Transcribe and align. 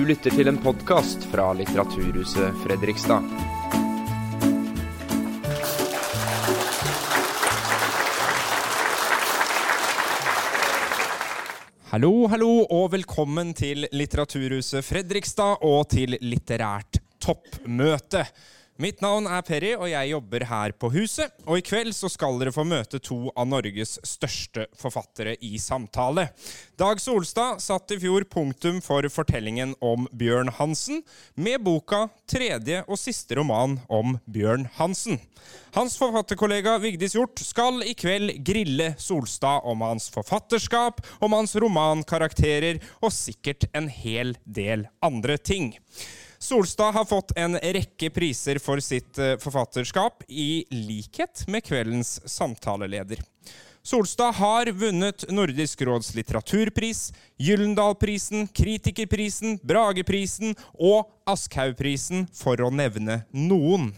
Du 0.00 0.06
lytter 0.08 0.32
til 0.32 0.48
en 0.48 0.56
podkast 0.56 1.26
fra 1.28 1.50
Litteraturhuset 1.52 2.54
Fredrikstad. 2.62 3.26
Hallo, 11.90 12.12
hallo, 12.32 12.48
og 12.64 12.86
velkommen 12.94 13.52
til 13.52 13.84
Litteraturhuset 13.92 14.88
Fredrikstad 14.88 15.60
og 15.68 15.90
til 15.92 16.16
Litterært 16.24 17.02
toppmøte. 17.20 18.24
Mitt 18.80 19.02
navn 19.04 19.26
er 19.28 19.42
Perry, 19.44 19.74
og 19.76 19.90
jeg 19.90 20.08
jobber 20.08 20.44
her 20.48 20.72
på 20.72 20.88
huset. 20.94 21.34
Og 21.44 21.58
i 21.58 21.64
kveld 21.64 21.92
så 21.92 22.08
skal 22.08 22.38
dere 22.40 22.52
få 22.54 22.62
møte 22.64 22.96
to 23.04 23.28
av 23.28 23.44
Norges 23.50 23.98
største 24.08 24.64
forfattere 24.80 25.34
i 25.44 25.58
samtale. 25.60 26.30
Dag 26.80 27.02
Solstad 27.02 27.60
satte 27.60 27.98
i 27.98 28.00
fjor 28.00 28.24
punktum 28.32 28.78
for 28.80 29.04
fortellingen 29.12 29.74
om 29.84 30.06
Bjørn 30.16 30.48
Hansen 30.56 31.02
med 31.36 31.60
boka 31.66 32.06
'Tredje 32.24 32.80
og 32.86 32.96
siste 32.96 33.36
roman 33.36 33.76
om 33.92 34.16
Bjørn 34.24 34.64
Hansen'. 34.78 35.20
Hans 35.76 35.98
forfatterkollega 36.00 36.78
Vigdis 36.80 37.18
Hjort 37.18 37.38
skal 37.44 37.84
i 37.84 37.92
kveld 37.92 38.32
grille 38.40 38.94
Solstad 38.96 39.60
om 39.68 39.84
hans 39.84 40.08
forfatterskap, 40.08 41.04
om 41.20 41.36
hans 41.36 41.52
romankarakterer 41.52 42.80
og 43.02 43.12
sikkert 43.12 43.68
en 43.76 43.92
hel 43.92 44.34
del 44.48 44.88
andre 45.04 45.36
ting. 45.36 45.74
Solstad 46.42 46.92
har 46.92 47.04
fått 47.04 47.32
en 47.36 47.58
rekke 47.60 48.08
priser 48.10 48.58
for 48.64 48.80
sitt 48.80 49.18
eh, 49.20 49.36
forfatterskap, 49.40 50.24
i 50.28 50.64
likhet 50.72 51.44
med 51.52 51.66
kveldens 51.66 52.16
samtaleleder. 52.24 53.20
Solstad 53.82 54.32
har 54.38 54.70
vunnet 54.72 55.24
Nordisk 55.28 55.82
råds 55.84 56.14
litteraturpris, 56.16 57.12
Gyllendalprisen, 57.40 58.48
Kritikerprisen, 58.56 59.58
Brageprisen 59.64 60.56
og 60.76 61.12
Aschhaugprisen, 61.28 62.26
for 62.32 62.60
å 62.60 62.72
nevne 62.72 63.22
noen. 63.32 63.90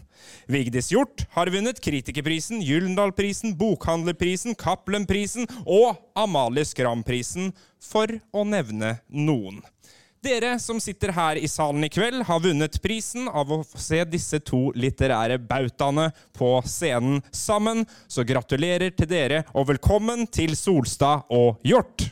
Vigdis 0.51 0.91
Hjort 0.91 1.27
har 1.35 1.51
vunnet 1.51 1.83
Kritikerprisen, 1.83 2.63
Gyllendalprisen, 2.63 3.55
Bokhandlerprisen, 3.59 4.59
Cappelen-prisen 4.59 5.47
og 5.63 5.99
Amalie 6.19 6.67
Skram-prisen, 6.67 7.51
for 7.83 8.19
å 8.35 8.47
nevne 8.47 8.97
noen. 9.11 9.63
Dere 10.23 10.53
som 10.63 10.79
sitter 10.79 11.11
her 11.17 11.35
i 11.35 11.49
salen 11.51 11.83
i 11.83 11.89
kveld, 11.91 12.21
har 12.29 12.39
vunnet 12.45 12.77
prisen 12.85 13.25
av 13.27 13.49
å 13.51 13.57
se 13.67 14.05
disse 14.07 14.39
to 14.47 14.69
litterære 14.79 15.41
bautaene 15.51 16.13
på 16.39 16.53
scenen 16.63 17.19
sammen. 17.35 17.83
Så 18.07 18.23
gratulerer 18.29 18.95
til 18.95 19.11
dere, 19.11 19.43
og 19.51 19.67
velkommen 19.73 20.29
til 20.31 20.55
Solstad 20.55 21.27
og 21.27 21.59
Hjort. 21.67 22.07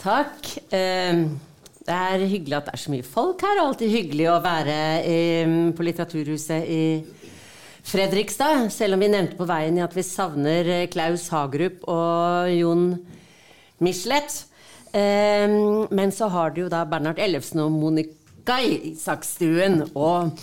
Takk. 0.00 0.56
Eh, 0.72 1.26
Det 1.86 1.94
er 1.94 2.22
hyggelig 2.26 2.56
at 2.56 2.64
det 2.66 2.72
er 2.74 2.80
så 2.82 2.90
mye 2.90 3.04
folk 3.06 3.42
her. 3.46 3.60
og 3.60 3.68
Alltid 3.68 3.92
hyggelig 3.92 4.24
å 4.32 4.40
være 4.42 4.78
eh, 5.06 5.52
på 5.70 5.84
Litteraturhuset 5.86 6.64
i 6.66 6.80
Fredrikstad. 7.86 8.72
Selv 8.74 8.96
om 8.96 9.02
vi 9.04 9.08
nevnte 9.12 9.38
på 9.38 9.46
veien 9.46 9.78
at 9.84 9.94
vi 9.94 10.02
savner 10.02 10.66
eh, 10.66 10.86
Klaus 10.90 11.28
Hagerup 11.30 11.84
og 11.86 12.50
Jon 12.50 12.88
Michelet. 13.78 14.40
Eh, 14.90 15.46
Men 15.94 16.14
så 16.14 16.26
har 16.32 16.50
du 16.50 16.64
jo 16.64 16.70
da 16.72 16.82
Bernhard 16.88 17.20
Ellefsen 17.22 17.62
og 17.62 17.70
Monica 17.76 18.58
Isakstuen. 18.58 19.84
Og 19.94 20.34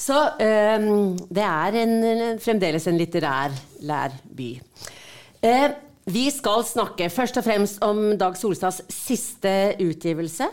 så 0.00 0.18
eh, 0.42 0.88
det 1.30 1.46
er 1.46 1.78
en, 1.84 1.94
fremdeles 2.42 2.88
en 2.90 2.98
litterær 2.98 3.54
lær 3.86 4.16
by. 4.26 4.50
Eh, 5.46 5.68
vi 6.10 6.26
skal 6.34 6.64
snakke 6.66 7.06
først 7.12 7.38
og 7.38 7.46
fremst 7.46 7.84
om 7.86 8.16
Dag 8.18 8.34
Solstads 8.40 8.82
siste 8.90 9.76
utgivelse. 9.78 10.50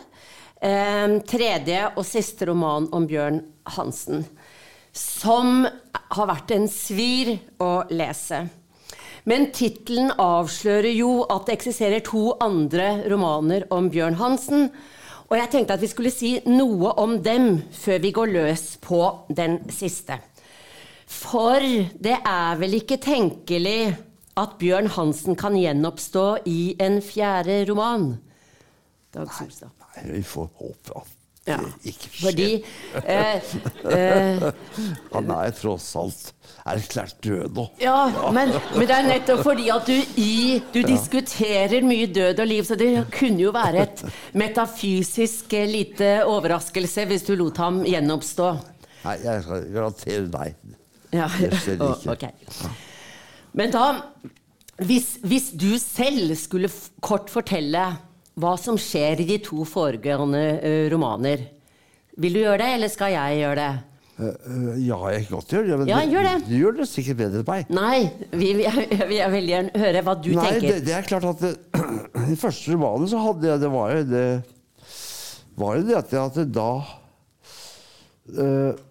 Eh, 0.62 1.18
tredje 1.26 1.82
og 1.96 2.06
siste 2.06 2.52
roman 2.52 2.86
om 2.94 3.10
Bjørn 3.10 3.42
Hansen. 3.74 4.28
Som 4.98 5.68
har 6.18 6.30
vært 6.30 6.54
en 6.56 6.66
svir 6.72 7.36
å 7.62 7.86
lese. 7.94 8.48
Men 9.28 9.50
tittelen 9.52 10.14
avslører 10.24 10.94
jo 10.96 11.26
at 11.28 11.50
det 11.50 11.58
eksisterer 11.58 12.04
to 12.06 12.32
andre 12.42 13.04
romaner 13.12 13.66
om 13.76 13.90
Bjørn 13.92 14.18
Hansen. 14.22 14.70
Og 15.28 15.36
jeg 15.36 15.52
tenkte 15.52 15.76
at 15.76 15.84
vi 15.84 15.90
skulle 15.92 16.14
si 16.14 16.38
noe 16.48 16.94
om 17.04 17.18
dem 17.24 17.58
før 17.76 18.00
vi 18.06 18.14
går 18.16 18.32
løs 18.32 18.66
på 18.82 19.02
den 19.28 19.60
siste. 19.76 20.16
For 21.08 21.60
det 22.00 22.16
er 22.24 22.62
vel 22.62 22.80
ikke 22.80 23.00
tenkelig 23.04 23.92
at 24.40 24.56
Bjørn 24.62 24.88
Hansen 24.96 25.36
kan 25.40 25.60
gjenoppstå 25.60 26.26
i 26.48 26.62
en 26.84 27.02
fjerde 27.04 27.66
roman? 27.68 28.14
Dag 29.12 29.32
Solstad. 29.36 29.76
Nei, 29.98 30.20
vi 30.20 30.24
får 30.24 30.50
håpe 30.62 31.00
at 31.02 31.17
Ja, 31.48 31.58
ikke 31.88 32.10
skjer. 32.12 32.24
fordi 32.26 32.48
eh, 33.08 33.46
eh, 33.96 34.48
Han 35.14 35.30
er 35.32 35.54
tross 35.56 35.88
alt 36.00 36.34
erklært 36.68 37.16
død 37.24 37.56
nå. 37.56 37.66
Ja, 37.80 38.10
men, 38.36 38.52
men 38.76 38.88
det 38.90 38.96
er 38.96 39.08
nettopp 39.08 39.44
fordi 39.46 39.70
at 39.72 39.88
du, 39.88 39.96
i, 40.20 40.58
du 40.74 40.82
diskuterer 40.84 41.86
mye 41.88 42.10
død 42.12 42.42
og 42.44 42.50
liv, 42.50 42.66
så 42.68 42.76
det 42.80 42.90
kunne 43.16 43.46
jo 43.46 43.54
være 43.56 43.86
et 43.86 44.04
metafysisk 44.38 45.56
eh, 45.56 45.70
lite 45.72 46.12
overraskelse 46.28 47.08
hvis 47.08 47.24
du 47.30 47.36
lot 47.40 47.62
ham 47.64 47.84
gjenoppstå. 47.88 48.50
Nei, 49.06 49.16
jeg 49.24 49.46
skal 49.46 49.70
garantere 49.72 50.26
nei. 50.34 50.50
Ja. 51.16 51.30
Det 51.40 51.54
skjer 51.62 51.80
ikke. 51.80 52.12
Okay. 52.18 52.76
Men 53.58 53.72
da, 53.74 53.86
hvis, 54.86 55.16
hvis 55.26 55.50
du 55.58 55.72
selv 55.82 56.36
skulle 56.38 56.70
kort 57.02 57.32
fortelle 57.34 57.88
hva 58.38 58.54
som 58.62 58.78
skjer 58.78 59.24
i 59.24 59.28
de 59.30 59.38
to 59.42 59.64
foregående 59.66 60.42
eh, 60.62 60.88
romaner, 60.94 61.48
vil 62.18 62.34
du 62.38 62.42
gjøre 62.44 62.60
det, 62.64 62.68
eller 62.78 62.92
skal 62.94 63.14
jeg 63.14 63.40
gjøre 63.44 63.56
det? 63.62 63.70
Eh, 64.18 64.28
eh, 64.28 64.78
ja, 64.88 64.98
jeg 65.14 65.26
kan 65.28 65.36
godt 65.38 65.52
gjøre 65.54 65.68
det. 65.70 65.78
Men 65.82 65.90
Ja, 65.92 66.00
gjør 66.10 66.26
det. 66.28 66.36
Du, 66.48 66.54
gjør 66.58 66.78
det 66.80 66.88
sikkert 66.90 67.20
bedre 67.24 67.42
enn 67.44 67.50
meg. 67.50 67.74
Nei, 67.78 68.00
vi, 68.34 68.52
vi, 68.58 68.66
jeg 69.18 69.32
vil 69.34 69.50
gjerne 69.52 69.82
høre 69.84 70.02
hva 70.08 70.16
du 70.22 70.32
Nei, 70.34 70.48
tenker. 70.52 70.68
det, 70.72 70.86
det 70.88 70.96
er 70.98 71.10
klart 71.10 71.28
at 71.32 71.44
det, 71.46 71.52
I 72.34 72.38
første 72.42 72.74
romanen 72.74 73.10
så 73.12 73.20
hadde 73.22 73.46
jeg 73.52 73.62
Det 73.62 73.70
var 73.74 73.92
jo 73.94 74.06
det 74.10 74.26
var 75.58 75.78
jo 75.80 75.86
det 75.88 75.96
at, 75.98 76.12
jeg- 76.14 76.26
at 76.32 76.52
da 76.54 76.70
eh, 78.38 78.84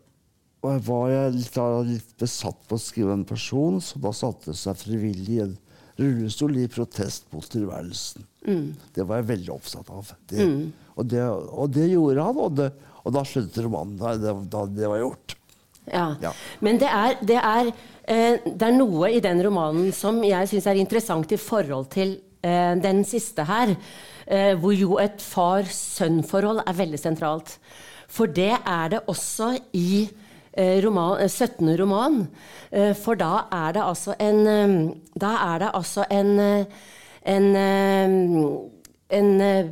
var 0.63 1.11
jeg 1.13 1.35
litt, 1.37 1.59
litt 1.91 2.15
besatt 2.19 2.63
på 2.67 2.75
å 2.79 2.83
skrive 2.83 3.15
en 3.15 3.27
person 3.29 3.77
som 3.85 4.03
da 4.03 4.11
satte 4.17 4.55
seg 4.57 4.79
frivillig 4.81 5.37
i 5.37 5.43
en 5.45 5.53
rullestol 6.01 6.57
i 6.59 6.67
protest 6.69 7.29
mot 7.33 7.47
tilværelsen. 7.53 8.25
Det 8.95 9.07
var 9.07 9.21
jeg 9.21 9.29
veldig 9.33 9.53
opptatt 9.57 9.91
av. 9.91 10.13
Det, 10.31 10.47
og, 10.95 11.07
det, 11.11 11.23
og 11.27 11.73
det 11.75 11.89
gjorde 11.91 12.29
han, 12.29 12.39
og, 12.45 12.55
det, 12.61 12.71
og 13.03 13.17
da 13.17 13.25
sluttet 13.27 13.65
romanen 13.65 13.97
da 14.01 14.15
det, 14.21 14.35
da 14.53 14.65
det 14.71 14.91
var 14.93 15.03
gjort. 15.03 15.37
Ja. 15.91 16.07
Ja. 16.23 16.33
Men 16.65 16.81
det 16.83 16.89
er, 16.91 17.17
det, 17.23 17.39
er, 17.39 17.71
eh, 18.11 18.39
det 18.47 18.69
er 18.69 18.77
noe 18.77 19.11
i 19.15 19.23
den 19.23 19.43
romanen 19.47 19.93
som 19.95 20.19
jeg 20.27 20.51
syns 20.51 20.67
er 20.71 20.81
interessant 20.81 21.33
i 21.35 21.39
forhold 21.41 21.91
til 21.95 22.17
eh, 22.43 22.75
den 22.83 23.05
siste 23.07 23.47
her, 23.47 23.75
eh, 24.27 24.55
hvor 24.59 24.75
jo 24.75 24.99
et 25.03 25.23
far-sønn-forhold 25.23 26.65
er 26.67 26.79
veldig 26.81 27.01
sentralt. 27.03 27.57
For 28.11 28.31
det 28.31 28.55
er 28.59 28.93
det 28.95 29.03
også 29.11 29.53
i 29.79 30.07
eh, 30.57 30.79
roman, 30.85 31.21
eh, 31.23 31.31
17. 31.31 31.71
roman. 31.79 32.23
Eh, 32.71 32.93
for 32.99 33.19
da 33.19 33.47
er 33.55 33.79
det 33.79 33.87
altså 33.87 34.17
en 34.19 34.47
eh, 34.51 34.77
Da 35.17 35.33
er 35.55 35.65
det 35.65 35.73
altså 35.75 36.05
en 36.11 36.39
eh, 36.43 36.85
en, 37.27 37.47
eh, 37.57 39.19
en, 39.19 39.41
eh, 39.41 39.67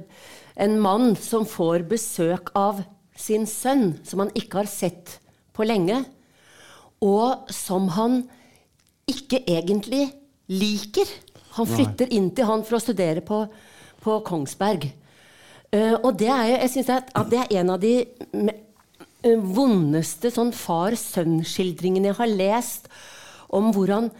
en 0.57 0.81
mann 0.81 1.15
som 1.17 1.47
får 1.47 1.87
besøk 1.89 2.51
av 2.55 2.83
sin 3.17 3.47
sønn, 3.47 4.01
som 4.05 4.25
han 4.25 4.33
ikke 4.35 4.63
har 4.63 4.71
sett 4.71 5.19
på 5.55 5.67
lenge, 5.67 6.05
og 7.05 7.51
som 7.53 7.89
han 7.95 8.25
ikke 9.07 9.45
egentlig 9.47 10.09
liker. 10.51 11.07
Han 11.55 11.69
flytter 11.71 12.11
inn 12.11 12.31
til 12.35 12.49
han 12.49 12.65
for 12.67 12.79
å 12.79 12.83
studere 12.83 13.23
på, 13.23 13.45
på 14.03 14.19
Kongsberg. 14.27 14.89
Uh, 15.75 15.97
og 16.07 16.15
det 16.19 16.31
er 16.31 16.53
jeg 16.53 16.71
synes 16.71 16.91
at, 16.95 17.09
at 17.19 17.31
det 17.31 17.41
er 17.43 17.61
en 17.61 17.73
av 17.75 17.81
de 17.83 18.07
vondeste 19.25 20.31
sånn 20.31 20.53
far-sønn-skildringene 20.55 22.11
jeg 22.13 22.19
har 22.19 22.31
lest, 22.31 22.89
om 23.55 23.71
hvordan 23.75 24.11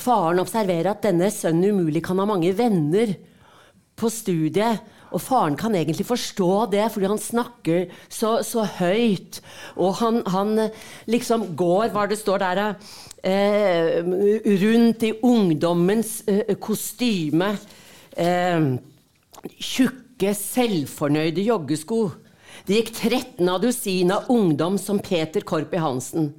faren 0.00 0.42
observerer 0.42 0.90
at 0.92 1.04
denne 1.06 1.30
sønnen 1.32 1.76
umulig 1.76 2.02
kan 2.04 2.18
ha 2.20 2.26
mange 2.28 2.52
venner 2.56 3.14
på 3.98 4.10
studiet. 4.10 4.82
Og 5.14 5.22
faren 5.22 5.54
kan 5.54 5.76
egentlig 5.78 6.06
forstå 6.08 6.66
det, 6.72 6.88
fordi 6.90 7.06
han 7.06 7.20
snakker 7.22 7.84
så, 8.10 8.40
så 8.42 8.64
høyt. 8.80 9.38
Og 9.78 9.94
han, 10.00 10.22
han 10.26 10.56
liksom 11.06 11.52
går, 11.54 11.92
hva 11.94 12.08
det 12.10 12.18
står 12.18 12.42
der, 12.42 12.62
eh, 13.22 14.00
rundt 14.64 15.06
i 15.06 15.12
ungdommens 15.22 16.16
eh, 16.26 16.56
kostyme. 16.58 17.52
Eh, 18.18 18.74
tjukke, 19.54 20.34
selvfornøyde 20.40 21.46
joggesko. 21.46 22.02
Det 22.66 22.80
gikk 22.80 22.92
13 22.96 23.48
av 23.50 23.62
dusin 23.62 24.10
av 24.14 24.30
ungdom 24.32 24.78
som 24.80 24.98
Peter 24.98 25.46
Korpi 25.46 25.78
Hansen. 25.78 26.32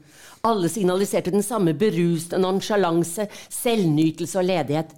Alle 0.45 0.69
signaliserte 0.69 1.33
den 1.33 1.45
samme 1.45 1.73
beruste 1.77 2.37
nonsjalanse, 2.41 3.27
selvnytelse 3.49 4.41
og 4.41 4.49
ledighet. 4.49 4.93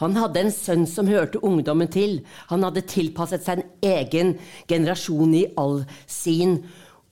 Han 0.00 0.16
hadde 0.16 0.40
en 0.44 0.52
sønn 0.52 0.86
som 0.88 1.08
hørte 1.10 1.42
ungdommen 1.44 1.88
til. 1.92 2.20
Han 2.48 2.62
hadde 2.64 2.88
tilpasset 2.88 3.44
seg 3.44 3.58
en 3.58 3.66
egen 3.84 4.38
generasjon 4.70 5.34
i 5.36 5.44
all 5.60 5.82
sin 6.08 6.62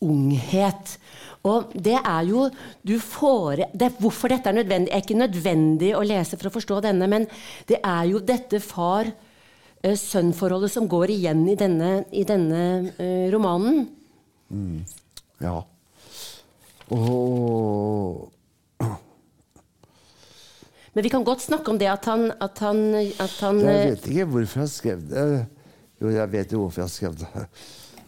unghet. 0.05 0.99
Og 1.49 1.71
det 1.75 1.97
er 1.99 2.23
jo 2.29 2.49
får, 3.03 3.57
det, 3.77 3.93
Hvorfor 4.01 4.29
dette 4.33 4.49
er 4.51 4.55
nødvendig, 4.61 4.91
er 4.93 5.01
ikke 5.05 5.15
nødvendig 5.19 5.91
å 5.97 6.07
lese 6.07 6.37
for 6.39 6.47
å 6.51 6.55
forstå 6.55 6.81
denne, 6.89 7.07
men 7.11 7.23
det 7.69 7.79
er 7.85 8.05
jo 8.11 8.19
dette 8.25 8.59
far-sønn-forholdet 8.65 10.71
som 10.73 10.89
går 10.91 11.09
igjen 11.15 11.49
i 11.51 11.57
denne, 11.59 12.05
i 12.13 12.25
denne 12.29 12.63
uh, 12.99 13.31
romanen. 13.35 13.77
Mm. 14.49 14.79
Ja. 15.45 15.59
Og 16.95 18.33
Men 20.95 21.05
vi 21.05 21.11
kan 21.13 21.25
godt 21.25 21.45
snakke 21.45 21.71
om 21.71 21.79
det 21.79 21.87
at 21.91 22.07
han, 22.09 22.31
at 22.41 22.59
han, 22.59 22.95
at 22.97 23.35
han 23.41 23.61
Jeg 23.61 23.83
eh, 23.83 23.91
vet 23.91 24.07
ikke 24.09 24.25
hvorfor 24.33 24.61
jeg 24.65 24.71
skrev 24.73 25.03
det. 25.11 25.27
Jo, 26.01 26.09
jeg 26.11 26.33
vet 26.33 26.53
jo 26.53 26.63
hvorfor 26.65 26.83
jeg 26.83 26.91
skrev 26.91 27.19
det. 27.21 27.45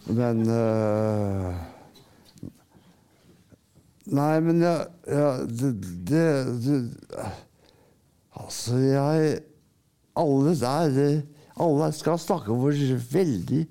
Men 0.09 0.41
uh, 0.49 1.53
Nei, 4.11 4.39
men 4.41 4.63
jeg, 4.63 4.87
jeg 5.07 5.45
det, 5.59 5.71
det, 6.09 6.25
det 6.65 6.79
Altså, 8.41 8.79
jeg 8.81 9.37
Alle 10.17 10.55
der 10.57 11.21
Alle 11.61 11.91
skal 11.93 12.19
snakke 12.19 12.51
om 12.51 12.63
hvor 12.65 12.75
veldig 13.13 13.67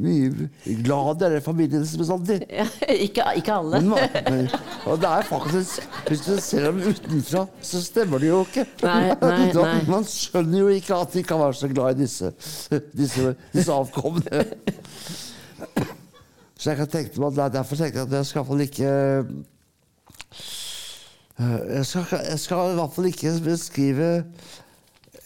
mye 0.00 0.48
gladere 0.86 1.40
familie 1.44 1.82
familien 1.82 1.98
bestandig. 2.00 2.38
ja, 2.48 2.64
ikke, 2.88 3.26
ikke 3.36 3.52
alle. 3.52 3.80
Men, 3.84 4.46
og 4.88 4.96
det 5.02 5.08
er 5.10 5.26
faktisk 5.28 5.82
Hvis 6.08 6.22
du 6.24 6.30
ser 6.40 6.64
dem 6.70 6.80
utenfra, 6.88 7.42
så 7.60 7.82
stemmer 7.84 8.18
det 8.22 8.30
jo 8.30 8.40
ikke. 8.46 8.64
Nei, 8.82 9.02
nei, 9.20 9.50
Da- 9.52 9.66
nei. 9.68 9.82
Man 9.90 10.04
skjønner 10.08 10.58
jo 10.64 10.68
ikke 10.72 10.96
at 10.96 11.12
de 11.12 11.22
kan 11.28 11.38
være 11.42 11.58
så 11.60 11.68
glad 11.68 11.92
i 11.98 12.02
disse, 12.06 12.32
disse, 12.96 13.34
disse 13.52 13.72
avkomne. 13.72 14.46
Så 16.56 16.70
jeg 16.70 16.78
kan 16.78 16.88
tenke 16.88 17.20
meg, 17.20 17.38
at 17.42 17.52
Derfor 17.58 17.76
tenkte 17.76 17.98
jeg 18.00 18.08
at 18.08 18.16
jeg 18.16 18.26
skal 18.26 18.40
i 18.40 18.42
hvert 18.42 18.52
fall 18.52 18.66
ikke 18.68 18.90
eh, 21.42 21.76
jeg 21.76 21.86
skal, 21.88 22.04
jeg 22.30 22.38
skal 22.38 22.72
i 22.72 22.76
hvert 22.78 22.94
fall 22.96 23.08
ikke 23.12 23.32
beskrive 23.44 24.10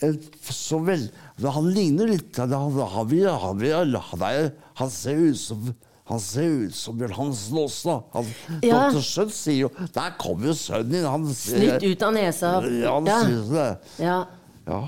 en 0.05 0.17
så 0.53 0.79
vel 0.85 1.07
men 1.39 1.51
Han 1.53 1.67
ligner 1.75 2.07
litt 2.09 2.37
Han, 2.41 2.53
han, 2.53 2.73
vil- 3.11 3.29
han, 3.29 3.59
vil- 3.61 3.97
han, 4.11 4.23
er, 4.31 4.51
han 4.81 4.91
ser 4.91 5.17
ut 5.31 5.39
som 5.41 5.75
han 6.07 6.21
ser 6.23 6.45
ut 6.69 6.75
som 6.79 6.95
Bjørn 7.01 7.17
Hansen 7.17 7.57
også. 7.59 7.97
Han, 8.13 8.29
Ja. 8.63 8.85
Dr. 8.95 9.01
Schjøtt 9.03 9.33
sier 9.35 9.57
jo 9.65 9.71
Der 9.97 10.13
kommer 10.21 10.53
jo 10.53 10.55
sønnen 10.55 10.93
din! 10.95 11.05
Han, 11.11 11.25
Snytt 11.35 11.83
ut 11.83 12.03
av 12.07 12.13
nesa. 12.15 12.53
Ja, 12.63 12.93
han 12.95 13.09
Ja. 13.11 13.17
sier 13.25 13.49
det. 13.51 13.67
Ja. 14.05 14.19
Ja. 14.69 14.79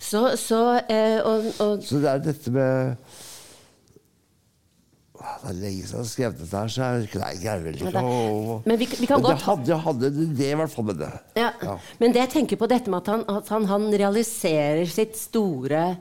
Så, 0.00 0.22
så 0.40 0.60
eh, 0.88 1.18
og, 1.28 1.50
og 1.60 1.84
Så 1.84 2.00
det 2.00 2.08
er 2.08 2.24
dette 2.24 2.50
med 2.54 2.96
Det 5.42 5.50
er 5.50 5.56
lenge 5.60 5.84
siden 5.86 5.92
jeg 5.92 6.02
har 6.02 6.10
skrevet 6.10 6.40
dette 6.40 6.60
her, 6.60 6.72
så 6.72 6.88
jeg 6.96 7.08
greier 7.12 7.62
vel 7.64 7.78
ikke 7.78 7.92
det- 7.94 8.02
å 8.02 8.62
Men 8.66 8.78
vi, 8.80 8.88
vi 9.00 9.06
kan 9.10 9.22
godt... 9.22 9.38
det 9.38 9.46
hadde, 9.46 9.78
hadde 9.86 10.10
idé 10.26 10.50
i 10.52 10.58
hvert 10.60 10.72
fall 10.74 10.86
med 10.90 11.00
det. 11.02 11.12
ja. 11.36 11.52
Ja. 11.62 11.78
Men 12.00 12.12
det 12.14 12.22
jeg 12.24 12.32
tenker 12.36 12.60
på 12.60 12.68
dette 12.70 12.90
med 12.92 13.02
at 13.04 13.12
han, 13.14 13.24
at 13.38 13.48
han, 13.54 13.64
han 13.70 13.88
realiserer 13.92 14.86
sitt 14.90 15.16
store 15.18 15.96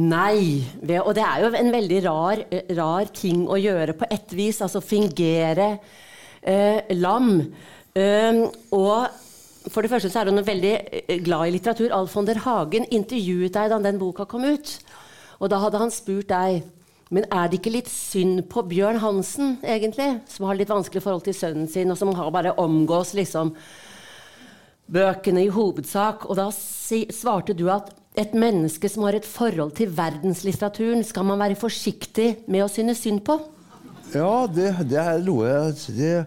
nei 0.00 0.62
ved, 0.82 1.00
Og 1.02 1.14
det 1.18 1.24
er 1.26 1.42
jo 1.42 1.50
en 1.58 1.72
veldig 1.74 1.98
rar, 2.06 2.42
rar 2.78 3.10
ting 3.16 3.42
å 3.50 3.58
gjøre 3.58 3.96
på 3.98 4.06
ett 4.10 4.32
vis. 4.38 4.60
Altså 4.62 4.80
fingere 4.80 5.72
eh, 6.42 6.86
lam. 6.94 7.32
Um, 7.98 8.44
og 8.70 9.08
for 9.68 9.82
det 9.82 9.90
første 9.90 10.08
så 10.12 10.22
er 10.22 10.30
hun 10.30 10.44
veldig 10.46 10.74
eh, 10.78 11.16
glad 11.26 11.48
i 11.48 11.54
litteratur. 11.56 11.90
Alf 11.92 12.14
von 12.14 12.28
der 12.28 12.38
Hagen 12.46 12.86
intervjuet 12.94 13.52
deg 13.56 13.72
da 13.72 13.80
den 13.82 13.98
boka 14.00 14.24
kom 14.30 14.46
ut. 14.46 14.76
Og 15.40 15.50
da 15.50 15.58
hadde 15.62 15.80
han 15.82 15.90
spurt 15.92 16.30
deg 16.30 16.62
men 17.10 17.24
er 17.34 17.48
det 17.50 17.58
ikke 17.60 17.72
litt 17.74 17.90
synd 17.90 18.44
på 18.52 18.62
Bjørn 18.70 19.00
Hansen, 19.02 19.56
egentlig? 19.66 20.20
Som 20.30 20.46
har 20.46 20.58
litt 20.58 20.70
vanskelig 20.70 21.02
forhold 21.02 21.24
til 21.26 21.34
sønnen 21.34 21.66
sin, 21.70 21.90
og 21.90 21.98
som 21.98 22.12
har 22.14 22.30
bare 22.34 22.52
omgås 22.62 23.14
liksom 23.18 23.54
bøkene 24.90 25.44
i 25.46 25.50
hovedsak. 25.54 26.26
Og 26.30 26.38
da 26.38 26.48
si, 26.54 27.04
svarte 27.14 27.54
du 27.58 27.66
at 27.70 27.90
et 28.18 28.32
menneske 28.34 28.88
som 28.90 29.04
har 29.06 29.14
et 29.18 29.26
forhold 29.26 29.74
til 29.78 29.92
verdenslitteraturen, 29.96 31.04
skal 31.06 31.26
man 31.28 31.38
være 31.42 31.58
forsiktig 31.58 32.32
med 32.50 32.64
å 32.66 32.70
synes 32.70 33.02
synd 33.04 33.22
på. 33.26 33.38
Ja, 34.10 34.46
det, 34.50 34.72
det 34.90 34.98
er 34.98 35.20
noe 35.22 35.46
jeg- 35.46 35.92
det, 35.94 36.24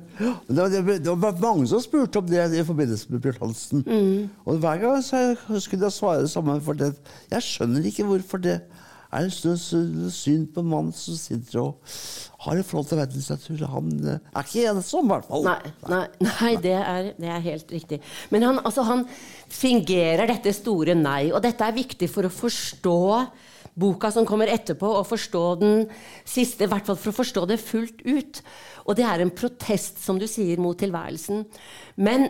det, 0.47 0.99
det, 1.03 1.15
var 1.19 1.35
mange 1.41 1.67
som 1.67 1.81
spurte 1.83 2.21
om 2.21 2.29
det 2.29 2.45
i 2.55 2.63
forbindelse 2.63 3.11
med 3.11 3.19
Bjørn 3.25 3.41
Hansen. 3.41 3.83
Og 4.47 4.61
hver 4.63 4.79
gang 4.79 5.01
så 5.03 5.19
jeg, 5.19 5.61
skulle 5.65 5.83
jeg 5.89 5.91
svare 5.97 6.21
det 6.23 6.31
samme. 6.31 6.55
For 6.63 6.79
det, 6.79 6.93
jeg 7.31 7.43
skjønner 7.43 7.89
ikke 7.91 8.05
hvorfor 8.07 8.39
det 8.39 8.61
er 9.19 9.29
så 9.33 9.53
så 9.59 9.79
synd 10.13 10.49
på 10.53 10.63
en 10.63 10.69
mann 10.71 10.91
som 10.95 11.17
sitter 11.17 11.61
og 11.61 11.93
har 12.43 12.59
et 12.59 12.67
forhold 12.67 12.89
til 12.89 12.99
verdenslitteratur. 12.99 13.63
Han 13.71 13.93
eh, 14.01 14.19
er 14.33 14.49
ikke 14.49 14.67
ensom, 14.73 15.07
i 15.07 15.13
hvert 15.13 15.29
fall. 15.29 15.47
Nei, 15.47 15.73
nei, 15.93 16.03
nei 16.27 16.51
det, 16.63 16.75
er, 16.79 17.09
det 17.17 17.31
er 17.31 17.47
helt 17.47 17.73
riktig. 17.75 18.01
Men 18.33 18.47
han, 18.49 18.61
altså, 18.65 18.85
han 18.87 19.05
fingerer 19.53 20.27
dette 20.29 20.53
store 20.55 20.97
nei. 20.99 21.31
Og 21.31 21.41
dette 21.45 21.65
er 21.65 21.77
viktig 21.77 22.09
for 22.11 22.27
å 22.27 22.33
forstå 22.33 22.99
boka 23.79 24.11
som 24.13 24.27
kommer 24.29 24.51
etterpå, 24.53 24.85
og 24.99 25.07
forstå 25.09 25.43
den 25.63 25.87
siste, 26.29 26.67
i 26.67 26.69
hvert 26.69 26.85
fall 26.85 26.99
for 26.99 27.09
å 27.09 27.19
forstå 27.23 27.45
det 27.49 27.61
fullt 27.63 28.03
ut. 28.05 28.41
Og 28.85 28.97
det 28.99 29.07
er 29.07 29.23
en 29.23 29.33
protest, 29.33 30.01
som 30.03 30.19
du 30.21 30.27
sier, 30.29 30.61
mot 30.61 30.77
tilværelsen. 30.77 31.45
Men 31.97 32.29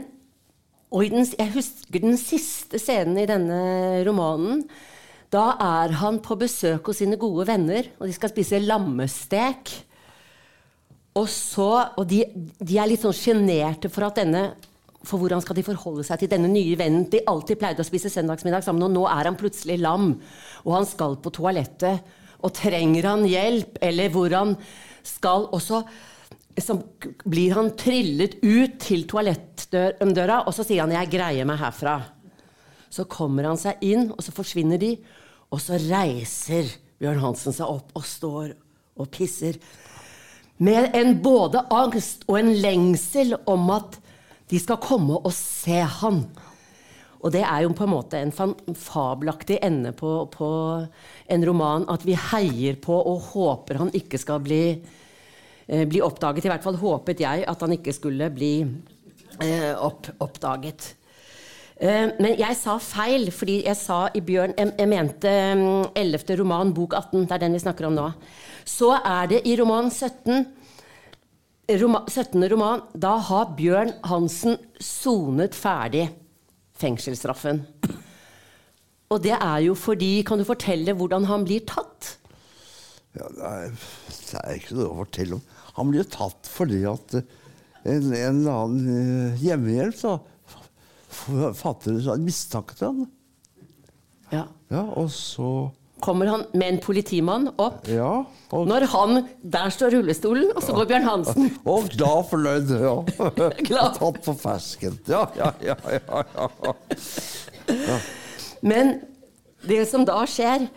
og 0.94 1.08
i 1.08 1.10
den, 1.10 1.26
jeg 1.26 1.54
husker 1.56 2.04
den 2.04 2.20
siste 2.22 2.78
scenen 2.78 3.18
i 3.18 3.30
denne 3.30 4.04
romanen. 4.06 4.62
Da 5.34 5.46
er 5.58 5.96
han 5.98 6.20
på 6.22 6.38
besøk 6.38 6.92
hos 6.92 7.00
sine 7.02 7.18
gode 7.18 7.48
venner, 7.50 7.90
og 7.98 8.06
de 8.06 8.14
skal 8.14 8.30
spise 8.30 8.62
lammestek. 8.62 9.72
Og, 11.18 11.26
så, 11.30 11.72
og 11.98 12.06
de, 12.10 12.22
de 12.62 12.78
er 12.78 12.90
litt 12.90 13.02
sånn 13.06 13.18
sjenerte 13.18 13.90
for 13.94 14.08
at 14.08 14.22
denne 14.22 14.52
for 15.04 15.20
hvordan 15.20 15.42
skal 15.44 15.58
de 15.58 15.66
forholde 15.68 16.06
seg 16.08 16.22
til 16.22 16.30
denne 16.32 16.48
nye 16.48 16.78
vennen 16.80 17.10
de 17.12 17.20
alltid 17.28 17.60
pleide 17.60 17.84
å 17.84 17.88
spise 17.88 18.12
søndagsmiddag 18.14 18.64
sammen, 18.64 18.86
og 18.88 18.94
nå 18.94 19.04
er 19.12 19.28
han 19.28 19.36
plutselig 19.40 19.76
lam, 19.82 20.14
og 20.64 20.76
han 20.78 20.88
skal 20.88 21.18
på 21.20 21.34
toalettet. 21.36 22.14
Og 22.44 22.52
trenger 22.56 23.08
han 23.08 23.28
hjelp, 23.28 23.78
eller 23.84 24.12
hvor 24.12 24.34
han 24.36 24.56
skal 25.08 25.50
også 25.56 25.84
så 26.60 26.76
blir 27.26 27.56
han 27.58 27.72
trillet 27.80 28.36
ut 28.44 28.76
til 28.84 29.08
toalettdøra, 29.10 30.44
og 30.46 30.54
så 30.54 30.62
sier 30.62 30.84
han 30.84 30.92
'jeg 30.92 31.10
greier 31.10 31.46
meg 31.46 31.58
herfra'. 31.58 32.04
Så 32.92 33.06
kommer 33.10 33.44
han 33.44 33.58
seg 33.58 33.78
inn, 33.82 34.12
og 34.12 34.22
så 34.22 34.32
forsvinner 34.32 34.78
de. 34.78 35.00
Og 35.54 35.62
så 35.62 35.78
reiser 35.78 36.72
Bjørn 37.02 37.22
Hansen 37.22 37.54
seg 37.54 37.70
opp 37.70 37.94
og 37.98 38.06
står 38.08 38.54
og 38.98 39.10
pisser. 39.14 39.60
Med 40.64 40.94
en 40.98 41.18
både 41.22 41.62
angst 41.74 42.26
og 42.30 42.40
en 42.40 42.54
lengsel 42.64 43.36
om 43.50 43.70
at 43.74 44.00
de 44.50 44.60
skal 44.62 44.82
komme 44.82 45.18
og 45.18 45.34
se 45.36 45.80
han. 46.00 46.24
Og 47.24 47.32
det 47.32 47.44
er 47.48 47.64
jo 47.64 47.72
på 47.76 47.86
en 47.86 47.94
måte 47.94 48.20
en 48.20 48.34
fabelaktig 48.34 49.60
ende 49.64 49.94
på, 49.96 50.12
på 50.32 50.50
en 51.32 51.46
roman. 51.48 51.86
At 51.92 52.04
vi 52.08 52.18
heier 52.20 52.78
på 52.84 52.98
og 52.98 53.30
håper 53.32 53.80
han 53.80 53.94
ikke 53.96 54.20
skal 54.20 54.42
bli, 54.44 54.64
eh, 55.68 55.86
bli 55.88 56.04
oppdaget. 56.04 56.46
I 56.46 56.52
hvert 56.52 56.66
fall 56.66 56.82
håpet 56.82 57.24
jeg 57.24 57.46
at 57.48 57.64
han 57.64 57.78
ikke 57.78 57.96
skulle 57.96 58.28
bli 58.36 58.54
eh, 59.40 59.72
opp, 59.80 60.12
oppdaget. 60.24 60.92
Eh, 61.84 62.12
men 62.22 62.38
jeg 62.40 62.56
sa 62.56 62.78
feil, 62.80 63.28
fordi 63.36 63.58
jeg 63.66 63.76
sa 63.76 64.06
i 64.16 64.22
Bjørn 64.24 64.54
Jeg, 64.56 64.72
jeg 64.80 64.88
mente 64.92 65.32
mm, 65.60 65.90
11. 66.00 66.36
roman, 66.40 66.72
bok 66.76 66.94
18. 66.96 67.26
Det 67.28 67.36
er 67.36 67.42
den 67.44 67.58
vi 67.58 67.64
snakker 67.64 67.90
om 67.90 67.98
nå. 67.98 68.06
Så 68.70 68.94
er 69.00 69.28
det 69.34 69.42
i 69.50 69.58
roman 69.60 69.90
17 69.92 70.46
Roma, 71.80 72.02
17. 72.12 72.44
roman, 72.52 72.82
da 73.00 73.14
har 73.24 73.54
Bjørn 73.56 73.94
Hansen 74.10 74.58
sonet 74.84 75.56
ferdig 75.56 76.10
fengselsstraffen. 76.80 77.62
Og 79.14 79.22
det 79.24 79.32
er 79.38 79.62
jo 79.70 79.76
fordi 79.80 80.18
Kan 80.28 80.42
du 80.42 80.48
fortelle 80.48 80.96
hvordan 81.00 81.28
han 81.30 81.46
blir 81.48 81.64
tatt? 81.70 82.18
Ja, 83.16 83.28
det, 83.30 83.48
er, 83.48 83.74
det 84.32 84.42
er 84.42 84.58
ikke 84.60 84.76
noe 84.80 84.90
å 84.92 85.00
fortelle 85.04 85.38
om. 85.38 85.44
Han 85.78 85.92
blir 85.92 86.04
jo 86.04 86.10
tatt 86.16 86.50
fordi 86.52 86.82
at 86.90 87.16
en, 87.20 88.12
en 88.12 88.12
eller 88.12 88.54
annen 88.54 88.94
eh, 89.34 89.44
hjemmehjelp 89.44 89.96
f- 90.00 90.30
fatter 91.14 92.14
en 92.14 92.26
mistanke 92.26 92.76
til 92.78 92.90
han. 92.90 93.08
Ja. 94.34 94.48
Ja, 94.74 94.84
og 94.98 95.12
så 95.14 95.70
Kommer 96.04 96.28
han 96.28 96.42
med 96.52 96.68
en 96.68 96.80
politimann 96.84 97.46
opp? 97.62 97.86
Ja. 97.88 98.26
Og, 98.52 98.66
Når 98.68 98.86
han 98.92 99.22
Der 99.40 99.70
står 99.72 99.94
rullestolen, 99.96 100.50
og 100.52 100.64
så 100.66 100.76
går 100.76 100.90
Bjørn 100.90 101.06
Hansen. 101.08 101.54
og 101.74 101.88
glad 101.94 102.26
fornøyd. 102.28 102.74
Ja. 102.82 102.96
Glad. 103.70 103.96
Tatt 104.00 104.20
på 104.26 104.34
fersken. 104.42 104.98
Ja, 105.08 105.24
ja, 105.38 105.54
ja. 105.64 105.78
ja, 105.88 106.26
ja. 107.72 108.00
Men 108.60 108.98
det 109.64 109.86
som 109.88 110.04
da 110.08 110.18
skjer, 110.28 110.68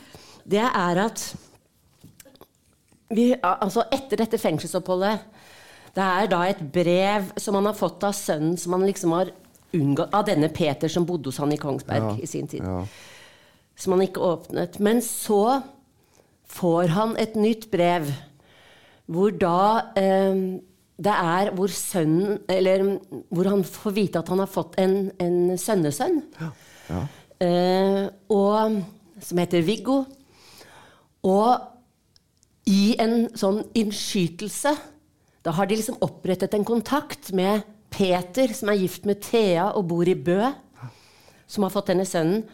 det 0.47 0.63
er 0.63 1.03
at 1.09 1.25
vi, 3.11 3.33
altså 3.43 3.85
Etter 3.95 4.19
dette 4.19 4.39
fengselsoppholdet 4.39 5.21
Det 5.95 6.03
er 6.03 6.31
da 6.31 6.41
et 6.49 6.63
brev 6.75 7.29
som 7.39 7.55
han 7.55 7.69
har 7.69 7.77
fått 7.79 8.03
av 8.07 8.15
sønnen 8.19 8.57
som 8.59 8.75
han 8.75 8.87
liksom 8.87 9.15
har 9.15 9.31
unngått 9.75 10.15
Av 10.15 10.25
denne 10.29 10.49
Peter 10.49 10.89
som 10.89 11.07
bodde 11.09 11.31
hos 11.31 11.39
han 11.43 11.53
i 11.53 11.59
Kongsberg 11.61 12.03
Ja, 12.03 12.17
i 12.23 12.27
sin 12.27 12.47
tid. 12.49 12.63
ja. 12.65 12.87
som 13.77 13.93
han 13.93 14.03
ikke 14.07 14.21
åpnet. 14.25 14.79
Men 14.81 15.03
så 15.05 15.63
får 16.49 16.89
han 16.95 17.17
et 17.21 17.35
nytt 17.37 17.67
brev, 17.71 18.07
hvor 19.07 19.31
da 19.37 19.93
eh, 19.99 20.39
det 20.97 21.13
er 21.13 21.51
hvor 21.53 21.69
sønnen 21.69 22.39
Eller 22.49 22.85
hvor 23.29 23.45
han 23.51 23.65
får 23.69 23.93
vite 23.93 24.19
at 24.19 24.29
han 24.33 24.41
har 24.41 24.49
fått 24.49 24.79
en, 24.81 25.11
en 25.21 25.59
sønnesønn. 25.61 26.23
Ja. 26.41 26.51
Ja. 26.89 27.03
Eh, 27.45 28.07
og, 28.33 28.79
som 29.21 29.39
heter 29.43 29.61
Viggo. 29.67 30.05
Og 31.27 31.61
i 32.71 32.97
en 33.03 33.27
sånn 33.39 33.61
innskytelse 33.79 34.73
Da 35.45 35.53
har 35.55 35.67
de 35.69 35.77
liksom 35.79 35.99
opprettet 36.03 36.55
en 36.57 36.65
kontakt 36.67 37.33
med 37.37 37.63
Peter, 37.97 38.53
som 38.53 38.71
er 38.71 38.81
gift 38.83 39.07
med 39.09 39.23
Thea 39.25 39.71
og 39.73 39.89
bor 39.91 40.09
i 40.09 40.15
Bø, 40.15 40.51
som 41.49 41.65
har 41.65 41.73
fått 41.73 41.93
denne 41.93 42.07
sønnen. 42.09 42.45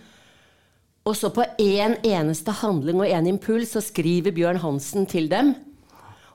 Og 1.02 1.16
så 1.18 1.32
på 1.34 1.42
én 1.58 1.80
en 1.82 1.96
eneste 2.06 2.52
handling 2.61 3.00
og 3.02 3.11
én 3.11 3.26
impuls 3.26 3.72
så 3.75 3.82
skriver 3.82 4.34
Bjørn 4.34 4.61
Hansen 4.62 5.08
til 5.11 5.26
dem. 5.32 5.54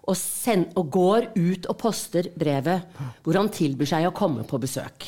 Og, 0.07 0.15
send, 0.15 0.71
og, 0.79 0.89
går 0.91 1.29
ut 1.35 1.65
og 1.67 1.77
poster 1.79 2.29
brevet 2.39 2.85
hvor 3.23 3.35
han 3.35 3.49
tilbyr 3.51 3.89
seg 3.89 4.07
å 4.07 4.15
komme 4.15 4.45
på 4.47 4.59
besøk. 4.63 5.07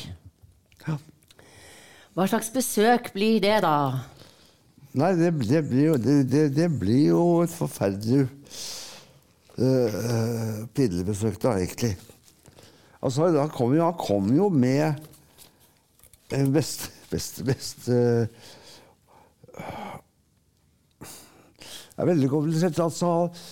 Hva 2.16 2.26
slags 2.28 2.50
besøk 2.52 3.12
blir 3.14 3.40
det, 3.40 3.60
da? 3.64 4.02
Nei, 5.00 5.14
det, 5.16 5.30
det, 5.46 5.62
blir, 5.70 5.84
jo, 5.86 5.96
det, 5.96 6.42
det 6.56 6.68
blir, 6.80 7.04
jo, 7.12 7.22
et 7.44 7.52
forferdelig 7.54 8.26
uh, 9.56 10.66
pillebesøk, 10.76 11.38
da, 11.40 11.54
egentlig. 11.60 11.94
Altså, 13.00 13.30
han 13.32 13.52
kom 13.54 13.74
jo, 13.76 13.84
han 13.86 13.98
kom 14.00 14.28
jo 14.36 14.50
med 14.52 15.00
best, 16.52 16.90
best, 17.10 17.40
best 17.46 17.88
uh, 17.88 18.26
det 22.00 22.06
er 22.06 22.14
veldig 22.14 22.28
komplisert. 22.32 22.78
Altså, 22.80 23.08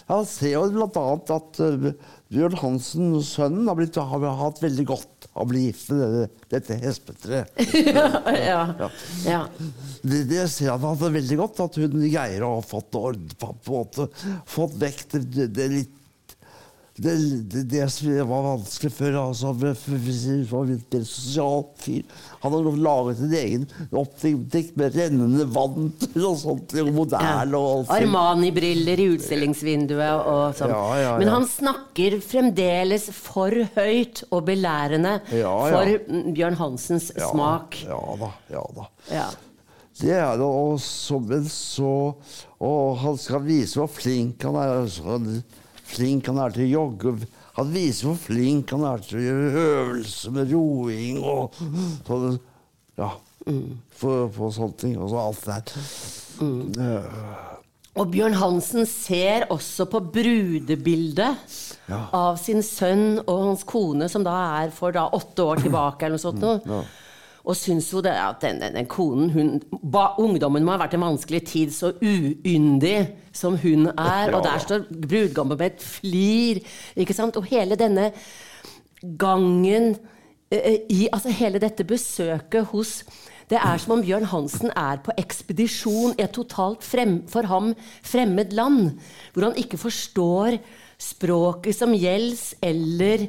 han 0.08 0.22
ser 0.24 0.54
jo 0.54 0.62
bl.a. 0.72 1.02
at 1.34 1.58
uh, 1.60 1.90
Bjørn 2.32 2.56
Hansen, 2.62 3.10
sønnen, 3.24 3.66
har, 3.68 3.76
blitt, 3.76 3.98
har, 4.00 4.24
hatt 4.40 4.62
veldig 4.62 4.86
godt 4.88 5.28
av 5.34 5.42
å 5.44 5.48
bli 5.50 5.66
gift 5.66 5.90
med 5.92 6.00
dette, 6.00 6.46
dette 6.54 6.78
hespetreet. 6.80 7.60
ja, 7.92 8.06
ja. 8.78 8.88
ja. 9.26 9.42
Det, 10.00 10.22
det, 10.30 10.46
ser 10.52 10.72
han 10.72 10.86
hadde 10.86 11.12
veldig 11.18 11.38
godt, 11.42 11.60
at 11.66 11.76
hun 11.82 12.00
Geir 12.06 12.46
har 12.46 12.64
fått, 12.64 12.96
ord, 12.96 13.36
på 13.36 13.52
en 13.52 13.60
måte, 13.68 14.08
fått 14.48 14.80
vekk 14.80 15.04
det, 15.18 15.50
det, 15.52 15.68
litt 15.74 15.94
det, 16.98 17.14
det, 17.52 17.62
det, 17.70 17.84
som 17.94 18.10
var 18.28 18.42
vanskelig 18.42 18.90
før 18.90 19.16
altså, 19.20 19.52
var 19.54 20.70
en 20.72 21.04
sosial 21.06 21.60
fyr. 21.78 22.02
Han 22.42 22.56
hadde 22.56 22.72
laget 22.82 23.20
en 23.22 23.34
egen 23.38 23.66
oppdikt 23.94 24.74
med 24.80 24.96
rennende 24.98 25.46
vann 25.54 25.92
og 26.28 26.38
sånt. 26.40 26.74
Og 26.82 26.90
modell 26.96 27.54
og 27.54 27.68
alt. 27.70 27.92
Armani-briller 28.00 28.98
i 29.04 29.08
utstillingsvinduet 29.14 30.26
og 30.26 30.58
sånn. 30.58 30.74
Ja, 30.74 30.86
ja. 31.04 31.12
Men 31.22 31.30
han 31.36 31.46
snakker 31.46 32.18
fremdeles 32.24 33.06
for 33.14 33.54
høyt 33.76 34.24
og 34.32 34.48
belærende 34.50 35.20
for 35.28 35.94
Bjørn 36.34 36.58
Hansens 36.58 37.12
smak. 37.14 37.78
Ja 37.86 38.02
da. 38.18 38.32
Ja 38.50 38.64
da. 38.74 38.90
Det 39.98 40.12
er 40.14 40.36
det, 40.38 40.46
og 40.46 40.78
så, 40.82 41.18
Og 42.58 42.98
han 43.02 43.16
skal 43.18 43.42
vise 43.46 43.78
hvor 43.80 43.90
flink 43.90 44.42
han 44.46 44.58
er. 44.58 45.40
Flink 45.88 46.28
han 46.28 46.40
er 46.42 46.54
til 46.54 46.66
å 46.66 46.72
jogge. 46.82 47.14
Han 47.58 47.72
viser 47.74 48.10
hvor 48.10 48.18
flink 48.20 48.74
han 48.74 48.84
er 48.86 49.02
til 49.04 49.18
å 49.18 49.24
gjøre 49.24 49.62
øvelser 49.64 50.34
med 50.36 50.52
roing 50.52 51.22
og 51.22 51.56
sånn. 52.06 52.38
Ja. 52.98 53.14
For, 53.98 54.28
for, 54.34 54.52
sånne 54.52 54.78
ting. 54.78 54.98
Og 55.00 55.10
så 55.12 55.22
alt 55.22 55.46
det 55.46 55.56
der. 55.56 55.88
Mm. 56.44 57.56
Og 57.98 58.12
Bjørn 58.12 58.36
Hansen 58.38 58.86
ser 58.86 59.48
også 59.50 59.88
på 59.90 60.00
brudebildet 60.14 61.56
ja. 61.88 62.02
av 62.14 62.36
sin 62.38 62.62
sønn 62.62 63.18
og 63.24 63.42
hans 63.48 63.64
kone, 63.66 64.06
som 64.12 64.22
da 64.26 64.36
er 64.60 64.74
for 64.74 64.94
da 64.94 65.08
åtte 65.16 65.46
år 65.46 65.64
tilbake. 65.64 66.06
eller 66.06 66.18
noe 66.18 66.26
sånt. 66.28 66.44
Noe. 66.44 66.60
Ja. 66.68 67.07
Og 67.48 67.56
syns 67.56 67.88
jo 67.94 68.02
det 68.04 68.12
at 68.12 68.42
den, 68.44 68.58
den, 68.60 68.74
den 68.76 68.88
konen 68.90 69.30
hun, 69.32 69.54
ba, 69.80 70.10
Ungdommen 70.20 70.66
må 70.66 70.74
ha 70.74 70.82
vært 70.82 70.98
en 70.98 71.06
vanskelig 71.06 71.40
tid, 71.48 71.72
så 71.72 71.94
uyndig 72.02 72.98
som 73.32 73.56
hun 73.62 73.88
er. 73.94 74.34
Og 74.36 74.44
der 74.44 74.60
står 74.60 74.84
brudgommen 74.92 75.56
med 75.56 75.72
et 75.72 75.84
flir. 75.84 76.60
ikke 76.96 77.16
sant? 77.16 77.38
Og 77.40 77.48
hele 77.48 77.78
denne 77.80 78.10
gangen 79.18 79.94
eh, 80.50 80.84
i 80.90 81.06
Altså 81.12 81.32
hele 81.32 81.60
dette 81.62 81.86
besøket 81.88 82.68
hos 82.74 83.00
det 83.48 83.56
er 83.56 83.80
som 83.80 83.94
om 83.94 84.02
Bjørn 84.04 84.26
Hansen 84.28 84.72
er 84.76 84.98
på 85.00 85.14
ekspedisjon 85.16 86.18
i 86.18 86.24
et 86.26 86.34
totalt 86.36 86.84
frem, 86.84 87.22
for 87.32 87.48
ham 87.48 87.70
fremmed 88.04 88.52
land, 88.52 88.98
hvor 89.32 89.46
han 89.46 89.56
ikke 89.56 89.80
forstår 89.80 90.58
språket 91.00 91.78
som 91.78 91.94
gjelder, 91.96 92.42
eller, 92.68 93.24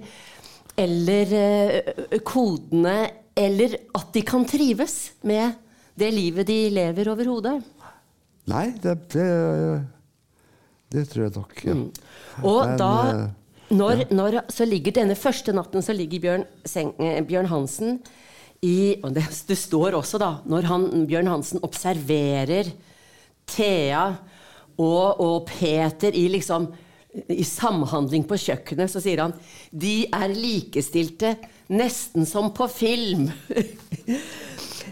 eller 0.76 1.34
eh, 1.40 2.20
kodene 2.28 2.98
eller 3.40 3.76
at 3.96 4.14
de 4.16 4.24
kan 4.28 4.46
trives 4.48 4.98
med 5.24 5.56
det 6.00 6.10
livet 6.16 6.48
de 6.48 6.58
lever 6.74 7.12
overhodet. 7.12 7.58
Nei, 8.50 8.70
det, 8.82 8.96
det, 9.14 9.28
det, 10.94 11.06
tror 11.12 11.26
jeg 11.26 11.36
nok. 11.36 11.60
Ja. 11.64 11.76
Mm. 11.76 11.86
Og 12.44 12.62
Men, 12.66 12.80
da 12.80 12.94
når, 13.70 14.02
ja. 14.02 14.08
når, 14.18 14.40
så 14.50 14.66
ligger 14.66 14.96
denne 14.96 15.18
første 15.20 15.54
natten 15.54 15.86
så 15.86 15.94
ligger 15.94 16.24
Bjørn, 16.24 16.46
Seng, 16.66 16.96
eh, 16.98 17.22
Bjørn 17.26 17.52
Hansen 17.52 18.00
i 18.66 18.98
Og 19.06 19.14
det, 19.16 19.24
det, 19.48 19.56
står 19.56 19.96
også, 19.96 20.20
da, 20.20 20.34
når 20.50 20.66
han, 20.68 20.88
Bjørn 21.08 21.30
Hansen 21.32 21.62
observerer 21.64 22.72
Thea 23.48 24.04
og, 24.76 25.22
og 25.22 25.46
Peter 25.48 26.16
i 26.16 26.26
liksom 26.34 26.68
i 27.10 27.42
samhandling 27.48 28.26
på 28.30 28.38
kjøkkenet, 28.38 28.92
så 28.92 29.02
sier 29.02 29.24
han 29.24 29.32
de 29.72 30.04
er 30.14 30.30
likestilte 30.30 31.34
nesten 31.70 32.28
som 32.30 32.54
på 32.56 32.70
film. 32.72 33.30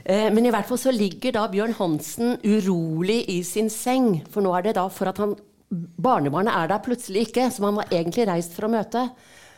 Eh, 0.08 0.30
men 0.32 0.46
i 0.48 0.52
hvert 0.54 0.70
fall 0.70 0.80
så 0.80 0.92
ligger 0.94 1.34
da 1.36 1.42
Bjørn 1.52 1.74
Hansen 1.76 2.38
urolig 2.46 3.18
i 3.34 3.42
sin 3.44 3.68
seng. 3.68 4.22
For 4.32 4.46
nå 4.46 4.54
er 4.56 4.64
det 4.64 4.78
da 4.78 4.86
for 4.94 5.10
at 5.12 5.20
han 5.20 5.34
Barnebarnet 5.68 6.54
er 6.56 6.70
der 6.72 6.84
plutselig 6.86 7.26
ikke, 7.28 7.50
som 7.52 7.66
han 7.68 7.80
var 7.82 7.90
egentlig 7.92 8.24
reist 8.30 8.54
for 8.56 8.70
å 8.70 8.72
møte. 8.72 9.02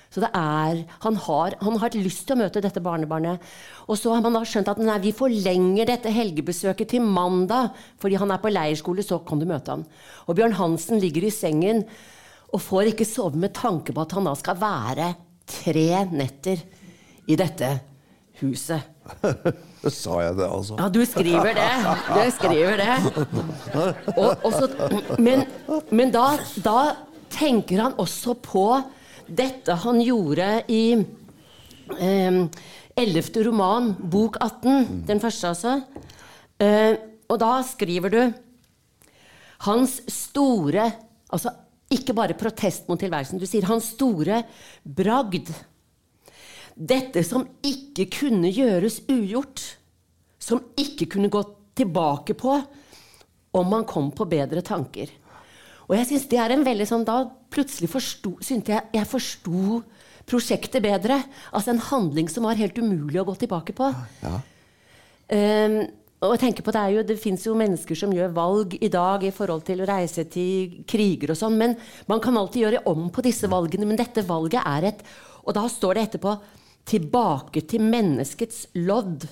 Så 0.09 0.23
det 0.23 0.31
er, 0.33 0.79
han 1.03 1.19
har, 1.21 1.53
han 1.61 1.77
har 1.83 1.97
lyst 1.99 2.23
til 2.25 2.33
å 2.33 2.39
møte 2.39 2.63
dette 2.65 2.81
barnebarnet. 2.81 3.43
Og 3.85 3.99
så 3.99 4.15
har 4.15 4.23
man 4.25 4.33
da 4.33 4.41
skjønt 4.41 4.71
at 4.71 4.81
nei, 4.81 4.97
vi 5.03 5.13
forlenger 5.13 5.91
dette 5.91 6.13
helgebesøket 6.13 6.95
til 6.95 7.05
mandag. 7.05 7.75
Fordi 8.01 8.17
han 8.17 8.33
er 8.33 8.41
på 8.41 8.49
leirskole, 8.49 9.05
så 9.05 9.21
kan 9.21 9.41
du 9.41 9.45
møte 9.49 9.75
han. 9.75 9.85
Og 10.25 10.39
Bjørn 10.39 10.57
Hansen 10.57 10.97
ligger 11.03 11.29
i 11.29 11.33
sengen 11.33 11.85
og 12.49 12.65
får 12.65 12.95
ikke 12.95 13.05
sove 13.05 13.37
med 13.37 13.53
tanke 13.53 13.93
på 13.93 14.01
at 14.01 14.17
han 14.17 14.25
da 14.25 14.33
skal 14.39 14.57
være 14.57 15.13
tre 15.49 15.89
netter 16.09 16.65
i 17.29 17.37
dette 17.39 17.69
huset. 18.41 18.81
Sa 20.01 20.19
jeg 20.21 20.35
det, 20.37 20.47
altså? 20.47 20.77
Ja, 20.79 20.87
du 20.91 20.99
skriver 21.07 21.53
det. 21.55 21.69
Du 22.09 22.31
skriver 22.35 22.81
det. 22.81 22.95
Og, 24.17 24.43
og 24.43 24.51
så, 24.55 24.67
men, 25.21 25.45
men 25.91 26.11
da, 26.13 26.33
da, 26.65 26.79
tenker 27.29 27.83
han 27.83 27.93
også 28.01 28.33
på 28.41 28.65
dette 29.29 29.75
han 29.83 29.99
gjorde 30.01 30.47
i 30.73 30.83
eh, 30.97 32.39
11. 32.97 33.43
roman, 33.45 33.91
bok 34.11 34.39
18, 34.41 35.05
den 35.07 35.21
første, 35.21 35.53
altså. 35.53 35.75
Eh, 36.59 36.97
og 37.29 37.37
da 37.39 37.59
skriver 37.63 38.11
du 38.11 38.21
Hans 39.67 39.99
store 40.09 40.87
Altså 41.29 41.51
ikke 41.93 42.13
bare 42.17 42.35
protest 42.37 42.87
mot 42.89 42.99
tilværelsen. 43.01 43.39
Du 43.41 43.45
sier 43.49 43.65
hans 43.69 43.91
store 43.95 44.43
bragd. 44.83 45.49
Dette 46.79 47.25
som 47.27 47.43
ikke 47.65 48.07
kunne 48.13 48.51
gjøres 48.55 49.01
ugjort. 49.11 49.63
Som 50.39 50.63
ikke 50.79 51.09
kunne 51.11 51.31
gå 51.31 51.43
tilbake 51.75 52.35
på 52.39 52.55
om 53.51 53.67
man 53.67 53.85
kom 53.87 54.11
på 54.15 54.27
bedre 54.29 54.61
tanker. 54.65 55.11
Og 55.89 55.95
jeg 55.97 56.07
synes 56.11 56.27
det 56.29 56.39
er 56.39 56.53
en 56.53 56.65
veldig 56.65 56.87
sånn, 56.87 57.05
Da 57.07 57.23
plutselig 57.49 57.89
forsto, 57.89 58.37
syntes 58.45 58.75
jeg 58.75 58.93
jeg 58.93 59.09
forsto 59.09 59.81
prosjektet 60.29 60.83
bedre. 60.85 61.23
Altså 61.51 61.73
en 61.73 61.81
handling 61.81 62.29
som 62.29 62.45
var 62.45 62.59
helt 62.59 62.77
umulig 62.77 63.19
å 63.19 63.25
gå 63.25 63.35
tilbake 63.41 63.73
på. 63.73 63.89
Ja. 64.21 64.35
Um, 65.29 65.79
og 66.19 66.33
jeg 66.35 66.41
tenker 66.41 66.65
på 66.65 66.73
Det, 66.75 66.81
er 66.83 66.93
jo, 66.93 67.03
det 67.07 67.15
fins 67.21 67.45
jo 67.47 67.55
mennesker 67.55 67.95
som 67.95 68.11
gjør 68.11 68.33
valg 68.35 68.75
i 68.83 68.89
dag 68.91 69.23
i 69.23 69.31
forhold 69.31 69.63
til 69.67 69.81
å 69.81 69.87
reise 69.87 70.25
til 70.27 70.81
kriger 70.89 71.31
og 71.31 71.39
sånn, 71.39 71.55
men 71.55 71.75
man 72.11 72.19
kan 72.19 72.35
alltid 72.37 72.65
gjøre 72.65 72.81
om 72.91 73.07
på 73.13 73.23
disse 73.23 73.47
valgene. 73.49 73.87
Men 73.87 73.99
dette 73.99 74.25
valget 74.27 74.61
er 74.65 74.91
et 74.93 75.03
Og 75.47 75.55
da 75.55 75.63
står 75.71 75.95
det 75.95 76.01
etterpå 76.03 76.33
'tilbake 76.85 77.61
til 77.67 77.81
menneskets 77.81 78.67
lodd'. 78.75 79.27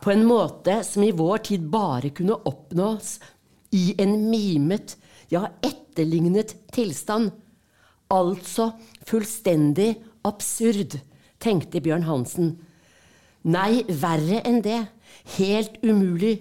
På 0.00 0.10
en 0.10 0.24
måte 0.24 0.82
som 0.84 1.02
i 1.02 1.10
vår 1.10 1.38
tid 1.50 1.68
bare 1.70 2.10
kunne 2.10 2.38
oppnås 2.48 3.18
i 3.72 3.94
en 3.98 4.30
mimet, 4.30 4.96
ja, 5.30 5.46
etterlignet 5.62 6.54
tilstand. 6.72 7.30
Altså 8.10 8.72
fullstendig 9.06 9.94
absurd, 10.26 10.98
tenkte 11.40 11.80
Bjørn 11.80 12.08
Hansen. 12.08 12.58
Nei, 13.42 13.84
verre 13.88 14.42
enn 14.44 14.60
det. 14.64 14.82
Helt 15.38 15.78
umulig. 15.82 16.40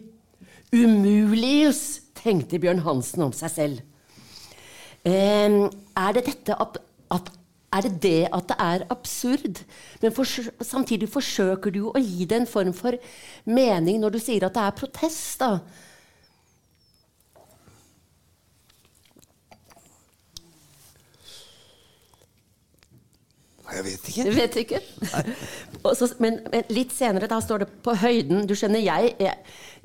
Umulius, 0.73 2.01
tenkte 2.17 2.59
Bjørn 2.59 2.83
Hansen 2.85 3.23
om 3.25 3.33
seg 3.35 3.53
selv. 3.53 3.85
Eh, 5.07 5.69
er 5.97 6.15
det 6.17 6.25
dette 6.27 6.57
at, 6.59 6.81
er 7.73 7.85
det 7.85 7.91
det 8.01 8.29
at 8.33 8.47
det 8.49 8.57
er 8.59 8.87
absurd? 8.89 9.61
Men 10.01 10.15
for, 10.15 10.25
samtidig 10.61 11.09
forsøker 11.11 11.73
du 11.73 11.83
å 11.89 12.01
gi 12.01 12.25
det 12.25 12.41
en 12.41 12.49
form 12.49 12.73
for 12.73 12.97
mening 13.45 14.01
når 14.01 14.15
du 14.15 14.19
sier 14.23 14.47
at 14.47 14.57
det 14.57 14.65
er 14.65 14.79
protest. 14.79 15.43
da. 15.43 15.59
Jeg 23.69 23.85
vet 23.85 24.07
ikke. 24.09 24.23
Jeg 24.25 24.35
vet 24.35 24.55
ikke? 24.63 24.79
Også, 25.85 26.07
men, 26.23 26.39
men, 26.49 26.63
litt 26.73 26.93
senere 26.95 27.29
da 27.29 27.37
står 27.43 27.63
det 27.63 27.67
på 27.85 27.93
høyden 28.01 28.47
Du 28.49 28.55
skjønner, 28.57 28.81
jeg, 28.81 29.13
jeg, 29.21 29.35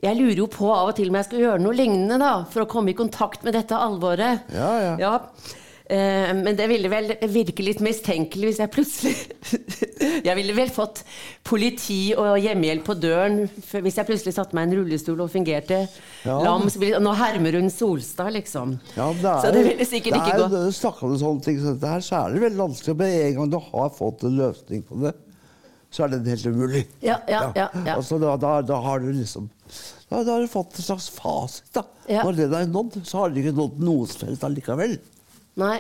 jeg, 0.03 0.17
lurer 0.19 0.41
jo 0.41 0.49
på 0.51 0.71
av 0.73 0.91
og 0.91 0.97
til 0.97 1.13
om 1.13 1.19
jeg 1.21 1.29
skal 1.29 1.43
gjøre 1.43 1.61
noe 1.63 1.77
lignende 1.77 2.19
da, 2.23 2.33
for 2.51 2.65
å 2.65 2.71
komme 2.71 2.95
i 2.95 2.97
kontakt 2.97 3.45
med 3.45 3.55
dette 3.59 3.77
alvoret. 3.77 4.49
Ja, 4.57 4.71
ja. 4.81 4.97
ja. 5.03 5.13
Eh, 5.85 6.31
men 6.33 6.57
det 6.57 6.65
ville 6.71 6.89
vel 6.89 7.11
virke 7.29 7.61
litt 7.61 7.83
mistenkelig 7.85 8.49
hvis 8.49 8.61
jeg 8.63 8.71
plutselig 8.73 9.11
Jeg 10.25 10.33
ville 10.39 10.55
vel 10.57 10.71
fått 10.73 11.03
politi 11.45 12.15
og 12.17 12.39
hjemmehjelp 12.41 12.87
på 12.87 12.97
døren 12.97 13.43
hvis 13.45 13.99
jeg 14.01 14.09
plutselig 14.09 14.33
satte 14.33 14.57
meg 14.57 14.65
i 14.65 14.71
en 14.71 14.79
rullestol 14.79 15.21
og 15.21 15.29
fungerte 15.35 15.83
ja. 16.25 16.39
lam. 16.41 16.65
Nå 17.05 17.13
hermer 17.21 17.59
hun 17.61 17.69
Solstad, 17.73 18.33
liksom. 18.33 18.79
Ja, 18.97 19.11
det 19.13 19.29
er, 19.29 19.45
så 19.45 19.53
det 19.53 19.67
ville 19.69 19.89
sikkert 19.91 20.17
ikke 20.23 20.41
gå. 20.41 20.49
Det 20.57 20.65
du 20.71 20.75
snakker 20.81 21.11
om 21.11 21.21
sånne 21.21 21.45
ting, 21.45 21.61
så, 21.61 21.77
her, 21.85 22.09
så 22.09 22.23
er 22.23 22.33
det 22.33 22.45
veldig 22.47 22.63
vanskelig. 22.65 22.97
Men 23.03 23.15
en 23.21 23.39
gang 23.39 23.53
du 23.53 23.61
har 23.69 23.95
fått 24.01 24.25
en 24.25 24.37
løsning 24.41 24.85
på 24.89 25.05
det, 25.05 25.13
så 25.93 26.07
er 26.07 26.15
det 26.17 26.25
helt 26.33 26.49
umulig. 26.49 26.87
Ja, 27.05 27.21
ja, 27.29 27.47
ja, 27.53 27.69
ja. 27.77 27.99
Altså, 27.99 28.17
da, 28.23 28.39
da, 28.41 28.59
da, 28.65 28.81
har 28.89 29.05
du 29.05 29.13
liksom 29.13 29.53
da, 30.09 30.23
da, 30.23 30.31
har 30.33 30.41
du 30.41 30.49
fått 30.49 30.81
en 30.81 30.89
slags 30.89 31.13
fasit. 31.13 31.69
da. 31.77 31.85
Når 32.09 32.41
den 32.41 32.57
er 32.57 32.73
nådd, 32.73 33.03
så 33.05 33.21
har 33.21 33.35
du 33.35 33.45
ikke 33.45 33.53
nådd 33.57 33.85
noe 33.85 34.09
som 34.09 34.31
helst 34.31 34.49
allikevel. 34.49 34.97
Nei. 35.61 35.79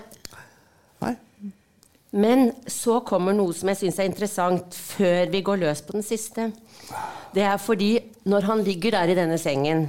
Nei. 1.02 1.14
Men 2.14 2.52
så 2.70 3.00
kommer 3.06 3.34
noe 3.34 3.54
som 3.56 3.72
jeg 3.72 3.80
syns 3.80 3.98
er 3.98 4.06
interessant, 4.06 4.76
før 4.94 5.32
vi 5.32 5.42
går 5.46 5.62
løs 5.64 5.82
på 5.82 5.96
den 5.96 6.06
siste. 6.06 6.50
Det 7.34 7.42
er 7.42 7.58
fordi 7.58 7.96
når 8.30 8.46
han 8.50 8.62
ligger 8.66 8.94
der 8.94 9.10
i 9.10 9.16
denne 9.18 9.38
sengen, 9.40 9.88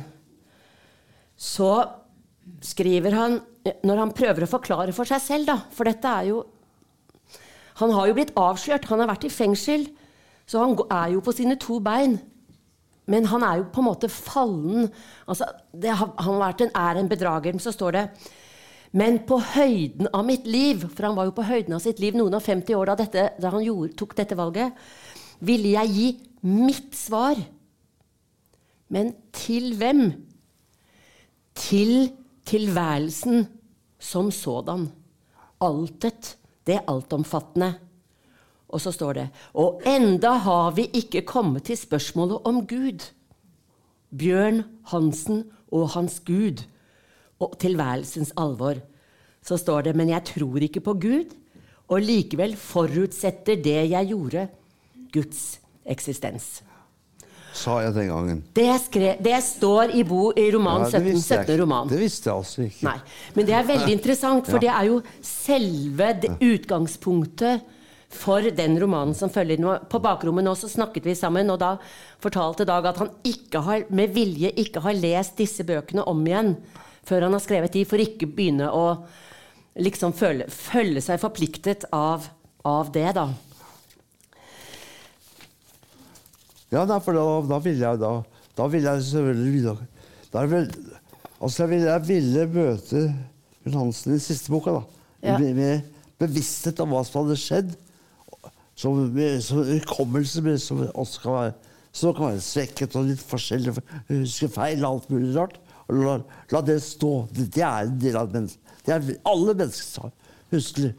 så 1.38 1.86
skriver 2.64 3.14
han 3.18 3.42
Når 3.84 3.98
han 3.98 4.14
prøver 4.16 4.46
å 4.46 4.50
forklare 4.50 4.94
for 4.94 5.10
seg 5.10 5.20
selv, 5.20 5.48
da 5.50 5.56
For 5.74 5.90
dette 5.90 6.06
er 6.08 6.28
jo 6.30 6.44
Han 7.82 7.92
har 7.92 8.08
jo 8.08 8.14
blitt 8.16 8.32
avslørt. 8.38 8.86
Han 8.88 9.02
har 9.02 9.10
vært 9.10 9.26
i 9.28 9.34
fengsel. 9.34 9.88
Så 10.48 10.62
han 10.62 10.78
er 10.94 11.10
jo 11.16 11.24
på 11.26 11.34
sine 11.36 11.58
to 11.60 11.82
bein. 11.84 12.16
Men 13.12 13.28
han 13.28 13.44
er 13.44 13.60
jo 13.60 13.66
på 13.74 13.82
en 13.82 13.90
måte 13.90 14.10
fallen. 14.10 14.88
Altså, 15.28 15.50
det, 15.74 15.92
han 15.92 16.14
har 16.16 16.40
vært 16.40 16.64
en, 16.64 16.72
er 16.72 17.02
en 17.02 17.10
bedrager. 17.10 17.52
Men 17.52 17.66
så 17.66 17.74
står 17.76 17.98
det 17.98 18.06
men 18.96 19.18
på 19.28 19.42
høyden 19.44 20.08
av 20.16 20.24
mitt 20.24 20.46
liv, 20.48 20.86
for 20.88 21.10
han 21.10 21.18
var 21.18 21.28
jo 21.28 21.36
på 21.36 21.44
høyden 21.44 21.76
av 21.76 21.84
sitt 21.84 22.00
liv 22.00 22.16
noen 22.16 22.38
og 22.38 22.44
50 22.46 22.78
år 22.78 22.92
da, 22.92 22.96
dette, 23.02 23.26
da 23.44 23.52
han 23.52 23.66
gjorde, 23.66 23.96
tok 24.00 24.14
dette 24.16 24.38
valget, 24.40 24.78
ville 25.44 25.74
jeg 25.74 25.92
gi 25.92 26.06
mitt 26.48 26.96
svar. 26.96 27.40
Men 28.96 29.12
til 29.36 29.74
hvem? 29.76 30.06
Til 31.60 31.92
tilværelsen 32.48 33.48
som 34.00 34.30
sådan. 34.32 34.88
Altet, 35.66 36.38
det 36.64 36.80
altomfattende. 36.88 37.74
Og 38.72 38.82
så 38.82 38.94
står 38.96 39.14
det 39.14 39.26
Og 39.54 39.82
enda 39.88 40.38
har 40.44 40.72
vi 40.76 40.88
ikke 40.94 41.26
kommet 41.28 41.68
til 41.68 41.78
spørsmålet 41.78 42.48
om 42.48 42.64
Gud. 42.68 43.04
Bjørn 44.16 44.64
Hansen 44.88 45.44
og 45.72 45.90
hans 45.98 46.22
Gud 46.24 46.64
og 47.40 47.58
tilværelsens 47.60 48.34
alvor, 48.40 48.80
så 49.46 49.58
står 49.58 49.90
det 49.90 49.96
Men 49.96 50.10
jeg 50.10 50.24
tror 50.34 50.64
ikke 50.64 50.82
på 50.82 50.94
Gud, 50.94 51.34
og 51.88 52.02
likevel 52.02 52.56
forutsetter 52.58 53.60
det 53.62 53.82
jeg 53.92 54.08
gjorde, 54.10 54.48
Guds 55.14 55.60
eksistens. 55.86 56.64
Sa 57.56 57.78
jeg 57.86 57.94
den 57.96 58.10
gangen. 58.12 58.42
Det, 58.56 58.68
skrev, 58.84 59.22
det 59.24 59.38
står 59.46 59.94
i, 59.96 60.02
bo, 60.04 60.28
i 60.36 60.50
roman 60.52 60.84
ja, 60.84 61.00
17, 61.00 61.22
17. 61.22 61.62
roman. 61.62 61.88
Det 61.88 62.02
visste 62.02 62.28
jeg 62.28 62.36
altså 62.36 62.66
ikke. 62.66 62.84
Nei, 62.90 62.98
Men 63.38 63.48
det 63.48 63.56
er 63.56 63.70
veldig 63.70 63.94
interessant, 63.96 64.50
for 64.50 64.60
ja. 64.60 64.66
det 64.66 64.74
er 64.74 64.90
jo 64.90 64.98
selve 65.24 66.10
utgangspunktet 66.44 67.72
for 68.16 68.50
den 68.58 68.76
romanen 68.82 69.16
som 69.16 69.32
følger. 69.32 69.62
På 69.92 70.02
bakrommet 70.04 70.46
nå 70.46 70.56
så 70.60 70.70
snakket 70.72 71.08
vi 71.08 71.16
sammen, 71.16 71.52
og 71.54 71.62
da 71.64 71.76
fortalte 72.24 72.68
Dag 72.68 72.90
at 72.92 73.00
han 73.00 73.14
ikke 73.28 73.64
har, 73.64 73.88
med 73.90 74.12
vilje 74.16 74.52
ikke 74.66 74.84
har 74.84 74.98
lest 74.98 75.40
disse 75.40 75.64
bøkene 75.68 76.04
om 76.12 76.28
igjen 76.28 76.58
før 77.06 77.28
han 77.28 77.36
har 77.36 77.44
skrevet 77.44 77.74
de, 77.76 77.86
for 77.88 78.02
ikke 78.02 78.30
begynne 78.30 78.70
å 78.74 78.86
liksom 79.82 80.16
føle, 80.16 80.48
føle 80.52 81.04
seg 81.04 81.22
forpliktet 81.22 81.88
av, 81.96 82.28
av, 82.66 82.92
det, 82.96 83.08
da. 83.18 83.28
Ja, 86.74 86.86
da, 86.88 87.00
for 87.04 87.16
da, 87.16 87.26
da 87.48 87.60
ville 87.62 87.86
jeg 87.86 88.00
da 88.02 88.10
Da 88.58 88.66
ville 88.68 88.92
jeg 88.96 89.04
selvfølgelig 89.06 89.76
vil, 90.50 90.72
Altså, 91.40 91.64
jeg 91.64 91.70
ville, 91.70 91.92
jeg 91.92 92.08
ville 92.08 92.46
møte 92.52 93.02
Bjørn 93.66 93.78
Hansen 93.80 94.12
i 94.12 94.16
den 94.16 94.24
siste 94.24 94.52
boka, 94.54 94.78
da. 94.80 94.84
Ja. 95.26 95.38
Med, 95.42 95.56
med, 95.58 95.92
bevissthet 96.22 96.80
om 96.80 96.94
hva 96.94 97.02
som 97.04 97.24
hadde 97.24 97.38
skjedd. 97.40 97.74
Som, 98.76 99.00
hukommelse 99.16 100.44
som 100.64 100.82
også 100.92 101.22
kan 101.24 101.36
være, 101.36 101.54
som 101.96 102.16
kan 102.16 102.30
være 102.30 102.44
svekket 102.44 102.96
og 103.00 103.08
litt 103.10 103.24
forskjellig. 103.24 103.76
Huske 104.10 104.50
feil 104.52 104.84
og 104.84 104.90
alt 104.90 105.12
mulig 105.14 105.34
rart. 105.36 105.60
La, 105.94 106.18
la, 106.52 106.62
det 106.66 106.80
stå. 106.82 107.28
Det, 107.32 107.50
det, 107.54 107.64
er 107.66 107.86
en 107.86 107.98
del 108.02 108.18
av 108.18 108.32
mennesket. 108.34 108.78
Det 108.86 108.94
er 108.94 109.10
alle 109.30 109.54
mennesker 109.58 110.12
husker, 110.54 110.94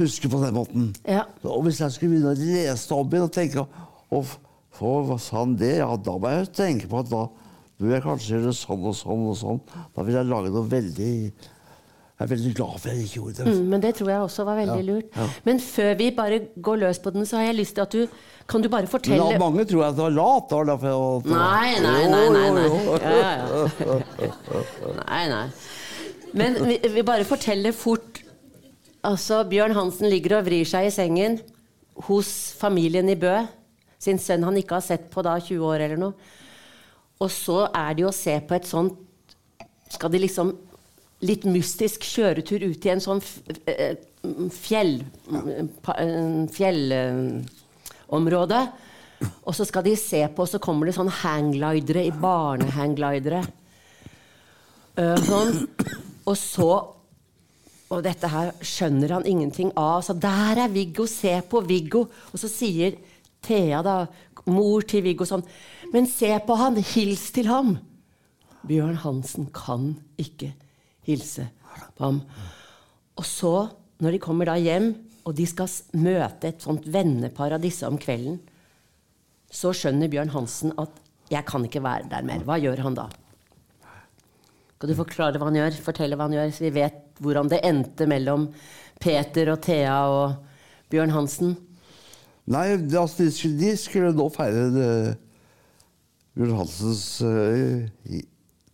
husker 0.00 0.32
på 0.32 0.40
den 0.44 0.56
måten. 0.56 0.90
Ja. 1.08 1.26
Og 1.44 1.66
hvis 1.66 1.80
jeg 1.82 1.96
skulle 1.96 2.14
begynne 2.16 2.32
å 2.32 2.38
lese 2.38 2.96
om 2.96 3.12
igjen 3.12 3.28
og 3.28 3.34
tenke 3.34 3.64
og, 3.64 4.36
for, 4.74 5.04
Hva 5.08 5.18
sa 5.22 5.42
han 5.42 5.56
det? 5.58 5.76
Ja, 5.82 5.90
da 5.96 6.18
må 6.18 6.32
jeg 6.32 6.52
tenke 6.56 6.90
på 6.90 7.02
at 7.04 7.10
da 7.12 7.26
bør 7.80 7.96
jeg 7.96 8.04
kanskje 8.04 8.38
gjøre 8.38 8.54
sånn 8.56 8.86
og 8.88 8.96
sånn 8.98 9.26
og 9.30 9.36
sånn. 9.38 9.60
Da 9.94 10.06
vil 10.06 10.18
jeg 10.18 10.30
lage 10.30 10.54
noe 10.54 10.70
veldig 10.70 11.10
jeg 12.14 12.28
er 12.28 12.30
veldig 12.30 12.50
glad 12.54 12.74
for 12.78 12.88
at 12.88 12.94
jeg 12.94 13.08
ikke 13.08 13.16
gjorde 13.18 13.44
det. 13.44 13.52
Mm, 13.52 13.70
men 13.72 13.80
det 13.82 13.88
tror 13.98 14.10
jeg 14.12 14.20
også 14.22 14.44
var 14.46 14.58
veldig 14.60 14.76
ja, 14.78 14.86
lurt. 14.86 15.16
Ja. 15.16 15.24
Men 15.48 15.58
før 15.60 15.96
vi 15.98 16.10
bare 16.14 16.36
går 16.62 16.76
løs 16.84 17.00
på 17.02 17.10
den, 17.10 17.26
så 17.26 17.40
har 17.40 17.48
jeg 17.48 17.56
lyst 17.58 17.74
til 17.74 17.82
at 17.82 17.96
du 17.96 18.20
Kan 18.46 18.62
du 18.62 18.68
bare 18.68 18.88
fortelle 18.90 19.24
Men 19.32 19.40
Mange 19.40 19.64
tror 19.64 19.94
du 19.94 20.02
var 20.02 20.12
lat. 20.12 20.50
Da, 20.50 20.60
derfor, 20.74 21.22
nei, 21.28 21.80
nei, 21.80 22.02
nei. 22.12 22.26
nei, 22.34 22.50
nei. 22.58 22.68
Ja, 23.00 24.02
nei, 25.00 25.24
nei. 25.32 25.46
Men 26.34 26.58
vi, 26.66 26.78
vi 26.96 27.06
bare 27.06 27.26
forteller 27.28 27.72
fort 27.76 28.20
Altså, 29.04 29.42
Bjørn 29.44 29.74
Hansen 29.76 30.08
ligger 30.08 30.38
og 30.38 30.46
vrir 30.46 30.64
seg 30.64 30.88
i 30.88 30.92
sengen 30.94 31.36
hos 32.06 32.28
familien 32.56 33.10
i 33.12 33.18
Bø. 33.20 33.34
Sin 34.00 34.16
sønn 34.20 34.46
han 34.46 34.56
ikke 34.56 34.78
har 34.78 34.84
sett 34.86 35.10
på 35.12 35.20
da 35.24 35.34
20 35.36 35.66
år 35.68 35.84
eller 35.84 36.00
noe. 36.00 36.30
Og 37.20 37.28
så 37.32 37.66
er 37.68 37.92
det 37.94 38.06
jo 38.06 38.08
å 38.10 38.16
se 38.16 38.38
på 38.42 38.56
et 38.56 38.66
sånt 38.66 38.96
Skal 39.92 40.10
de 40.10 40.18
liksom 40.24 40.48
litt 41.24 41.44
mystisk 41.46 42.02
kjøretur 42.04 42.64
ut 42.64 42.86
i 42.88 42.90
en 42.92 43.02
sånn 43.04 43.20
fjell... 44.52 44.96
fjell... 46.52 46.96
fjellområde. 48.08 48.60
Og 49.44 49.54
så 49.54 49.64
skal 49.64 49.84
de 49.84 49.94
se 49.96 50.20
på, 50.28 50.42
og 50.42 50.48
så 50.48 50.58
kommer 50.58 50.86
det 50.86 50.96
sånn 50.96 51.08
hangglidere 51.08 52.04
i 52.04 52.12
barnehangglidere. 52.12 53.44
Uh, 54.98 55.16
sånn. 55.18 55.64
Og 56.26 56.36
så 56.38 56.90
Og 57.94 58.00
dette 58.02 58.26
her 58.26 58.48
skjønner 58.64 59.12
han 59.12 59.26
ingenting 59.28 59.68
av. 59.78 60.00
Så 60.02 60.14
der 60.18 60.58
er 60.64 60.72
Viggo, 60.72 61.04
se 61.06 61.36
på 61.46 61.60
Viggo. 61.62 62.08
Og 62.32 62.40
så 62.40 62.48
sier 62.48 62.96
Thea, 63.44 63.82
da, 63.84 64.06
mor 64.50 64.82
til 64.82 65.04
Viggo, 65.04 65.26
sånn 65.28 65.44
Men 65.92 66.08
se 66.10 66.32
på 66.46 66.56
han, 66.58 66.80
hils 66.80 67.28
til 67.30 67.46
ham. 67.46 67.76
Bjørn 68.66 68.96
Hansen 69.04 69.46
kan 69.54 69.92
ikke 70.18 70.54
hilse 71.06 71.50
på 71.94 72.02
ham. 72.02 72.22
Og 73.20 73.28
så, 73.28 73.68
når 74.02 74.16
de 74.16 74.22
kommer 74.22 74.48
da 74.50 74.56
hjem, 74.58 74.92
og 75.24 75.36
de 75.38 75.46
skal 75.48 75.70
møte 75.96 76.50
et 76.50 76.64
sånt 76.64 76.86
vennepar 76.90 77.54
av 77.56 77.62
disse 77.62 77.86
om 77.88 77.98
kvelden, 78.00 78.40
så 79.54 79.72
skjønner 79.76 80.10
Bjørn 80.10 80.32
Hansen 80.34 80.74
at 80.78 80.90
'jeg 81.30 81.44
kan 81.46 81.64
ikke 81.64 81.82
være 81.82 82.10
der 82.10 82.22
mer'. 82.22 82.44
Hva 82.44 82.58
gjør 82.60 82.82
han 82.82 82.94
da? 82.94 83.08
Kan 84.78 84.90
du 84.90 84.94
forklare 84.94 85.38
hva 85.38 85.48
han 85.48 85.56
gjør? 85.56 85.80
Fortelle 85.80 86.16
hva 86.16 86.26
han 86.28 86.36
gjør, 86.36 86.50
så 86.52 86.64
vi 86.64 86.70
vet 86.70 87.20
hvordan 87.20 87.48
det 87.48 87.64
endte 87.64 88.06
mellom 88.06 88.52
Peter 89.00 89.52
og 89.52 89.62
Thea 89.62 90.08
og 90.10 90.34
Bjørn 90.90 91.10
Hansen? 91.10 91.56
Nei, 92.46 92.76
altså, 92.76 93.22
de, 93.22 93.30
skulle, 93.30 93.58
de, 93.58 93.76
skulle, 93.76 94.12
nå 94.12 94.28
feire 94.28 94.70
det, 94.74 95.16
Bjørn 96.34 96.58
Hansens 96.58 97.22
uh, 97.22 98.20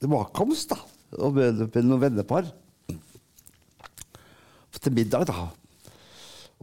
tilbakekomst, 0.00 0.70
da 0.70 0.80
og 1.18 1.34
med, 1.34 1.64
med 1.66 1.86
noen 1.86 2.02
vennepar. 2.04 2.50
Til 4.80 4.94
middag, 4.96 5.26
da. 5.28 5.48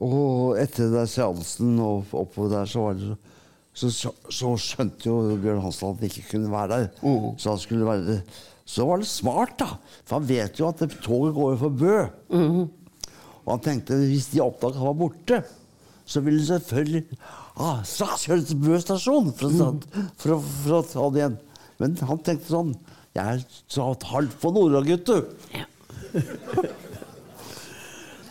Og 0.01 0.57
etter 0.61 0.91
der 0.93 1.07
seansen 1.09 1.77
og 1.81 2.05
oppover 2.13 2.51
der, 2.59 2.69
så 2.69 2.83
var 2.87 2.97
det 2.99 3.15
så, 3.77 3.89
så, 3.93 4.09
så 4.33 4.51
skjønte 4.57 5.05
jo 5.05 5.35
Bjørn 5.41 5.59
Hansen 5.61 5.91
at 5.91 5.99
han 6.01 6.07
ikke 6.09 6.23
kunne 6.31 6.49
være 6.49 6.69
der. 6.71 6.87
Så 7.37 7.51
han 7.53 7.59
skulle 7.61 7.85
være 7.85 8.15
Så 8.67 8.85
var 8.89 8.97
det 9.03 9.07
smart, 9.09 9.53
da. 9.59 9.67
For 10.03 10.17
han 10.17 10.25
vet 10.29 10.57
jo 10.59 10.67
at 10.71 10.81
toget 11.05 11.35
går 11.35 11.51
jo 11.53 11.59
for 11.61 11.75
Bø. 11.77 11.97
Og 13.45 13.51
han 13.53 13.61
tenkte 13.63 13.99
hvis 14.01 14.31
de 14.33 14.41
oppdaget 14.43 14.79
han 14.81 14.89
var 14.89 14.97
borte, 15.03 15.37
så 16.07 16.23
ville 16.25 16.39
de 16.41 16.47
selvfølgelig 16.49 17.03
ah, 17.59 17.83
straks 17.85 18.25
kjøre 18.27 18.47
til 18.49 18.59
Bø 18.65 18.79
stasjon 18.81 19.29
for, 19.37 19.53
ta- 19.61 20.09
for, 20.17 20.41
for 20.63 20.79
å 20.79 20.81
ta 20.89 21.05
det 21.13 21.21
igjen. 21.21 21.37
Men 21.77 21.95
han 22.09 22.21
tenkte 22.25 22.49
sånn 22.55 22.73
Jeg 23.17 23.43
er 23.45 24.03
halvt 24.09 24.35
på 24.41 24.51
Nora-gutt, 24.57 25.05
du. 25.05 25.53
Ja. 25.53 25.69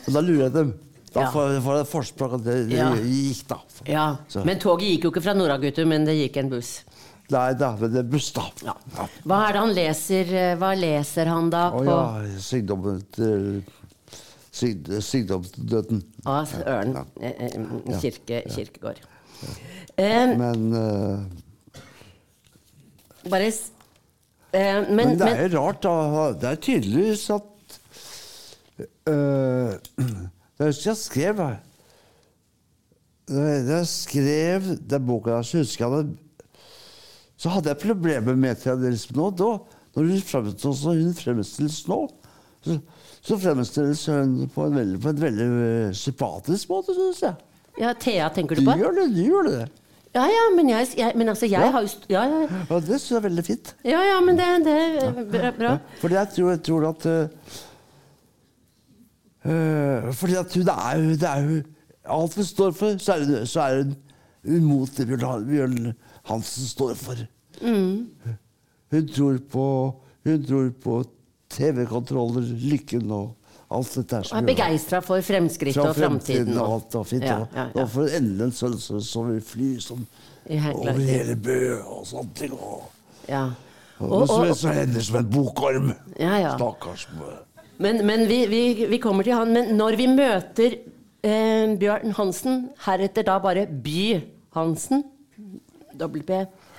Og 0.07 0.13
da 0.15 0.21
lurer 0.21 0.45
jeg 0.47 0.53
dem. 0.53 0.75
Da 1.15 1.21
Ja. 1.23 1.31
får 1.33 1.61
får 1.65 1.77
jeg 1.79 1.87
forsprang 1.87 2.35
at 2.35 2.45
det, 2.45 2.57
det 2.69 2.77
Ja. 2.79 2.91
gikk, 2.95 3.47
da. 3.49 3.59
Ja, 3.87 4.17
Så- 4.29 4.45
Men 4.45 4.59
toget 4.59 4.89
gikk 4.89 5.03
jo 5.05 5.11
ikke 5.11 5.23
fra 5.23 5.33
Nordagutu, 5.35 5.87
men 5.87 6.05
det 6.05 6.15
gikk 6.19 6.37
en 6.37 6.51
buss. 6.51 6.83
Nei 7.31 7.55
da, 7.55 7.75
men 7.77 7.91
det 7.93 7.99
er 8.05 8.09
buss, 8.11 8.31
da. 8.33 8.43
Ja. 8.65 8.75
Hva 9.27 9.49
er 9.49 9.53
det 9.53 9.61
han 9.61 9.75
leser? 9.75 10.33
eh, 10.33 10.57
Hva 10.57 10.75
leser 10.79 11.27
han 11.27 11.51
da 11.51 11.71
Å 11.73 11.79
på 11.81 11.85
ja, 11.85 12.39
sykdommen 12.39 13.03
til 13.11 13.65
syk- 14.53 14.87
Sykdomsdøden. 15.03 16.03
Ah, 16.25 16.45
Ørn 16.45 16.95
Ja. 17.21 17.99
kirke, 17.99 18.45
kirkegård. 18.49 18.99
Eh, 19.99 20.37
Men, 20.37 20.73
uh, 20.73 21.25
bare 23.29 23.47
eh, 24.53 24.83
men, 24.89 24.95
men 24.97 25.19
det 25.19 25.27
er 25.29 25.49
jo 25.49 25.59
rart, 25.59 25.81
da. 25.83 26.33
Det 26.33 26.45
er 26.53 26.57
tydeligvis 26.57 27.31
at 27.35 27.43
uh, 29.09 29.75
Det 30.57 30.67
husker 30.71 30.91
jeg 30.91 30.97
skrev. 31.03 31.41
Da 33.27 33.47
jeg 33.77 33.87
skrev 33.91 34.69
den 34.89 35.07
boka 35.09 35.35
der, 35.37 35.43
så 35.47 35.59
husker 35.61 35.85
jeg 35.87 36.05
det 36.07 36.61
Så 37.37 37.51
hadde 37.53 37.69
jeg 37.73 37.81
problemer 37.83 38.37
med 38.39 38.57
teaterrealismen 38.63 39.19
nå. 39.21 39.31
Da, 39.37 39.49
når 39.97 40.07
hun 40.13 40.23
fremstilles, 40.25 40.85
når 40.87 41.01
hun 41.03 41.17
fremstilles 41.19 41.81
nå, 41.91 41.99
så, 42.65 42.77
så 43.25 43.37
fremstilles 43.43 44.05
hun 44.13 44.37
på 44.55 44.65
en 44.69 44.77
veldig, 44.79 45.01
på 45.05 45.11
en 45.13 45.21
veldig 45.21 45.49
eh, 45.67 45.91
sympatisk 45.97 46.71
måte, 46.73 46.95
syns 46.97 47.21
jeg. 47.27 47.35
ja, 47.83 47.93
Thea, 48.01 48.31
tenker 48.33 48.57
Du 48.57 48.65
du 48.65 48.71
på? 48.71 48.79
gjør 48.81 48.97
det, 49.03 49.07
du 49.17 49.21
gjør 49.27 49.51
det. 49.51 49.61
Ja, 50.17 50.25
ja, 50.33 50.45
men, 50.57 50.71
jeg, 50.73 50.89
jeg, 50.97 51.13
men 51.21 51.29
altså, 51.29 51.45
jeg 51.49 51.61
Ja. 51.61 51.71
har 51.75 51.85
jo 51.85 51.89
ja, 52.09 52.23
ja, 52.25 52.41
Ja, 52.71 52.79
det 52.81 52.97
syns 53.03 53.11
jeg 53.11 53.19
er 53.19 53.25
veldig 53.29 53.45
fint. 53.45 53.75
ja, 53.85 54.01
ja, 54.15 54.19
men 54.25 54.39
det, 54.41 54.47
det 54.65 55.41
er 55.45 55.53
bra. 55.59 55.75
Ja, 55.77 55.97
Fordi 56.01 56.15
jeg 56.23 56.33
tror, 56.39 56.51
jeg 56.55 56.63
tror 56.71 56.89
at 56.95 57.07
eh, 57.13 57.59
eh, 59.47 60.13
Fordi 60.13 60.35
at 60.41 60.55
hun 60.55 60.69
er 60.69 60.99
jo, 61.03 61.11
det 61.11 61.31
er 61.31 61.47
jo 61.47 61.63
Alt 62.07 62.35
hun 62.35 62.45
står 62.45 62.73
for, 62.73 62.99
så 63.03 63.17
er 63.17 63.45
så 63.51 63.61
er 63.61 63.81
hun 63.85 63.97
imot 64.47 64.97
det 64.97 65.07
Bjørn, 65.09 65.95
Hansen 66.27 66.67
står 66.67 66.95
for. 66.95 67.17
Mm. 67.63 68.07
Hun 68.93 69.09
tror 69.09 69.39
på 69.51 69.67
Hun 70.25 70.45
tror 70.47 70.71
på 70.83 71.05
TV-kontroller, 71.51 72.47
lykken 72.71 73.11
og 73.11 73.35
alt 73.71 73.93
dette 73.95 74.17
her. 74.17 74.31
Og 74.33 74.39
er 74.41 74.47
begeistra 74.47 75.01
for 75.03 75.23
fremskrittet 75.23 75.83
og 75.83 75.95
framtiden. 75.97 76.59
og 76.59 76.73
alt 76.75 76.95
og 76.99 77.07
fint. 77.07 77.25
Ja, 77.25 77.39
ja, 77.55 77.69
ja. 77.75 77.83
Og 77.83 77.91
for 77.91 78.11
endelig 78.19 78.49
en 78.49 78.53
sønn 78.55 78.77
som 78.81 79.31
vil 79.31 79.41
fly 79.43 79.71
som 79.83 80.07
over 80.75 81.01
hele 81.03 81.37
Bø 81.37 81.59
og 81.83 82.07
sånne 82.07 82.35
ting. 82.39 82.53
Og, 82.55 82.91
Ja. 83.29 83.45
og, 83.99 84.11
Og, 84.13 84.21
og, 84.23 84.57
så, 84.57 84.69
hender 84.69 84.83
ender 84.83 85.01
som 85.01 85.17
en 85.17 85.31
bokorm. 85.31 85.93
Ja, 86.21 86.37
ja. 86.39 86.55
Stakkars. 86.57 87.09
Men, 87.83 88.01
men 88.09 88.25
vi, 88.29 88.47
vi, 88.49 88.61
vi 88.89 88.99
kommer 89.03 89.27
til 89.27 89.37
han. 89.37 89.53
Men 89.53 89.75
når 89.77 89.97
vi 90.01 90.07
møter 90.09 90.77
eh, 91.27 91.75
Bjørn 91.81 92.15
Hansen, 92.17 92.63
heretter 92.87 93.27
da 93.27 93.39
bare 93.43 93.67
By 93.69 94.23
Hansen 94.57 95.05
WP 95.97 96.31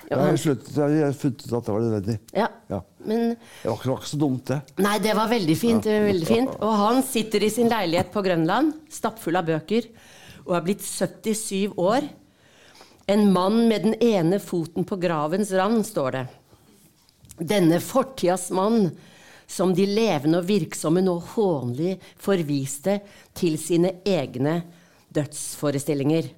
Ja, 0.08 0.16
Jeg 0.16 0.18
har 0.24 0.36
sluttet, 0.40 0.76
jeg 0.78 1.14
funnet 1.20 1.42
ut 1.44 1.52
at 1.58 1.66
det 1.66 1.72
var 1.74 1.82
nødvendig. 1.84 2.14
ja. 2.32 2.46
Ja. 2.72 2.78
Men 3.08 3.34
Det 3.34 3.68
var 3.68 3.74
ikke, 3.76 3.88
var 3.90 3.98
ikke 4.00 4.10
så 4.10 4.18
dumt, 4.20 4.44
det. 4.50 4.58
Nei, 4.84 4.94
det 5.04 5.12
var 5.16 5.28
veldig 5.30 5.56
fint. 5.56 5.86
ja. 5.86 5.98
veldig 6.04 6.26
fint. 6.28 6.54
Og 6.64 6.72
han 6.80 7.02
sitter 7.06 7.44
i 7.44 7.50
sin 7.52 7.68
leilighet 7.70 8.10
på 8.12 8.22
Grønland, 8.24 8.72
stappfull 8.92 9.36
av 9.38 9.46
bøker, 9.48 9.86
og 10.46 10.56
er 10.58 10.64
blitt 10.66 10.82
77 10.84 11.76
år. 11.78 12.08
En 13.08 13.26
mann 13.32 13.62
med 13.70 13.84
den 13.86 13.94
ene 14.04 14.40
foten 14.42 14.84
på 14.88 14.98
gravens 15.00 15.52
rand, 15.56 15.84
står 15.88 16.10
det. 16.18 16.24
Denne 17.54 17.78
fortidas 17.84 18.48
mann, 18.50 18.90
som 19.48 19.72
de 19.74 19.86
levende 19.88 20.42
og 20.42 20.48
virksomme 20.48 21.02
nå 21.04 21.16
hånlig 21.34 21.96
forviste 22.20 23.00
til 23.38 23.56
sine 23.60 23.96
egne 24.06 24.60
dødsforestillinger. 25.16 26.28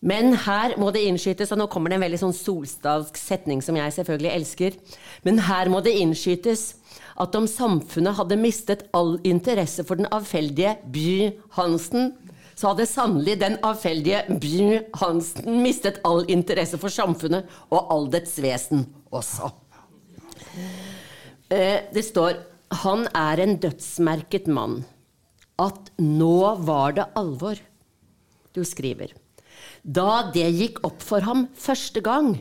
Men 0.00 0.32
her 0.46 0.78
må 0.80 0.88
det 0.94 1.02
innskytes, 1.04 1.50
og 1.52 1.58
nå 1.60 1.66
kommer 1.68 1.92
det 1.92 1.98
en 1.98 2.04
veldig 2.06 2.20
sånn 2.22 2.36
solstalsk 2.36 3.18
setning 3.20 3.60
som 3.60 3.76
jeg 3.76 3.92
selvfølgelig 3.98 4.30
elsker, 4.32 4.78
men 5.26 5.42
her 5.44 5.68
må 5.68 5.82
det 5.84 5.92
innskytes 6.00 6.70
at 7.20 7.36
om 7.36 7.44
samfunnet 7.50 8.16
hadde 8.16 8.40
mistet 8.40 8.86
all 8.96 9.18
interesse 9.28 9.84
for 9.84 10.00
den 10.00 10.08
avfeldige 10.14 10.78
By 10.88 11.34
Hansen, 11.58 12.14
så 12.56 12.72
hadde 12.72 12.88
sannelig 12.88 13.36
den 13.42 13.58
avfeldige 13.64 14.22
By 14.40 14.80
Hansen 15.02 15.60
mistet 15.64 16.00
all 16.08 16.24
interesse 16.32 16.80
for 16.80 16.92
samfunnet 16.92 17.48
og 17.68 17.92
all 17.92 18.08
dets 18.12 18.38
vesen 18.40 18.86
også. 19.12 19.52
Eh, 21.50 21.80
Det 21.92 22.04
står 22.06 22.38
Han 22.84 23.06
er 23.14 23.40
en 23.42 23.56
dødsmerket 23.58 24.46
mann. 24.46 24.84
At 25.58 25.90
nå 25.98 26.56
var 26.64 26.92
det 26.96 27.08
alvor. 27.18 27.58
Du 28.54 28.62
skriver 28.64 29.10
Da 29.84 30.30
det 30.32 30.46
gikk 30.54 30.78
opp 30.86 31.02
for 31.02 31.20
ham 31.26 31.48
første 31.54 32.00
gang, 32.02 32.40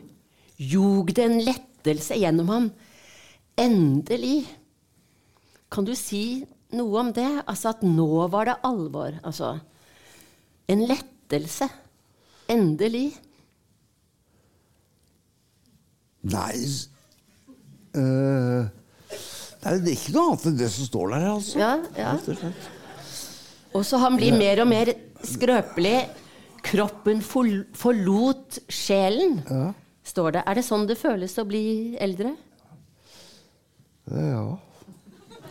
ljog 0.59 1.13
det 1.15 1.25
en 1.25 1.39
lettelse 1.43 2.15
gjennom 2.19 2.47
ham. 2.53 2.69
Endelig. 3.57 4.45
Kan 5.71 5.85
du 5.85 5.93
si 5.95 6.45
noe 6.71 6.99
om 6.99 7.11
det? 7.15 7.27
Altså 7.47 7.69
at 7.73 7.81
nå 7.83 8.27
var 8.31 8.45
det 8.45 8.57
alvor. 8.63 9.19
Altså 9.23 9.59
en 10.69 10.85
lettelse. 10.87 11.69
Endelig. 12.49 13.13
Nei 16.29 16.55
s- 16.65 16.89
øh, 17.95 18.48
Nei, 19.69 19.77
det 19.85 19.91
er 19.91 19.97
ikke 19.99 20.13
noe 20.15 20.31
annet 20.31 20.45
enn 20.49 20.55
det 20.57 20.67
som 20.73 20.85
står 20.87 21.11
der, 21.13 21.23
altså. 21.29 21.59
Ja, 21.61 21.73
ja. 21.93 22.13
Og 23.77 23.83
så 23.85 23.99
han 24.01 24.15
blir 24.17 24.33
mer 24.33 24.63
og 24.63 24.69
mer 24.71 24.89
skrøpelig. 25.21 25.99
Kroppen 26.65 27.21
for, 27.23 27.45
forlot 27.77 28.57
sjelen, 28.73 29.37
står 30.03 30.33
det. 30.35 30.41
Er 30.49 30.57
det 30.57 30.63
sånn 30.65 30.87
det 30.89 30.97
føles 30.99 31.37
å 31.37 31.45
bli 31.47 31.61
eldre? 32.01 32.33
Ja. 34.09 34.57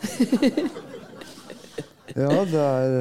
ja, 2.19 2.35
det 2.51 2.65
er 2.65 2.93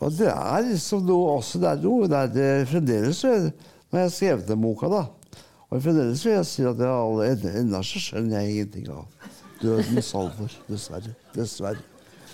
Og 0.00 0.12
det 0.16 0.28
er 0.32 0.64
liksom 0.66 1.06
noe 1.08 1.38
også 1.38 1.60
Det 1.60 1.70
er 1.70 1.78
noe 1.80 2.08
det 2.08 2.18
er 2.18 2.30
det, 2.34 2.48
Fremdeles 2.68 3.20
er 3.24 3.46
Når 3.48 3.96
jeg 3.96 4.02
har 4.02 4.12
skrevet 4.12 4.50
den 4.50 4.60
boka, 4.60 4.90
da 4.92 5.02
Og 5.70 5.80
fremdeles 5.80 6.24
vil 6.26 6.36
jeg 6.36 6.48
si 6.50 6.66
at 6.68 6.80
jeg 6.84 6.92
alle, 6.92 7.30
ennå 7.62 7.80
så 7.84 8.02
skjønner 8.02 8.42
jeg 8.42 8.52
ingenting 8.52 8.90
av 8.92 9.21
dødens 9.62 10.12
alvor. 10.18 10.56
Dessverre. 10.68 11.14
Dessverre. 11.36 11.84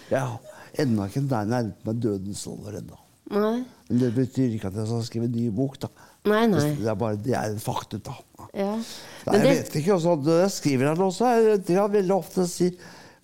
Jeg 0.09 0.21
har 0.25 0.83
ennå 0.83 1.07
ikke 1.09 1.23
nær 1.27 1.49
nærmet 1.49 1.85
meg 1.87 2.01
dødens 2.03 2.47
alvor 2.49 2.79
ennå. 2.81 2.99
Men 3.29 4.01
det 4.01 4.15
betyr 4.17 4.55
ikke 4.57 4.71
at 4.71 4.79
jeg 4.81 4.89
skal 4.89 5.05
skrive 5.05 5.29
en 5.29 5.35
ny 5.37 5.49
bok, 5.53 5.77
da. 5.83 5.91
Nei, 6.29 6.47
nei. 6.51 6.63
Det 6.81 6.89
er 6.89 6.97
bare 6.99 7.19
det 7.21 7.35
er 7.37 7.53
en 7.53 7.61
faktum, 7.61 8.01
da. 8.05 8.17
Ja. 8.57 8.71
Nei, 8.77 9.33
Men 9.33 9.35
jeg 9.35 9.45
det, 9.45 9.57
vet 9.59 9.77
ikke. 9.83 9.95
Også, 9.99 10.15
når 10.25 10.41
jeg 10.43 10.55
skriver 10.57 10.91
her 10.91 11.01
nå, 11.03 11.11
så 11.15 11.29
er 11.29 11.61
det 11.61 11.77
jeg 11.77 11.93
veldig 11.99 12.15
ofte 12.17 12.47
sier 12.49 12.79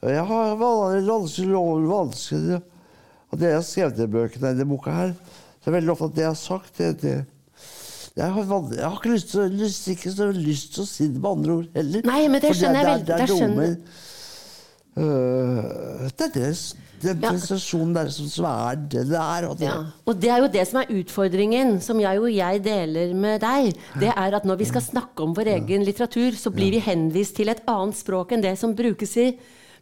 Jeg 0.04 0.24
har 0.28 0.56
vanskelig, 0.60 1.06
vanskelig, 1.08 1.88
vanskelig 1.88 2.58
Og 3.32 3.38
det 3.40 3.48
jeg 3.48 3.56
har 3.56 3.64
skrevet 3.66 4.02
i 4.04 4.10
bøkene 4.12 4.50
i 4.50 4.50
denne 4.52 4.68
boka 4.68 4.92
her, 4.92 5.14
så 5.64 5.70
er 5.70 5.76
veldig 5.78 5.94
ofte 5.94 6.10
at 6.10 6.16
det 6.18 6.24
jeg 6.26 6.30
har 6.30 6.40
sagt, 6.42 6.76
det, 6.78 6.90
det 7.00 7.14
jeg 8.16 8.30
har, 8.30 8.44
jeg 8.74 8.84
har 8.84 8.96
ikke 9.00 9.10
lyst 9.14 9.30
til, 9.32 9.50
lyst, 9.58 9.88
ikke 9.90 10.10
så 10.14 10.28
lyst 10.32 10.74
til 10.74 10.82
å 10.84 10.86
si 10.86 11.08
det 11.10 11.20
med 11.20 11.30
andre 11.30 11.52
ord 11.58 11.68
heller. 11.74 12.02
Nei, 12.06 12.28
men 12.28 12.40
det 12.40 12.52
skjønner 12.54 12.80
jeg 12.80 12.84
er- 12.84 12.92
vel- 12.94 13.04
Det 13.04 13.14
er, 13.14 13.18
det 13.18 13.28
noe 13.28 13.38
skjønner- 13.40 13.56
med 13.56 13.76
øh, 14.96 16.10
Det 16.14 16.26
er 16.28 16.34
det, 16.34 16.74
den 17.02 17.20
Ja. 17.20 17.30
prestasjonen 17.30 17.94
der 17.94 18.08
som, 18.08 18.26
som 18.28 18.44
er 18.48 18.76
det 18.76 19.02
det 19.10 19.18
er. 19.18 19.48
Og 19.48 19.58
det, 19.58 19.66
ja. 19.66 19.80
Og 20.06 20.20
det 20.20 20.30
er 20.30 20.38
jo 20.38 20.48
det 20.48 20.66
som 20.68 20.80
er 20.80 20.86
utfordringen, 20.94 21.80
som 21.82 21.98
jeg 22.00 22.18
og 22.20 22.30
jeg 22.32 22.62
deler 22.64 23.14
med 23.14 23.40
deg. 23.42 23.74
Det 24.00 24.08
er 24.16 24.34
at 24.38 24.44
når 24.46 24.56
vi 24.58 24.64
skal 24.70 24.80
snakke 24.80 25.20
om 25.26 25.34
vår 25.34 25.50
egen 25.58 25.84
litteratur, 25.84 26.32
så 26.38 26.50
blir 26.54 26.70
vi 26.70 26.80
henvist 26.80 27.34
til 27.36 27.48
et 27.50 27.60
annet 27.66 27.94
språk 27.98 28.32
enn 28.32 28.40
det 28.42 28.56
som 28.58 28.74
brukes 28.74 29.16
i 29.16 29.36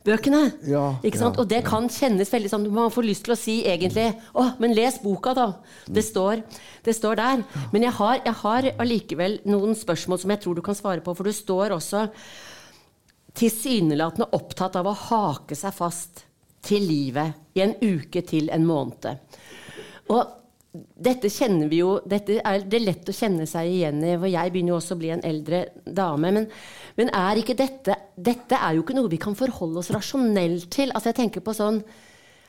bøkene. 0.07 0.43
Ja, 0.69 0.85
ikke 1.03 1.21
sant? 1.21 1.37
ja, 1.39 1.43
Og 1.43 1.51
det 1.51 1.63
kan 1.67 1.89
kjennes 1.93 2.31
veldig 2.33 2.51
sånn 2.51 2.67
Man 2.75 2.93
får 2.95 3.07
lyst 3.07 3.27
til 3.27 3.35
å 3.35 3.39
si 3.39 3.55
egentlig 3.69 4.09
Å, 4.35 4.49
men 4.63 4.75
les 4.77 4.99
boka, 5.03 5.35
da. 5.39 5.47
Det 5.87 6.05
står, 6.05 6.43
det 6.87 6.97
står 6.99 7.21
der. 7.21 7.45
Men 7.75 7.87
jeg 7.87 7.97
har, 7.99 8.19
jeg 8.25 8.39
har 8.43 8.71
allikevel 8.83 9.39
noen 9.49 9.77
spørsmål 9.79 10.23
som 10.23 10.35
jeg 10.35 10.43
tror 10.45 10.59
du 10.59 10.65
kan 10.65 10.79
svare 10.79 11.05
på, 11.05 11.15
for 11.15 11.29
du 11.29 11.35
står 11.37 11.77
også 11.79 12.07
tilsynelatende 13.39 14.29
opptatt 14.37 14.77
av 14.77 14.91
å 14.91 14.99
hake 15.09 15.57
seg 15.57 15.73
fast 15.77 16.27
til 16.63 16.85
livet 16.85 17.57
i 17.57 17.65
en 17.65 17.75
uke 17.81 18.23
til 18.27 18.51
en 18.53 18.67
måned. 18.69 19.39
Og 20.13 20.42
dette 20.73 21.29
kjenner 21.29 21.69
vi 21.69 21.83
jo 21.83 21.99
Dette 22.09 22.39
er 22.41 22.63
det 22.65 22.79
lett 22.81 23.09
å 23.09 23.15
kjenne 23.15 23.45
seg 23.49 23.69
igjen 23.69 23.99
i, 24.07 24.15
for 24.17 24.31
jeg 24.31 24.53
begynner 24.53 24.73
jo 24.73 24.79
også 24.79 24.97
å 24.97 25.01
bli 25.03 25.11
en 25.13 25.25
eldre 25.29 25.67
dame. 25.85 26.31
Men, 26.33 26.47
men 26.97 27.13
er 27.17 27.41
ikke 27.41 27.57
dette 27.59 27.99
Dette 28.17 28.57
er 28.57 28.79
jo 28.79 28.85
ikke 28.85 28.97
noe 28.97 29.13
vi 29.13 29.21
kan 29.21 29.37
forholde 29.37 29.83
oss 29.83 29.93
rasjonelt 29.93 30.71
til. 30.73 30.95
Altså 30.95 31.13
jeg 31.13 31.21
tenker 31.21 31.45
på 31.45 31.55
sånn 31.57 31.83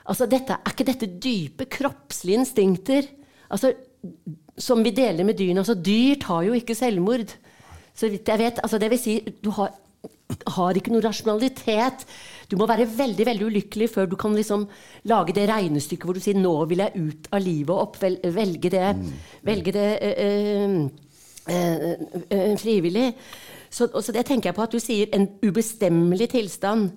altså 0.07 0.27
dette, 0.31 0.55
Er 0.55 0.75
ikke 0.75 0.88
dette 0.88 1.12
dype 1.23 1.67
kroppslige 1.71 2.43
instinkter 2.43 3.07
altså, 3.49 3.73
som 4.57 4.83
vi 4.86 4.95
deler 4.95 5.27
med 5.27 5.38
dyrene? 5.39 5.63
Altså, 5.63 5.75
dyr 5.75 6.19
tar 6.23 6.47
jo 6.47 6.55
ikke 6.55 6.75
selvmord. 6.77 7.36
Så 7.93 8.09
vidt 8.09 8.27
jeg 8.27 8.39
vet. 8.39 8.59
Altså, 8.63 8.79
det 8.81 8.89
vil 8.91 8.99
si, 8.99 9.19
du 9.43 9.51
har, 9.57 9.75
har 10.56 10.77
ikke 10.77 10.93
noe 10.93 11.03
rasjonalitet. 11.03 12.06
Du 12.49 12.58
må 12.60 12.67
være 12.69 12.88
veldig 12.89 13.25
veldig 13.25 13.47
ulykkelig 13.49 13.89
før 13.93 14.10
du 14.10 14.17
kan 14.19 14.36
liksom 14.36 14.67
lage 15.10 15.36
det 15.36 15.47
regnestykket 15.49 16.06
hvor 16.06 16.17
du 16.17 16.23
sier 16.23 16.38
'nå 16.38 16.53
vil 16.69 16.84
jeg 16.84 17.08
ut 17.08 17.32
av 17.32 17.41
livet 17.41 17.73
og 17.73 17.82
oppvel, 17.88 18.19
velge 18.23 18.69
det, 18.69 18.91
velge 19.43 19.71
det 19.71 19.89
øh, 20.03 20.77
øh, 21.49 21.95
øh, 22.32 22.58
frivillig. 22.60 23.13
Så, 23.73 23.88
så, 24.01 24.12
det 24.12 24.25
tenker 24.25 24.51
jeg 24.51 24.56
på 24.56 24.62
at 24.62 24.71
du 24.71 24.79
sier 24.79 25.10
en 25.13 25.27
ubestemmelig 25.41 26.29
tilstand. 26.29 26.91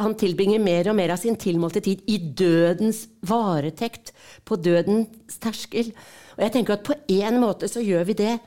Han 0.00 0.14
tilbringer 0.16 0.58
mer 0.58 0.88
og 0.88 0.96
mer 0.96 1.12
av 1.12 1.20
sin 1.20 1.36
tilmålte 1.36 1.82
tid 1.84 2.00
i 2.08 2.16
dødens 2.16 3.08
varetekt, 3.28 4.14
på 4.44 4.56
dødens 4.56 5.36
terskel. 5.36 5.92
Og 6.36 6.42
jeg 6.46 6.52
tenker 6.52 6.78
at 6.78 6.86
på 6.86 6.96
en 7.08 7.40
måte 7.42 7.68
så 7.68 7.84
gjør 7.84 8.08
vi 8.08 8.16
det 8.22 8.38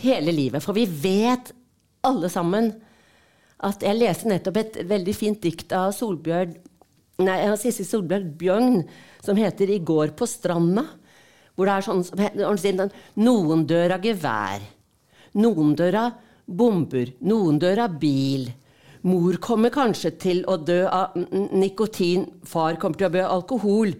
hele 0.00 0.32
livet. 0.32 0.62
For 0.64 0.72
vi 0.72 0.86
vet 0.86 1.52
alle 2.08 2.30
sammen 2.32 2.72
at 3.62 3.82
Jeg 3.82 3.98
leste 3.98 4.28
nettopp 4.30 4.58
et 4.58 4.78
veldig 4.88 5.14
fint 5.14 5.40
dikt 5.42 5.72
av 5.76 5.92
Solbjørn 5.94 6.56
Nei, 7.22 7.38
Sissel 7.60 7.86
Solbjørn 7.86 8.32
Bjørn 8.38 8.82
som 9.22 9.36
heter 9.36 9.70
'I 9.70 9.78
går 9.78 10.16
på 10.18 10.26
stranda'. 10.26 10.86
Hvor 11.54 11.66
det 11.66 11.74
er 11.74 11.84
sånn 11.86 12.04
som 12.04 12.90
Noen 13.16 13.66
dør 13.66 13.92
av 13.94 14.02
gevær. 14.02 14.60
Noen 15.34 15.74
dør 15.76 15.94
av 15.94 16.12
bomber. 16.46 17.12
Noen 17.20 17.58
dør 17.58 17.84
av 17.84 17.98
bil. 18.00 18.50
Mor 19.02 19.36
kommer 19.42 19.70
kanskje 19.70 20.12
til 20.18 20.44
å 20.46 20.56
dø 20.56 20.86
av 20.86 21.16
nikotin. 21.52 22.26
Far 22.44 22.76
kommer 22.76 22.98
til 22.98 23.08
å 23.08 23.12
dø 23.12 23.22
av 23.24 23.34
alkohol. 23.40 23.94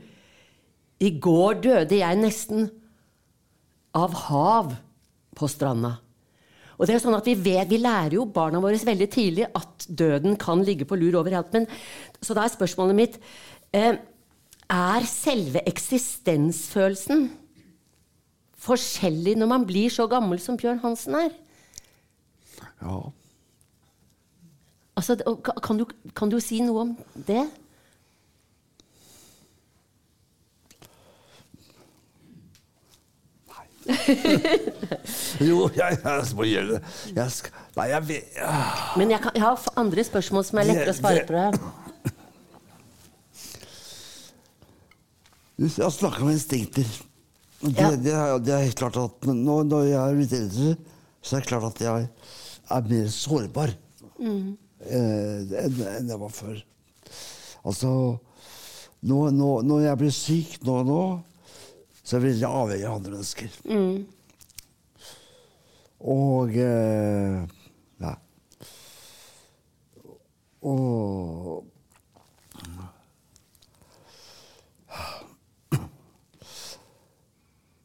I 1.02 1.10
går 1.18 1.60
døde 1.60 1.98
jeg 1.98 2.20
nesten 2.20 2.70
av 3.94 4.14
hav 4.28 4.76
på 5.34 5.48
stranda. 5.50 5.96
Og 6.82 6.88
det 6.88 6.96
er 6.96 7.02
sånn 7.04 7.14
at 7.14 7.28
Vi 7.30 7.36
vet, 7.38 7.70
vi 7.70 7.78
lærer 7.78 8.16
jo 8.18 8.26
barna 8.26 8.58
våre 8.62 8.80
veldig 8.82 9.06
tidlig 9.14 9.46
at 9.54 9.86
døden 9.86 10.34
kan 10.40 10.64
ligge 10.66 10.88
på 10.88 10.98
lur 10.98 11.20
overalt. 11.20 11.52
Men, 11.54 11.68
så 12.18 12.34
da 12.34 12.42
er 12.42 12.50
spørsmålet 12.50 12.98
mitt 12.98 13.20
eh, 13.70 14.00
Er 14.66 15.06
selve 15.06 15.62
eksistensfølelsen 15.70 17.28
forskjellig 18.62 19.34
når 19.38 19.50
man 19.50 19.64
blir 19.66 19.90
så 19.90 20.06
gammel 20.10 20.38
som 20.42 20.58
Bjørn 20.58 20.82
Hansen 20.82 21.16
er? 21.18 21.32
Ja. 22.82 22.98
Altså, 24.98 25.16
kan, 25.64 25.80
du, 25.80 25.86
kan 26.14 26.30
du 26.30 26.38
si 26.42 26.60
noe 26.62 26.84
om 26.84 26.92
det? 27.26 27.46
jo, 35.48 35.66
jeg, 35.74 35.98
jeg 35.98 36.26
må 36.38 36.46
gjøre 36.46 36.76
det. 36.76 36.80
Jeg 37.16 37.34
skal, 37.34 37.62
nei, 37.76 37.86
jeg 37.90 38.08
vet 38.08 38.36
ja. 38.38 38.50
Men 39.00 39.14
jeg, 39.14 39.20
kan, 39.24 39.34
jeg, 39.34 39.44
har 39.44 39.78
andre 39.82 40.04
spørsmål 40.06 40.46
som 40.46 40.60
er 40.62 40.68
lettere 40.70 40.94
å 40.94 40.98
svare 40.98 41.24
på. 41.26 41.32
det. 41.36 41.48
Jeg 45.62 45.92
snakker 45.94 46.24
om 46.24 46.30
instinkter. 46.32 46.88
Det, 47.62 47.74
ja. 47.78 47.90
det, 47.94 48.10
er, 48.10 48.38
det, 48.42 48.52
er, 48.54 48.64
helt 48.66 48.80
klart 48.80 48.98
at 48.98 49.28
nå, 49.28 49.60
når 49.68 49.84
jeg 49.86 49.98
er 50.00 50.18
litt 50.18 50.32
eldre, 50.34 50.72
så 51.22 51.36
er 51.36 51.44
det 51.44 51.50
klart 51.52 51.68
at 51.68 51.82
jeg 51.84 52.08
er 52.72 52.88
mer 52.90 53.10
sårbar 53.14 53.70
mm. 54.18 54.48
eh, 54.88 55.52
enn, 55.62 55.76
enn 55.92 56.10
jeg 56.10 56.18
var 56.22 56.32
før. 56.34 56.56
Altså 57.62 57.92
nå, 59.06 59.18
nå, 59.34 59.50
Når 59.66 59.84
jeg 59.84 60.00
blir 60.00 60.14
syk 60.14 60.56
nå, 60.66 60.80
og 60.80 60.88
nå 60.88 61.02
så 62.02 62.18
jeg 62.18 62.24
veldig 62.26 62.48
avhengig 62.48 62.86
av 62.88 62.96
andre 62.98 63.14
mennesker. 63.16 63.58
Mm. 63.70 63.96
Og 66.12 66.56
eh, 66.58 67.42
Nei. 68.02 68.16
Og 70.62 71.68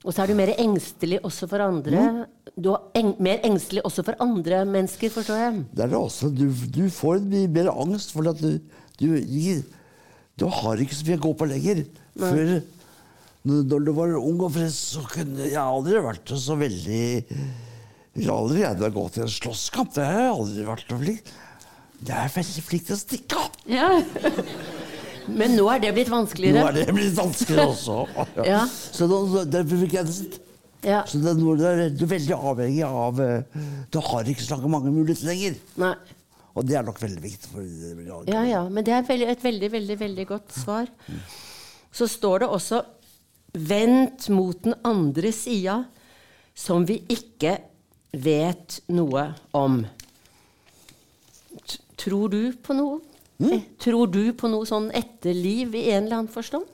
Og 0.07 0.15
så 0.15 0.23
er 0.23 0.31
du 0.31 0.37
mer 0.39 0.53
engstelig 0.55 1.17
også 1.27 1.49
for 1.51 1.59
andre. 1.59 1.99
Mm. 1.99 2.51
Du 2.63 2.69
er 2.71 2.83
eng 2.95 3.09
mer 3.19 3.41
engstelig 3.43 3.81
også 3.85 4.05
for 4.07 4.15
andre 4.23 4.61
mennesker, 4.63 5.11
forstår 5.11 5.41
jeg. 5.41 5.65
Det 5.75 5.83
er 5.83 5.91
det 5.91 5.99
også. 5.99 6.29
Du, 6.31 6.45
du 6.47 6.85
får 6.95 7.19
mye 7.27 7.49
mer 7.51 7.67
angst, 7.73 8.13
fordi 8.15 8.31
at 8.31 8.39
du, 8.39 8.53
du, 9.01 9.09
du, 10.39 10.45
har 10.61 10.79
ikke 10.79 10.95
så 10.95 11.09
mye 11.09 11.19
å 11.19 11.25
gå 11.25 11.33
på 11.41 11.49
lenger. 11.51 11.83
Nei. 12.15 12.31
Før 12.31 12.53
når 13.47 13.85
du 13.87 13.91
var 13.95 14.15
ung 14.19 14.41
og 14.45 14.53
frisk, 14.55 14.77
så 14.97 15.03
kunne 15.11 15.47
jeg 15.47 15.61
aldri 15.61 16.01
vært 16.03 16.33
så 16.41 16.57
veldig 16.59 17.03
Jeg 18.17 18.25
har 18.25 18.33
aldri 18.33 18.63
jeg 18.63 18.95
gå 18.95 19.05
til 19.13 19.25
en 19.27 19.35
slåsskamp. 19.35 19.93
Det 19.95 20.07
har 20.07 20.23
jeg 20.25 20.33
aldri 20.33 20.65
vært 20.67 20.89
noe 20.91 21.03
flink 21.03 21.31
Jeg 22.07 22.17
er 22.17 22.33
veldig 22.35 22.65
flink 22.69 22.89
til 22.89 22.97
å 22.97 22.99
stikke 23.03 23.43
av. 23.43 23.61
Ja. 23.71 23.91
Men 25.27 25.55
nå 25.57 25.67
er 25.73 25.81
det 25.83 25.93
blitt 25.95 26.11
vanskeligere. 26.11 26.59
Nå 26.61 26.67
er 26.69 26.75
det 26.77 26.95
blitt 26.95 27.15
vanskeligere 27.17 27.71
også. 27.73 28.03
Ja. 28.53 28.65
Så 28.67 29.09
nå, 29.09 29.23
derfor 29.49 29.81
fikk 29.83 29.97
jeg 29.99 30.11
det 30.11 30.43
ja. 30.85 31.01
Så 31.09 31.17
det, 31.19 31.33
du 31.41 31.63
er 31.65 31.89
veldig 32.07 32.35
avhengig 32.37 32.83
av 32.85 33.17
eh, 33.19 33.57
Du 33.91 33.97
har 34.03 34.27
ikke 34.29 34.45
så 34.45 34.59
mange 34.69 34.91
muligheter 34.93 35.31
lenger. 35.31 35.57
Nei. 35.81 35.95
Og 36.57 36.65
det 36.65 36.77
er 36.77 36.85
nok 36.85 36.99
veldig 37.01 37.21
viktig. 37.21 37.49
For, 37.51 37.65
ja, 38.29 38.43
ja, 38.47 38.61
Men 38.69 38.85
det 38.85 38.93
er 38.93 39.03
et 39.03 39.43
veldig, 39.43 39.71
veldig, 39.73 39.97
veldig 39.99 40.25
godt 40.29 40.55
svar. 40.57 40.89
Så 41.93 42.07
står 42.09 42.45
det 42.45 42.49
også 42.53 42.81
vendt 43.57 44.29
mot 44.33 44.57
den 44.63 44.75
andre 44.87 45.31
sida, 45.35 45.83
som 46.57 46.85
vi 46.87 47.01
ikke 47.13 47.57
vet 48.13 48.79
noe 48.93 49.29
om. 49.57 49.81
Tror 51.97 52.33
du 52.33 52.41
på 52.63 52.75
noe? 52.77 53.01
Mm? 53.37 53.61
Tror 53.81 54.09
du 54.09 54.23
på 54.37 54.49
noe 54.49 54.65
sånn 54.65 54.89
etterliv 54.95 55.75
i 55.77 55.89
en 55.91 56.07
eller 56.07 56.21
annen 56.21 56.33
forstand? 56.33 56.65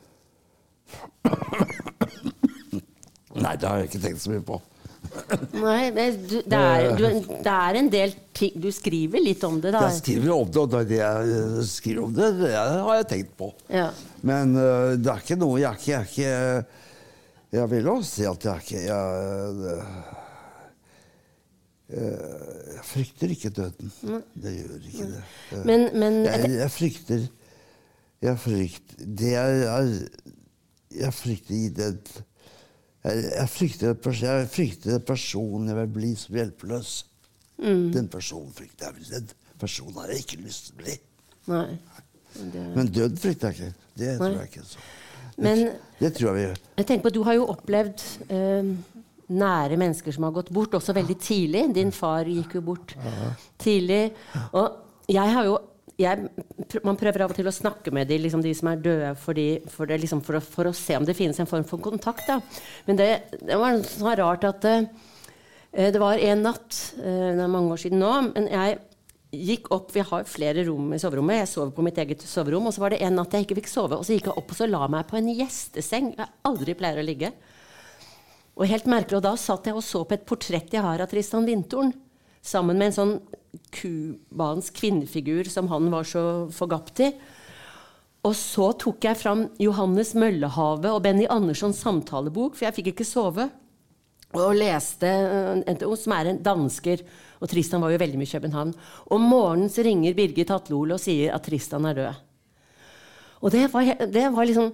Nei, 3.34 3.56
det 3.58 3.68
har 3.68 3.82
jeg 3.82 3.90
ikke 3.90 4.04
tenkt 4.04 4.24
så 4.24 4.32
mye 4.32 4.46
på. 4.46 4.60
Nei, 5.54 5.92
det, 5.94 6.06
du, 6.26 6.36
det, 6.42 6.60
er, 6.60 6.96
du, 6.98 7.04
det, 7.30 7.52
er, 7.52 7.78
en 7.80 7.90
del 7.92 8.14
ting 8.36 8.56
Du 8.62 8.70
skriver 8.74 9.22
litt 9.24 9.44
om 9.46 9.60
det, 9.62 9.74
da. 9.76 9.84
Jeg 9.88 10.00
skriver 10.00 10.34
om 10.36 10.50
det, 10.50 10.64
og 10.64 10.90
det 10.90 11.00
jeg 11.00 11.66
skriver 11.70 12.02
om 12.08 12.16
det, 12.16 12.30
det 12.40 12.54
har 12.58 12.98
jeg 13.00 13.10
tenkt 13.12 13.36
på. 13.40 13.52
Ja. 13.72 13.90
Men 14.26 14.56
uh, 14.58 14.94
det 14.98 15.12
er 15.14 15.22
ikke 15.24 15.40
noe 15.42 15.62
Jeg 15.62 15.70
er 15.70 15.78
ikke, 15.80 15.92
jeg 15.92 16.00
er 16.00 16.08
ikke 16.10 17.60
Jeg 17.60 17.72
vil 17.76 17.92
også 17.94 18.10
si 18.10 18.28
at 18.30 18.48
jeg 18.48 18.54
er 18.54 18.66
ikke 18.66 18.84
jeg, 18.88 19.78
jeg, 21.94 22.84
frykter 22.90 23.34
ikke 23.36 23.50
døden. 23.54 23.92
Det 24.34 24.54
gjør 24.58 24.86
ikke 24.90 25.10
det. 25.12 25.24
Men, 25.68 25.88
men, 25.94 26.22
jeg, 26.26 26.54
jeg, 26.58 26.72
frykter 26.74 27.26
Jeg 28.24 28.40
frykter 28.42 29.10
Det 29.22 29.34
er 29.38 29.98
Jeg 31.04 31.14
frykter 31.14 31.60
i 31.60 31.68
det 31.74 32.24
jeg, 33.04 33.24
jeg, 33.28 33.50
frykter, 33.52 33.96
jeg 34.22 34.50
frykter 34.52 35.02
personen 35.04 35.72
jeg 35.72 35.80
vil 35.82 35.96
bli 35.98 36.12
som 36.20 36.38
hjelpeløs. 36.40 36.92
Mm. 37.60 37.88
Den 37.94 38.10
personen 38.12 38.54
frykter 38.56 38.92
jeg. 38.92 39.10
Den 39.12 39.60
personen 39.60 40.00
har 40.02 40.14
jeg 40.14 40.24
ikke 40.24 40.42
lyst 40.44 40.70
til 40.70 40.78
å 40.78 40.84
bli. 40.84 40.98
Nei. 41.52 41.68
Det... 42.34 42.68
Men 42.74 42.90
døden 42.90 43.20
frykter 43.20 43.52
jeg 43.52 43.60
ikke. 43.60 43.88
Det 44.00 44.12
Nei. 44.12 44.18
tror 44.20 44.38
jeg 44.40 44.52
ikke. 44.52 44.68
Så. 44.68 44.86
Men, 45.44 45.66
det, 46.00 46.14
tror 46.14 46.30
jeg 46.30 46.38
vi 46.38 46.46
gjør. 46.46 46.64
Jeg 46.78 46.88
tenker 46.90 47.08
på, 47.08 47.14
Du 47.14 47.22
har 47.28 47.38
jo 47.38 47.50
opplevd 47.54 48.06
eh, 48.30 48.72
nære 49.34 49.78
mennesker 49.82 50.16
som 50.16 50.28
har 50.28 50.36
gått 50.36 50.52
bort, 50.54 50.76
også 50.78 50.96
veldig 50.96 51.18
tidlig. 51.22 51.68
Din 51.76 51.94
far 51.96 52.30
gikk 52.30 52.58
jo 52.60 52.64
bort 52.72 52.96
ja. 52.98 53.34
tidlig. 53.62 54.04
Og 54.52 55.12
jeg 55.12 55.36
har 55.36 55.50
jo 55.50 55.58
jeg, 56.00 56.30
man 56.86 56.98
prøver 56.98 57.24
av 57.24 57.34
og 57.34 57.38
til 57.38 57.50
å 57.50 57.54
snakke 57.54 57.92
med 57.94 58.10
de, 58.10 58.18
liksom 58.22 58.42
de 58.42 58.54
som 58.58 58.70
er 58.72 58.82
døde, 58.82 59.12
for, 59.22 59.38
de, 59.38 59.60
for, 59.70 59.90
det, 59.90 60.00
liksom 60.02 60.24
for, 60.26 60.40
å, 60.40 60.44
for, 60.44 60.70
å, 60.70 60.76
se 60.78 60.98
om 60.98 61.06
det 61.06 61.16
finnes 61.18 61.40
en 61.42 61.50
form 61.50 61.66
for 61.70 61.82
kontakt. 61.84 62.26
Da. 62.30 62.40
Men 62.88 63.00
det, 63.00 63.10
det 63.44 63.60
var 63.60 63.78
sånn 63.86 64.18
rart 64.18 64.48
at 64.50 64.66
uh, 64.70 64.88
det 65.74 66.02
var 66.02 66.22
en 66.22 66.44
natt 66.46 66.80
uh, 66.98 67.30
Det 67.34 67.46
er 67.46 67.54
mange 67.54 67.76
år 67.76 67.84
siden 67.86 68.02
nå. 68.02 68.12
men 68.32 68.50
jeg 68.50 68.82
gikk 69.34 69.72
opp, 69.74 69.94
Vi 69.94 70.06
har 70.06 70.28
flere 70.30 70.66
rom 70.68 70.92
i 70.94 71.02
soverommet. 71.02 71.42
Jeg 71.42 71.52
sover 71.54 71.74
på 71.74 71.86
mitt 71.86 71.98
eget 72.02 72.26
soverom. 72.26 72.70
Og 72.70 72.76
så 72.76 72.84
var 72.84 72.94
det 72.94 73.02
en 73.06 73.18
natt 73.18 73.34
jeg 73.34 73.48
ikke 73.48 73.60
fikk 73.62 73.72
sove, 73.72 73.98
og 73.98 74.06
så 74.06 74.18
gikk 74.18 74.30
jeg 74.30 74.38
opp 74.38 74.54
og 74.54 74.60
så 74.60 74.70
la 74.70 74.88
meg 74.92 75.08
på 75.10 75.18
en 75.18 75.32
gjesteseng. 75.34 76.14
Jeg 76.18 76.34
aldri 76.50 76.78
pleier 76.78 77.02
å 77.02 77.06
ligge. 77.06 77.34
Og 78.54 78.70
helt 78.70 78.86
merkelig, 78.90 79.18
og 79.18 79.26
da 79.26 79.34
satt 79.40 79.66
jeg 79.66 79.78
og 79.78 79.86
så 79.86 80.04
på 80.06 80.14
et 80.14 80.26
portrett 80.30 80.74
jeg 80.74 80.86
har 80.86 81.02
av 81.02 81.10
Tristan 81.10 81.48
Vintoren. 81.50 81.94
sammen 82.44 82.78
med 82.78 82.92
en 82.92 82.98
sånn 82.98 83.16
kubansk 83.74 84.76
kvinnefigur 84.82 85.50
som 85.52 85.70
han 85.72 85.90
var 85.94 86.08
så 86.08 86.24
forgapt 86.54 87.04
i. 87.06 87.10
Og 88.24 88.36
så 88.40 88.70
tok 88.80 89.04
jeg 89.04 89.20
fram 89.20 89.48
Johannes 89.60 90.14
Møllehave 90.16 90.94
og 90.94 91.04
Benny 91.04 91.26
Anderssons 91.30 91.82
samtalebok, 91.84 92.56
for 92.56 92.68
jeg 92.68 92.78
fikk 92.78 92.94
ikke 92.94 93.08
sove. 93.08 93.50
Og 94.34 94.56
leste 94.58 95.10
NTO, 95.68 95.92
som 96.00 96.16
er 96.16 96.32
en 96.32 96.40
dansker. 96.42 97.04
Og 97.44 97.52
Tristan 97.52 97.84
var 97.84 97.92
jo 97.94 98.00
veldig 98.02 98.18
mye 98.18 98.30
i 98.30 98.34
København. 98.34 98.72
Om 99.14 99.28
morgenen 99.28 99.70
så 99.70 99.84
ringer 99.86 100.16
Birgit 100.18 100.54
Hatlol 100.54 100.96
og 100.96 101.04
sier 101.04 101.36
at 101.36 101.44
Tristan 101.46 101.86
er 101.90 102.00
død. 102.00 102.24
Og 103.44 103.52
det 103.52 103.68
var, 103.74 103.94
det 104.08 104.26
var 104.32 104.48
liksom 104.48 104.72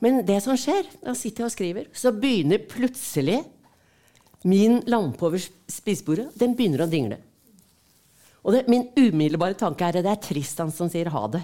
Men 0.00 0.20
det 0.22 0.38
som 0.44 0.54
skjer, 0.54 0.86
da 1.02 1.10
sitter 1.10 1.42
jeg 1.42 1.48
og 1.48 1.52
skriver, 1.52 1.86
så 1.90 2.12
begynner 2.14 2.62
plutselig 2.70 3.40
min 4.46 4.76
lampe 4.86 5.26
over 5.26 5.42
spisebordet 5.66 6.28
den 6.38 6.54
begynner 6.54 6.84
å 6.84 6.86
dingle. 6.86 7.18
Og 8.44 8.54
det, 8.54 8.66
min 8.70 8.88
umiddelbare 8.96 9.58
tanke 9.58 9.84
er 9.84 9.98
at 9.98 10.06
det 10.06 10.12
er 10.12 10.26
Tristan 10.28 10.70
som 10.74 10.90
sier 10.90 11.10
ha 11.12 11.24
det. 11.32 11.42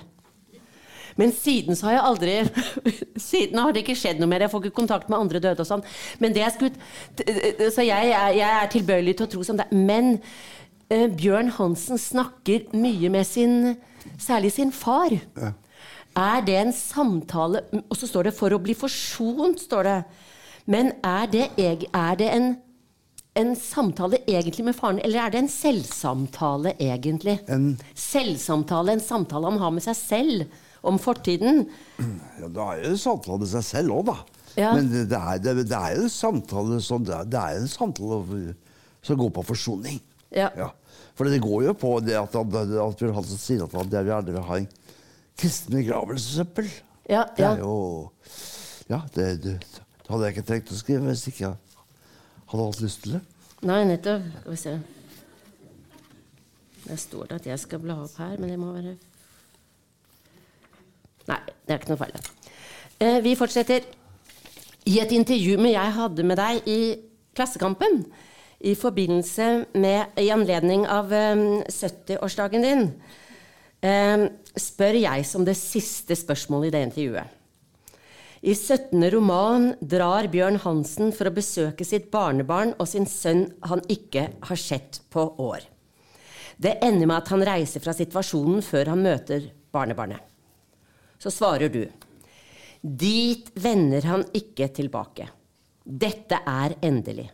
Men 1.20 1.32
siden 1.34 1.76
så 1.78 1.86
har 1.88 1.94
jeg 1.94 2.06
aldri 2.08 2.32
Siden 3.28 3.60
har 3.62 3.74
det 3.74 3.84
ikke 3.84 3.96
skjedd 3.98 4.18
noe 4.18 4.30
mer. 4.30 4.44
Jeg 4.44 4.50
får 4.50 4.64
ikke 4.64 4.80
kontakt 4.80 5.10
med 5.10 5.20
andre 5.20 5.42
døde 5.42 5.62
og 5.62 5.68
sånn. 5.68 5.84
Men 6.22 6.34
det 6.34 6.42
jeg 6.42 6.56
skulle 6.56 7.70
Så 7.70 7.86
jeg, 7.86 8.10
jeg, 8.10 8.38
jeg 8.40 8.62
er 8.62 8.72
tilbøyelig 8.72 9.16
til 9.18 9.28
å 9.28 9.32
tro 9.36 9.44
som 9.46 9.60
det. 9.60 9.68
Men 9.70 10.16
eh, 10.90 11.06
Bjørn 11.06 11.52
Hansen 11.58 12.00
snakker 12.00 12.70
mye 12.74 13.12
med 13.14 13.28
sin 13.28 13.76
Særlig 14.20 14.50
sin 14.52 14.68
far. 14.74 15.14
Ja. 15.38 15.54
Er 16.14 16.42
det 16.44 16.58
en 16.60 16.74
samtale 16.76 17.62
Og 17.88 17.96
så 17.96 18.06
står 18.06 18.28
det 18.28 18.34
'for 18.36 18.52
å 18.52 18.60
bli 18.62 18.74
forsont', 18.74 19.64
står 19.64 19.82
det. 19.82 20.04
Men 20.66 20.92
er 21.04 21.26
det, 21.26 21.48
er 21.58 22.14
det 22.14 22.28
en, 22.34 22.56
en, 23.38 23.54
samtale 23.58 24.20
egentlig 24.26 24.64
med 24.68 24.76
faren, 24.76 25.00
eller 25.04 25.24
er 25.24 25.34
det 25.34 25.42
en 25.42 25.50
selvsamtale 25.50 26.74
egentlig? 26.78 27.38
En 27.50 27.74
selvsamtale, 27.98 28.94
en 28.94 29.02
samtale 29.02 29.50
han 29.50 29.62
har 29.62 29.74
med 29.74 29.84
seg 29.86 29.98
selv 29.98 30.60
om 30.86 31.00
fortiden. 31.00 31.66
Ja, 32.40 32.48
Da 32.48 32.70
er 32.72 32.84
det 32.84 32.94
en 32.94 33.00
samtale 33.00 33.42
med 33.42 33.50
seg 33.50 33.66
selv 33.66 33.98
òg, 33.98 34.08
da. 34.10 34.16
Ja. 34.54 34.70
Men 34.76 34.90
det, 34.92 35.08
det, 35.10 35.18
er, 35.18 35.42
det, 35.42 35.54
det, 35.66 35.74
er, 35.74 35.98
en 35.98 36.10
samtale 36.12 36.78
som, 36.84 37.02
det 37.06 37.40
er 37.40 37.58
en 37.58 37.70
samtale 37.70 38.54
som 39.02 39.18
går 39.18 39.32
på 39.34 39.46
forsoning. 39.50 39.98
Ja. 40.34 40.50
ja. 40.58 40.70
For 41.14 41.30
det 41.30 41.42
går 41.42 41.68
jo 41.68 41.74
på 41.78 41.92
det 42.02 42.16
at, 42.18 42.34
at, 42.34 42.56
at 42.58 42.98
Bjørn 42.98 43.14
Hansen 43.18 43.40
sier 43.40 43.66
at 43.66 43.74
han 43.78 43.90
gjerne 43.90 44.34
vil 44.34 44.46
ha 44.46 44.58
en 44.62 44.70
kristen 45.38 45.74
begravelsessøppel. 45.78 46.70
Ja, 47.10 47.24
ja. 47.24 47.26
Det 47.36 47.48
er 47.50 47.62
jo 47.64 47.74
Ja, 48.88 49.00
det, 49.14 49.26
det, 49.42 49.58
det, 49.58 49.84
hadde 50.08 50.26
jeg 50.26 50.34
ikke 50.34 50.48
trengt 50.48 50.72
å 50.72 50.78
skrive 50.78 51.08
hvis 51.08 51.26
ikke 51.30 51.46
jeg 51.46 51.73
hadde 52.54 52.68
hatt 52.70 52.84
lyst 52.84 53.02
til 53.04 53.16
det. 53.16 53.22
Nei, 53.64 53.80
nettopp. 53.88 54.28
Skal 54.40 54.54
vi 54.54 54.60
se. 54.60 54.74
Der 56.84 57.00
står 57.00 57.26
det 57.30 57.40
at 57.40 57.46
jeg 57.48 57.62
skal 57.62 57.80
bla 57.80 57.96
opp 58.04 58.16
her, 58.20 58.36
men 58.38 58.50
det 58.52 58.60
må 58.60 58.72
være 58.74 58.96
Nei, 61.24 61.38
det 61.64 61.72
er 61.72 61.78
ikke 61.80 61.94
noe 61.94 62.02
feil. 62.02 62.26
Eh, 63.00 63.18
vi 63.24 63.32
fortsetter. 63.38 63.86
I 64.84 64.98
et 65.00 65.12
intervju 65.16 65.56
med 65.56 65.72
jeg 65.72 65.92
hadde 65.96 66.26
med 66.28 66.36
deg 66.36 66.66
i 66.68 66.80
Klassekampen 67.34 68.02
i 68.60 68.74
forbindelse 68.76 69.46
med 69.80 70.20
I 70.20 70.28
anledning 70.34 70.84
av 70.84 71.12
eh, 71.12 71.64
70-årsdagen 71.72 72.64
din, 72.64 72.84
um, 73.84 74.26
spør 74.56 75.00
jeg 75.00 75.24
som 75.28 75.44
det 75.48 75.56
siste 75.56 76.16
spørsmålet 76.16 76.68
i 76.68 76.74
det 76.76 76.84
intervjuet. 76.90 77.40
I 78.44 78.52
17. 78.52 79.10
roman 79.10 79.70
drar 79.80 80.26
Bjørn 80.28 80.58
Hansen 80.60 81.14
for 81.16 81.30
å 81.30 81.32
besøke 81.32 81.84
sitt 81.88 82.10
barnebarn 82.12 82.74
og 82.76 82.90
sin 82.90 83.06
sønn 83.08 83.46
han 83.64 83.80
ikke 83.88 84.26
har 84.50 84.60
sett 84.60 84.98
på 85.08 85.22
år. 85.40 85.64
Det 86.60 86.74
ender 86.84 87.08
med 87.08 87.22
at 87.22 87.30
han 87.32 87.44
reiser 87.48 87.80
fra 87.80 87.94
situasjonen 87.96 88.60
før 88.60 88.90
han 88.92 89.00
møter 89.06 89.46
barnebarnet. 89.72 90.20
Så 91.16 91.32
svarer 91.32 91.72
du 91.72 91.86
Dit 92.84 93.48
vender 93.56 94.04
han 94.12 94.26
ikke 94.36 94.68
tilbake. 94.76 95.30
Dette 95.80 96.42
er 96.44 96.76
endelig. 96.84 97.30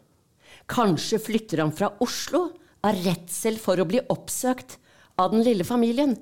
Kanskje 0.70 1.18
flytter 1.18 1.64
han 1.64 1.74
fra 1.74 1.90
Oslo 2.06 2.44
av 2.86 3.02
redsel 3.02 3.58
for 3.58 3.82
å 3.82 3.88
bli 3.90 3.98
oppsøkt 4.14 4.78
av 5.18 5.34
den 5.34 5.42
lille 5.42 5.66
familien. 5.66 6.14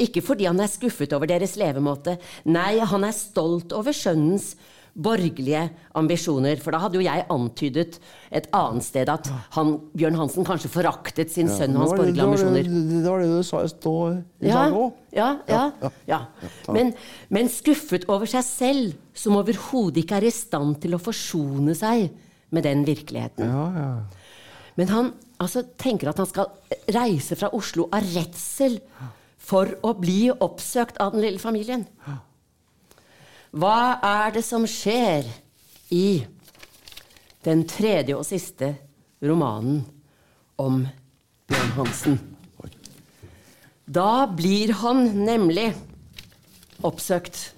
Ikke 0.00 0.22
fordi 0.24 0.48
han 0.48 0.60
er 0.62 0.70
skuffet 0.72 1.12
over 1.16 1.30
deres 1.30 1.56
levemåte. 1.60 2.16
Nei, 2.48 2.78
han 2.80 3.06
er 3.06 3.16
stolt 3.16 3.74
over 3.76 3.96
sønnens 3.96 4.54
borgerlige 4.94 5.68
ambisjoner. 5.96 6.58
For 6.62 6.74
da 6.74 6.80
hadde 6.82 6.98
jo 6.98 7.04
jeg 7.04 7.26
antydet 7.30 7.98
et 8.34 8.48
annet 8.56 8.86
sted 8.86 9.10
at 9.12 9.28
han, 9.54 9.76
Bjørn 9.96 10.18
Hansen 10.18 10.46
kanskje 10.46 10.72
foraktet 10.72 11.32
sin 11.32 11.50
sønn 11.50 11.76
og 11.76 11.84
hans 11.84 11.94
borgerlige 11.94 12.26
ambisjoner. 12.26 12.70
Det 12.70 13.04
var 13.06 13.22
det 13.22 13.30
du 13.30 13.46
sa 13.46 13.62
i 13.64 13.70
stad 13.70 14.20
ja, 14.46 14.64
ja, 15.14 15.30
ja, 15.50 15.62
ja, 16.08 16.20
Men, 16.74 16.92
men 17.28 17.50
skuffet 17.52 18.06
over 18.10 18.30
seg 18.30 18.46
selv, 18.46 18.98
som 19.14 19.38
overhodet 19.38 20.04
ikke 20.04 20.20
er 20.20 20.28
i 20.28 20.34
stand 20.34 20.80
til 20.82 20.96
å 20.96 21.02
forsone 21.02 21.76
seg 21.78 22.08
med 22.50 22.66
den 22.66 22.82
virkeligheten. 22.88 23.46
Ja, 23.46 23.66
ja. 23.76 23.90
Men 24.78 24.90
han 24.90 25.08
altså, 25.42 25.64
tenker 25.78 26.10
at 26.10 26.20
han 26.22 26.28
skal 26.30 26.50
reise 26.94 27.36
fra 27.38 27.50
Oslo 27.56 27.88
av 27.92 28.06
redsel 28.14 28.78
for 29.50 29.72
å 29.82 29.94
bli 29.98 30.30
oppsøkt 30.30 31.00
av 31.02 31.14
den 31.14 31.24
lille 31.24 31.42
familien. 31.42 31.86
Hva 33.50 33.98
er 34.06 34.36
det 34.36 34.44
som 34.46 34.66
skjer 34.68 35.26
i 35.90 36.22
den 37.46 37.64
tredje 37.66 38.14
og 38.14 38.26
siste 38.28 38.76
romanen 39.24 39.82
om 40.60 40.84
Bjørn 41.50 41.72
Hansen? 41.78 42.20
Da 43.90 44.28
blir 44.30 44.70
han 44.84 45.08
nemlig 45.26 45.72
oppsøkt. 46.86 47.48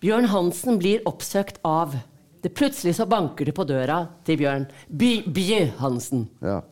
Bjørn 0.00 0.30
Hansen 0.30 0.78
blir 0.78 1.02
oppsøkt 1.10 1.58
av 1.66 1.98
det 2.40 2.54
Plutselig 2.56 2.94
så 2.96 3.04
banker 3.04 3.44
det 3.44 3.52
på 3.52 3.66
døra 3.68 3.98
til 4.24 4.38
Bjørn. 4.40 4.62
Bjø 4.88 5.58
Hansen. 5.76 6.22
Ja. 6.40 6.62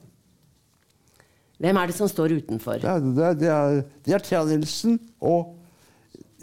Hvem 1.58 1.78
er 1.80 1.90
det 1.90 1.96
som 1.96 2.10
står 2.10 2.36
utenfor? 2.38 2.78
Det 2.82 2.90
er, 2.90 3.34
det 3.38 3.50
er, 3.50 3.80
det 4.06 4.14
er 4.14 4.22
Thea 4.22 4.44
Nilsen 4.46 4.98
og 5.18 5.56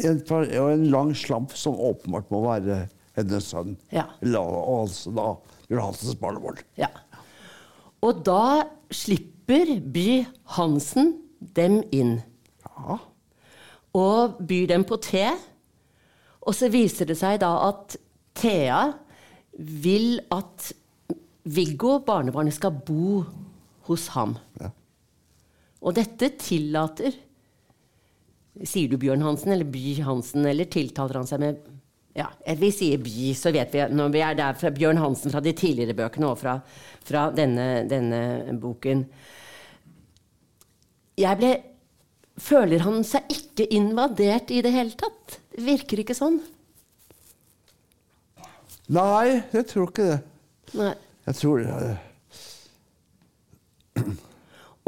en, 0.04 0.20
og 0.28 0.70
en 0.74 0.86
lang 0.92 1.14
slamp 1.16 1.56
som 1.56 1.78
åpenbart 1.80 2.32
må 2.34 2.42
være 2.44 2.82
hennes 3.16 3.48
sønn. 3.48 3.78
Ja. 3.96 4.10
Og 4.36 4.82
altså 4.82 5.14
da 5.16 5.30
Bjørn 5.70 5.86
Hansens 5.88 6.20
barnebarn. 6.20 6.60
Ja. 6.80 6.92
Og 8.04 8.22
da 8.28 8.66
slipper 8.94 9.78
By 9.94 10.26
Hansen 10.58 11.16
dem 11.56 11.80
inn. 11.96 12.18
Ja. 12.68 13.00
Og 13.96 14.40
byr 14.44 14.68
dem 14.74 14.84
på 14.88 15.00
te. 15.02 15.30
Og 16.46 16.54
så 16.58 16.70
viser 16.70 17.08
det 17.10 17.18
seg 17.18 17.40
da 17.42 17.54
at 17.72 17.96
Thea 18.36 18.90
vil 19.56 20.20
at 20.36 20.74
Viggo, 21.46 22.00
barnebarnet, 22.04 22.58
skal 22.58 22.74
bo 22.86 23.22
hos 23.88 24.10
ham. 24.16 24.36
Ja. 24.60 24.74
Og 25.86 25.96
dette 25.98 26.32
tillater 26.42 27.14
Sier 28.64 28.88
du 28.88 28.96
Bjørn 29.00 29.24
Hansen 29.26 29.52
eller 29.52 29.68
By 29.68 29.98
Hansen, 30.06 30.46
eller 30.48 30.70
tiltaler 30.72 31.20
han 31.20 31.28
seg 31.28 31.42
med 31.44 31.58
ja, 32.16 32.30
Vi 32.56 32.72
sier 32.72 33.02
By, 33.04 33.34
så 33.36 33.52
vet 33.52 33.74
vi 33.76 33.84
når 33.92 34.14
vi 34.14 34.22
er 34.24 34.38
der 34.40 34.56
fra 34.60 34.72
Bjørn 34.72 35.02
Hansen 35.02 35.34
fra 35.34 35.44
de 35.44 35.52
tidligere 35.58 35.98
bøkene 35.98 36.30
og 36.32 36.40
fra, 36.40 36.58
fra 37.04 37.28
denne, 37.36 37.84
denne, 37.92 38.56
boken. 38.62 39.06
Jeg 41.20 41.42
ble 41.42 41.56
Føler 42.36 42.82
han 42.84 43.00
seg 43.08 43.30
ikke 43.32 43.64
invadert 43.72 44.50
i 44.52 44.58
det 44.60 44.74
hele 44.76 44.92
tatt? 45.00 45.38
Det 45.56 45.62
virker 45.64 46.02
ikke 46.02 46.16
sånn. 46.18 46.42
Nei, 48.92 49.40
jeg 49.54 49.64
tror 49.70 49.88
ikke 49.88 50.08
det. 50.10 50.18
Nei. 50.76 50.90
Jeg 51.30 51.40
tror 51.40 51.64
det. 51.64 51.96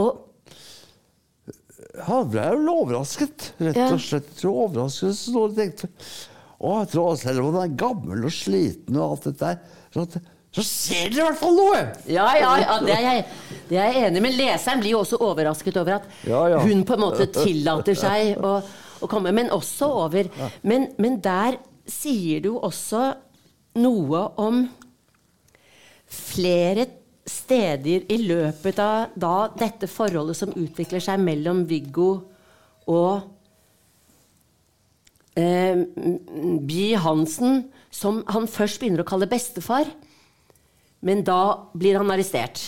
Og 0.03 0.26
han 2.05 2.31
ble 2.31 2.47
jo 2.53 2.73
overrasket, 2.83 3.51
rett 3.63 3.83
og 3.87 4.01
slett. 4.01 4.31
Jeg 4.33 4.41
tror 4.41 4.63
overrasket 4.67 5.17
så 5.17 5.45
tenkte 5.57 5.91
og 6.57 6.79
jeg 6.81 6.89
tror 6.95 7.19
selv 7.21 7.43
om 7.43 7.53
han 7.53 7.67
er 7.67 7.77
gammel 7.77 8.25
og 8.25 8.33
sliten 8.33 8.97
og 8.97 9.11
alt 9.11 9.27
dette 9.29 9.51
der, 9.51 10.23
så, 10.57 10.63
ser 10.65 11.11
dere 11.11 11.19
i 11.19 11.25
hvert 11.27 11.37
fall 11.37 11.53
noe! 11.53 11.81
Ja, 12.09 12.25
ja, 12.33 12.53
ja 12.63 12.77
det, 12.81 12.95
er 12.95 13.03
jeg, 13.05 13.25
det 13.69 13.77
er 13.77 13.91
jeg 13.93 14.07
enig 14.07 14.23
med. 14.25 14.37
leseren 14.39 14.81
blir 14.81 14.95
jo 14.95 15.03
også 15.03 15.19
overrasket 15.21 15.77
over 15.77 15.99
at 15.99 16.07
ja, 16.25 16.41
ja. 16.55 16.63
hun 16.65 16.81
på 16.87 16.97
en 16.97 17.03
måte 17.03 17.27
tillater 17.35 17.97
seg 17.99 18.41
å, 18.41 18.55
å 19.05 19.09
komme. 19.11 19.35
Men 19.37 19.53
også 19.53 19.91
over 20.07 20.31
men, 20.65 20.89
men 20.97 21.19
der 21.21 21.59
sier 21.87 22.41
du 22.47 22.55
også 22.55 23.11
noe 23.77 24.23
om 24.41 24.63
flere 26.09 26.87
steder 27.27 28.05
i 28.11 28.17
løpet 28.23 28.79
av 28.79 29.15
da, 29.19 29.35
dette 29.59 29.89
forholdet 29.91 30.39
som 30.39 30.53
utvikler 30.55 31.03
seg 31.03 31.21
mellom 31.21 31.65
Viggo 31.67 32.09
og 32.87 33.27
eh, 35.35 35.83
By 36.67 36.85
Hansen, 37.03 37.65
som 37.91 38.21
han 38.31 38.47
først 38.51 38.79
begynner 38.81 39.03
å 39.03 39.07
kalle 39.07 39.29
bestefar. 39.29 39.89
Men 41.03 41.23
da 41.27 41.69
blir 41.77 41.99
han 41.99 42.09
arrestert. 42.13 42.63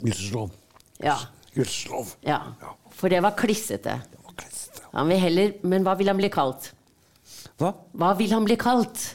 Gudslov. 0.00 0.50
Ja. 1.00 1.16
Gudslov. 1.54 2.14
Ja. 2.26 2.42
For 2.94 3.12
det 3.12 3.22
var 3.24 3.38
klissete. 3.38 3.96
Det 4.10 4.20
var 4.26 4.36
klissete. 4.36 4.84
Han 4.92 5.08
vil 5.12 5.22
heller, 5.22 5.54
men 5.62 5.86
hva 5.86 5.96
vil 5.98 6.10
han 6.12 6.20
bli 6.20 6.30
kalt? 6.32 6.72
Hva? 7.60 7.72
Hva 7.96 8.12
vil 8.18 8.34
han 8.34 8.46
bli 8.48 8.58
kalt? 8.60 9.06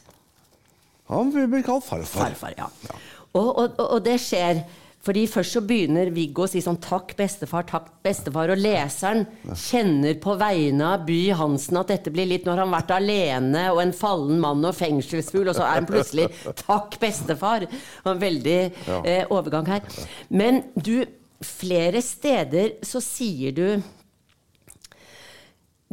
Han 1.12 1.30
vil 1.34 1.46
bli 1.52 1.62
kalt 1.66 1.86
farfar. 1.86 2.32
Farfar, 2.32 2.56
ja. 2.58 2.70
ja. 2.90 2.98
Og, 3.36 3.50
og, 3.60 3.80
og 3.86 4.02
det 4.06 4.18
skjer 4.24 4.64
fordi 5.06 5.28
først 5.30 5.54
så 5.54 5.62
begynner 5.62 6.10
Viggo 6.14 6.46
å 6.46 6.50
si 6.50 6.64
sånn 6.66 6.80
'takk, 6.82 7.14
bestefar', 7.18 7.68
'takk, 7.70 7.90
bestefar', 8.06 8.56
og 8.56 8.62
leseren 8.62 9.26
kjenner 9.54 10.16
på 10.22 10.34
vegne 10.40 10.88
av 10.96 11.04
By 11.06 11.20
Hansen 11.38 11.78
at 11.78 11.92
dette 11.94 12.14
blir 12.14 12.26
litt 12.26 12.48
Når 12.48 12.58
han 12.58 12.72
har 12.72 12.82
vært 12.82 12.94
alene 12.96 13.68
og 13.74 13.82
en 13.84 13.94
fallen 13.94 14.40
mann 14.42 14.66
og 14.66 14.74
fengselsfugl, 14.74 15.52
og 15.52 15.58
så 15.58 15.68
er 15.68 15.78
han 15.78 15.90
plutselig 15.90 16.26
'takk, 16.64 16.98
bestefar'. 17.02 17.68
Og 18.06 18.10
en 18.16 18.24
veldig 18.24 18.58
eh, 19.06 19.30
overgang 19.30 19.70
her. 19.70 19.86
Men 20.30 20.64
du, 20.74 21.06
flere 21.42 22.02
steder 22.02 22.82
så 22.82 23.02
sier 23.04 23.54
du 23.54 23.82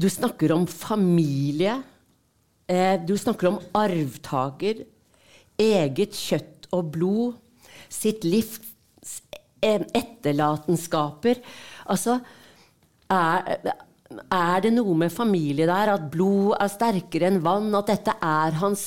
Du 0.01 0.09
snakker 0.09 0.55
om 0.55 0.65
familie. 0.67 1.83
Eh, 2.67 2.97
du 2.97 3.13
snakker 3.19 3.51
om 3.51 3.61
arvtaker. 3.77 4.87
Eget 5.61 6.17
kjøtt 6.17 6.62
og 6.73 6.93
blod. 6.95 7.39
Sitt 7.93 8.25
livs 8.25 8.61
eh, 9.63 9.83
etterlatenskaper. 9.95 11.43
Altså 11.93 12.19
er, 13.13 13.59
er 14.33 14.63
det 14.65 14.73
noe 14.75 14.97
med 15.05 15.13
familie 15.13 15.69
der? 15.69 15.95
At 15.97 16.09
blod 16.13 16.57
er 16.59 16.73
sterkere 16.73 17.31
enn 17.31 17.43
vann? 17.45 17.71
At 17.79 17.93
dette 17.93 18.17
er 18.17 18.59
hans 18.63 18.87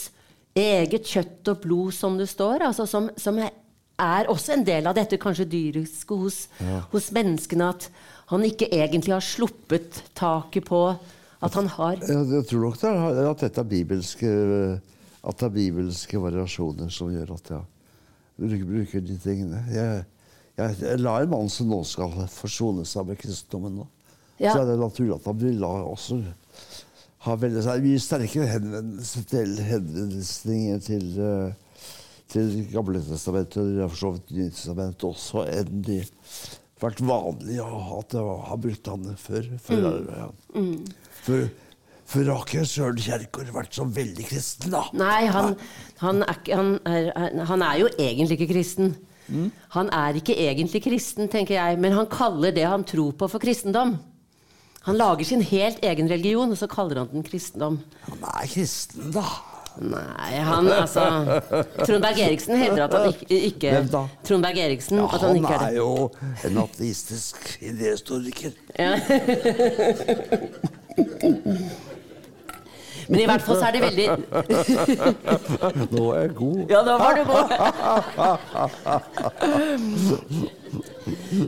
eget 0.55 1.05
kjøtt 1.09 1.51
og 1.51 1.61
blod, 1.65 1.93
som 1.95 2.17
det 2.19 2.29
står? 2.31 2.65
Altså 2.69 2.87
som, 2.89 3.09
som 3.19 3.39
er 3.41 4.31
også 4.31 4.55
en 4.55 4.65
del 4.67 4.87
av 4.87 4.95
dette 4.97 5.19
kanskje 5.21 5.47
dyriske 5.51 6.17
hos, 6.19 6.45
hos 6.93 7.11
menneskene. 7.15 7.69
At 7.75 7.89
han 8.31 8.45
ikke 8.47 8.71
egentlig 8.73 9.13
har 9.13 9.23
sluppet 9.23 10.01
taket 10.17 10.65
på 10.67 10.87
at 11.45 11.53
han 11.53 11.67
har 11.69 11.99
Jeg, 11.99 12.25
jeg 12.31 12.45
tror 12.49 12.61
nok 12.63 12.77
det 12.81 12.89
er, 12.89 13.29
at 13.29 13.41
dette 13.43 13.61
er 13.61 13.67
bibelske 13.69 14.29
At 15.25 15.41
det 15.41 15.45
er 15.45 15.53
bibelske 15.53 16.21
variasjoner 16.23 16.89
som 16.89 17.11
gjør 17.11 17.33
at 17.35 17.51
jeg 17.51 17.74
bruker, 18.39 18.65
bruker 18.69 19.03
de 19.05 19.17
tingene. 19.23 19.61
Jeg, 19.73 20.05
jeg, 20.59 20.77
jeg 20.81 21.01
lar 21.03 21.25
en 21.25 21.33
mann 21.33 21.51
som 21.51 21.69
nå 21.71 21.81
skal 21.87 22.13
forsone 22.31 22.85
seg 22.87 23.07
med 23.11 23.19
kristendommen 23.21 23.81
nå, 23.81 23.87
Ja. 24.39 24.51
så 24.51 24.61
er 24.65 24.73
det 24.73 24.79
naturlig 24.81 25.15
at 25.15 25.27
han 25.29 25.37
vil 25.39 25.59
la 25.61 25.69
også 25.87 26.17
ha 27.25 27.35
veldig 27.39 27.61
så 27.63 27.77
mye 27.81 28.01
sterkere 28.03 28.47
henvendelser 28.51 29.23
til 29.31 29.53
henvendelser 29.65 30.81
til 30.85 31.05
eh, 31.23 31.53
til 32.35 32.51
Gamle 32.73 32.99
testamentet 33.05 33.61
og 33.79 33.89
for 33.93 33.99
så 34.01 34.11
vidt 34.15 34.31
Nye 34.35 34.51
testamentet 34.51 35.05
også 35.07 35.45
enn 35.49 35.81
de 35.85 35.99
vært 36.81 36.99
vanlig 37.07 37.59
å 37.63 37.67
ha 37.71 37.99
at 38.01 38.11
det 38.11 38.23
har 38.49 38.59
brukt 38.61 38.89
han 38.91 39.05
før. 39.17 39.45
Før, 39.63 39.85
ja. 40.11 40.25
For, 41.23 41.45
for 42.05 42.21
har 42.29 42.43
ikke 42.45 42.65
Søren 42.69 42.99
Kjerkor 43.01 43.47
vært 43.55 43.73
så 43.75 43.83
veldig 43.89 44.25
kristen, 44.29 44.69
da? 44.73 44.83
Nei, 44.93 45.25
han, 45.33 45.55
han, 46.03 46.21
er, 46.21 46.37
han, 46.53 46.79
er, 46.85 47.09
han 47.49 47.61
er 47.65 47.75
jo 47.81 47.87
egentlig 47.97 48.37
ikke 48.39 48.53
kristen. 48.53 48.93
Han 49.73 49.89
er 49.89 50.13
ikke 50.19 50.35
egentlig 50.37 50.83
kristen, 50.85 51.25
tenker 51.33 51.55
jeg, 51.57 51.79
men 51.81 51.95
han 51.97 52.05
kaller 52.11 52.51
det 52.53 52.67
han 52.69 52.83
tror 52.85 53.11
på, 53.17 53.25
for 53.31 53.39
kristendom. 53.41 53.95
Han 54.85 54.97
lager 54.99 55.25
sin 55.25 55.41
helt 55.41 55.81
egen 55.81 56.05
religion, 56.11 56.51
og 56.53 56.57
så 56.61 56.67
kaller 56.69 56.99
han 57.01 57.09
den 57.09 57.25
kristendom. 57.25 57.79
Han 58.05 58.19
er 58.35 58.45
kristen, 58.53 59.09
da. 59.15 59.25
Nei, 59.75 60.39
han 60.39 60.69
altså 60.71 61.03
Trond 61.81 61.99
Berg 61.99 62.15
Eriksen 62.23 62.55
hevder 62.55 62.85
at 62.85 62.93
han 62.95 63.11
ikke, 63.11 63.27
ikke? 63.49 63.83
Trond 64.23 64.39
Berg 64.45 64.55
Eriksen 64.63 65.01
Ja, 65.01 65.05
at 65.09 65.19
han 65.19 65.33
han 65.33 65.39
ikke 65.41 65.57
er 65.57 65.65
er 65.65 65.75
jo 65.75 66.07
en 66.47 66.55
ateistisk 66.63 67.35
idéhistoriker. 67.59 68.55
Men 73.07 73.19
i 73.21 73.25
hvert 73.29 73.43
fall 73.45 73.57
så 73.59 73.65
er 73.67 73.73
det 73.75 73.83
veldig 73.83 74.07
Nå 75.93 76.03
er 76.15 76.19
jeg 76.23 76.31
god. 76.39 76.59
Ja, 76.71 76.79
nå 76.85 76.93
var 77.01 77.11
du 77.15 77.23
god. 77.29 77.47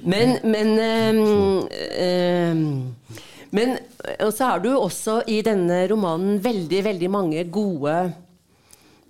men 0.06 0.28
men 0.44 0.70
um, 0.78 1.20
um, 2.06 2.96
Men 3.52 3.78
så 4.34 4.44
er 4.52 4.58
du 4.64 4.70
også 4.76 5.22
i 5.28 5.42
denne 5.46 5.88
romanen 5.90 6.44
veldig, 6.44 6.84
veldig 6.92 7.10
mange 7.12 7.44
gode 7.52 7.96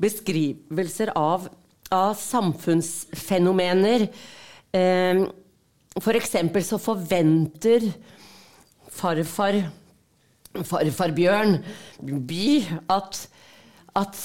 beskrivelser 0.02 1.12
av, 1.18 1.48
av 1.90 2.14
samfunnsfenomener. 2.22 4.08
Eh, 4.78 5.24
for 5.98 6.14
eksempel 6.20 6.62
så 6.66 6.78
forventer 6.82 7.82
farfar 8.94 9.64
farfar 10.66 11.14
Bjørn 11.18 11.58
By 12.02 12.62
at, 12.94 13.20
at 13.98 14.22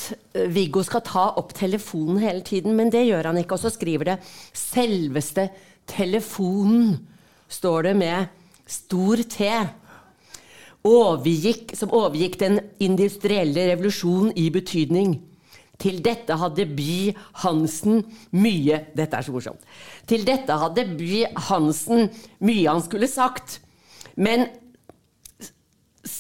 Viggo 0.53 0.83
skal 0.87 1.05
ta 1.07 1.27
opp 1.41 1.55
telefonen 1.59 2.23
hele 2.23 2.45
tiden, 2.47 2.77
men 2.79 2.93
det 2.93 3.07
gjør 3.09 3.31
han 3.31 3.41
ikke. 3.43 3.59
Og 3.59 3.65
så 3.65 3.73
skriver 3.73 4.05
det 4.05 4.19
'selveste 4.53 5.49
telefonen', 5.87 7.01
står 7.49 7.83
det 7.83 7.97
med 7.97 8.27
stor 8.67 9.17
T. 9.29 9.51
Overgikk, 10.85 11.77
som 11.77 11.93
overgikk 11.95 12.41
den 12.41 12.61
industrielle 12.81 13.69
revolusjonen 13.71 14.33
i 14.37 14.49
betydning. 14.51 15.21
Til 15.83 15.99
dette 16.05 16.37
hadde 16.39 16.67
By 16.77 17.13
Hansen 17.43 18.03
mye 18.31 18.85
Dette 18.97 19.19
er 19.19 19.27
så 19.27 19.35
morsomt. 19.35 19.63
Til 20.07 20.27
dette 20.27 20.55
hadde 20.59 20.85
By 20.99 21.25
Hansen 21.49 22.11
mye 22.41 22.69
han 22.69 22.83
skulle 22.83 23.11
sagt. 23.11 23.61
Men 24.17 24.47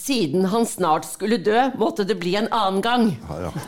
siden 0.02 0.48
han 0.50 0.66
snart 0.66 1.06
skulle 1.06 1.38
dø, 1.38 1.68
måtte 1.78 2.04
det 2.08 2.18
bli 2.18 2.34
en 2.40 2.50
annen 2.50 2.82
gang. 2.82 3.08
Ja, 3.28 3.36
ja. 3.46 3.52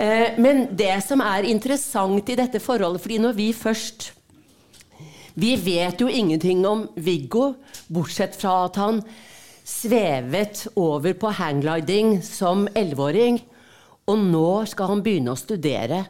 Eh, 0.00 0.38
Men 0.40 0.62
det 0.78 0.94
som 1.04 1.20
er 1.20 1.44
interessant 1.44 2.28
i 2.32 2.36
dette 2.38 2.60
forholdet 2.62 3.02
fordi 3.02 3.18
når 3.20 3.34
vi 3.36 3.48
først 3.52 4.06
Vi 5.34 5.50
vet 5.60 6.00
jo 6.00 6.08
ingenting 6.08 6.62
om 6.64 6.86
Viggo, 6.96 7.54
bortsett 7.92 8.38
fra 8.40 8.54
at 8.68 8.78
han 8.80 9.02
svevet 9.66 10.66
over 10.76 11.14
på 11.14 11.30
hanggliding 11.36 12.18
som 12.24 12.66
elleveåring. 12.74 13.38
Og 14.10 14.18
nå 14.18 14.66
skal 14.68 14.90
han 14.94 15.04
begynne 15.04 15.34
å 15.34 15.38
studere. 15.38 16.02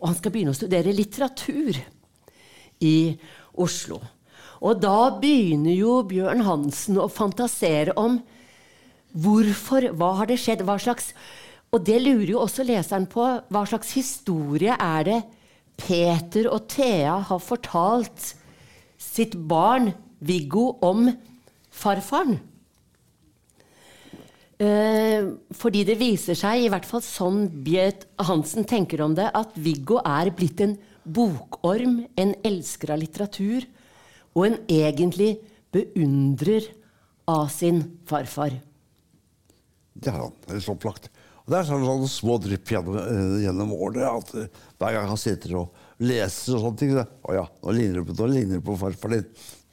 Og 0.00 0.10
han 0.10 0.18
skal 0.18 0.34
begynne 0.34 0.52
å 0.52 0.58
studere 0.58 0.94
litteratur 0.94 1.78
i 2.84 2.96
Oslo. 3.58 4.00
Og 4.64 4.80
da 4.82 5.10
begynner 5.20 5.74
jo 5.76 6.00
Bjørn 6.08 6.42
Hansen 6.46 6.98
å 6.98 7.08
fantasere 7.12 7.94
om 7.98 8.18
hvorfor, 9.14 9.90
hva 9.96 10.14
har 10.20 10.30
det 10.30 10.40
skjedd, 10.42 10.64
hva 10.66 10.78
slags 10.80 11.12
Og 11.68 11.82
det 11.84 11.98
lurer 12.00 12.30
jo 12.32 12.40
også 12.40 12.64
leseren 12.64 13.04
på. 13.12 13.24
Hva 13.52 13.62
slags 13.68 13.90
historie 13.92 14.72
er 14.72 15.02
det 15.04 15.18
Peter 15.76 16.48
og 16.48 16.64
Thea 16.72 17.18
har 17.28 17.42
fortalt 17.44 18.30
sitt 18.96 19.36
barn 19.36 19.90
Viggo 20.18 20.78
om 20.80 21.10
farfaren? 21.68 22.38
Eh, 24.58 25.28
fordi 25.54 25.84
det 25.86 26.00
viser 26.00 26.34
seg, 26.34 26.64
i 26.64 26.70
hvert 26.72 26.88
fall 26.88 27.04
sånn 27.04 27.44
Bjørn 27.62 28.08
Hansen 28.26 28.64
tenker 28.66 29.04
om 29.04 29.12
det, 29.14 29.28
at 29.28 29.52
Viggo 29.54 30.00
er 30.00 30.32
blitt 30.34 30.64
en 30.64 30.78
bokorm, 31.04 32.00
en 32.16 32.32
elsker 32.48 32.96
av 32.96 32.98
litteratur, 33.04 33.68
og 34.36 34.46
en 34.46 34.58
egentlig 34.70 35.38
beundrer 35.74 36.68
av 37.28 37.48
sin 37.52 37.82
farfar. 38.08 38.56
Det 39.98 40.12
er 40.12 40.18
han. 40.20 40.34
Helt 40.48 40.70
opplagt. 40.72 41.08
Og 41.44 41.52
det 41.52 41.58
er 41.62 41.68
sånne, 41.68 41.88
sånne 41.88 42.08
små 42.12 42.34
drypp 42.44 42.70
gjennom, 42.74 42.96
eh, 43.00 43.36
gjennom 43.46 43.70
årene. 43.72 44.08
At 44.20 44.32
eh, 44.36 44.50
hver 44.78 44.96
gang 44.96 45.08
han 45.08 45.20
sitter 45.20 45.54
og 45.62 45.84
leser 46.04 46.56
og 46.58 46.64
sånne 46.66 46.80
ting 46.80 46.92
så, 46.94 47.04
Å 47.24 47.34
ja, 47.34 47.46
nå 47.64 47.74
ligner 47.74 48.02
du 48.02 48.10
på, 48.10 48.16
nå 48.20 48.28
ligner 48.30 48.60
det 48.60 48.66
på 48.66 48.76
farfar 48.80 49.14
din. 49.16 49.24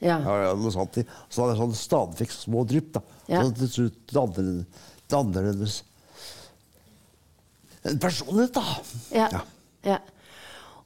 Ja. 0.04 0.18
ja, 0.20 0.54
noe 0.56 0.72
sånt. 0.74 0.98
Så 1.32 1.46
det 1.46 1.54
er 1.54 1.60
sånn 1.60 1.76
stadig 1.76 2.28
små 2.32 2.64
drypp. 2.68 2.90
da. 2.96 3.04
Ja. 3.28 3.44
Så 3.44 3.54
til 3.60 3.72
slutt 3.74 4.16
det- 4.16 5.16
annerledes. 5.16 5.82
en 7.86 7.98
personlighet, 8.02 8.54
da. 8.56 8.64
Ja. 9.14 9.28
ja. 9.86 9.98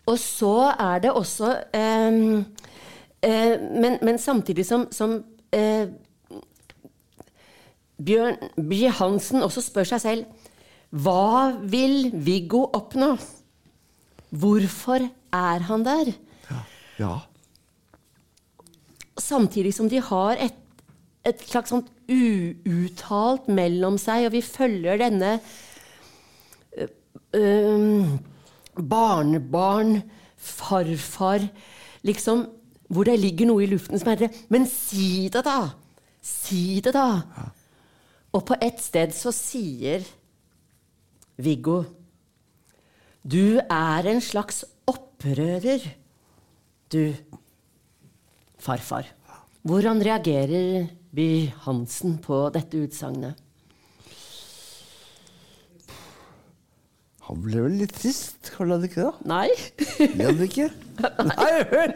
Og 0.07 0.19
så 0.21 0.53
er 0.75 1.01
det 1.01 1.13
også 1.17 1.55
eh, 1.73 2.43
men, 3.23 3.99
men 4.03 4.19
samtidig 4.19 4.65
som, 4.67 4.87
som 4.93 5.19
eh, 5.53 5.91
Bjørn 8.01 8.39
By 8.57 8.87
Hansen 8.97 9.45
også 9.45 9.65
spør 9.65 9.91
seg 9.93 10.01
selv 10.05 10.47
hva 10.91 11.53
vil 11.71 12.09
Viggo 12.11 12.65
oppnå? 12.75 13.13
Hvorfor 14.31 15.05
er 15.31 15.67
han 15.69 15.85
der? 15.87 16.11
Ja. 16.99 17.13
Samtidig 19.21 19.73
som 19.77 19.87
de 19.91 20.01
har 20.03 20.41
et, 20.43 20.57
et 21.27 21.45
slags 21.47 21.71
sånt 21.71 21.93
uuttalt 22.11 23.47
mellom 23.47 24.01
seg, 24.03 24.27
og 24.27 24.35
vi 24.35 24.43
følger 24.43 24.99
denne 24.99 25.37
ø, 26.75 26.89
ø, 27.39 27.45
barnebarn, 28.75 30.01
farfar 30.41 31.47
Liksom 32.03 32.47
hvor 32.91 33.07
det 33.07 33.21
ligger 33.23 33.49
noe 33.51 33.65
i 33.65 33.71
luften 33.71 34.01
som 34.01 34.11
heter 34.11 34.35
Men 34.51 34.67
si 34.69 35.29
det, 35.33 35.45
da! 35.47 35.71
Si 36.21 36.81
det, 36.83 36.93
da! 36.97 37.23
Og 38.35 38.45
på 38.47 38.59
et 38.63 38.83
sted 38.83 39.15
så 39.15 39.33
sier 39.35 40.05
Viggo 41.41 41.83
Du 43.23 43.61
er 43.63 44.11
en 44.11 44.21
slags 44.25 44.65
opprører, 44.91 45.85
du, 46.91 47.13
farfar. 48.59 49.07
Hvordan 49.63 50.01
reagerer 50.03 50.89
By 51.15 51.51
Hansen 51.67 52.17
på 52.25 52.47
dette 52.55 52.81
utsagnet? 52.81 53.37
Han 57.31 57.43
ble 57.45 57.61
vel 57.63 57.75
litt 57.79 57.93
trist, 57.95 58.49
kaller 58.57 58.81
han 58.81 58.87
ikke 58.89 59.05
det? 59.05 59.11
Nei? 59.31 59.51
Ble 60.17 60.25
han 60.27 60.41
ikke? 60.43 60.65
Nei, 61.31 61.51
hør! 61.71 61.93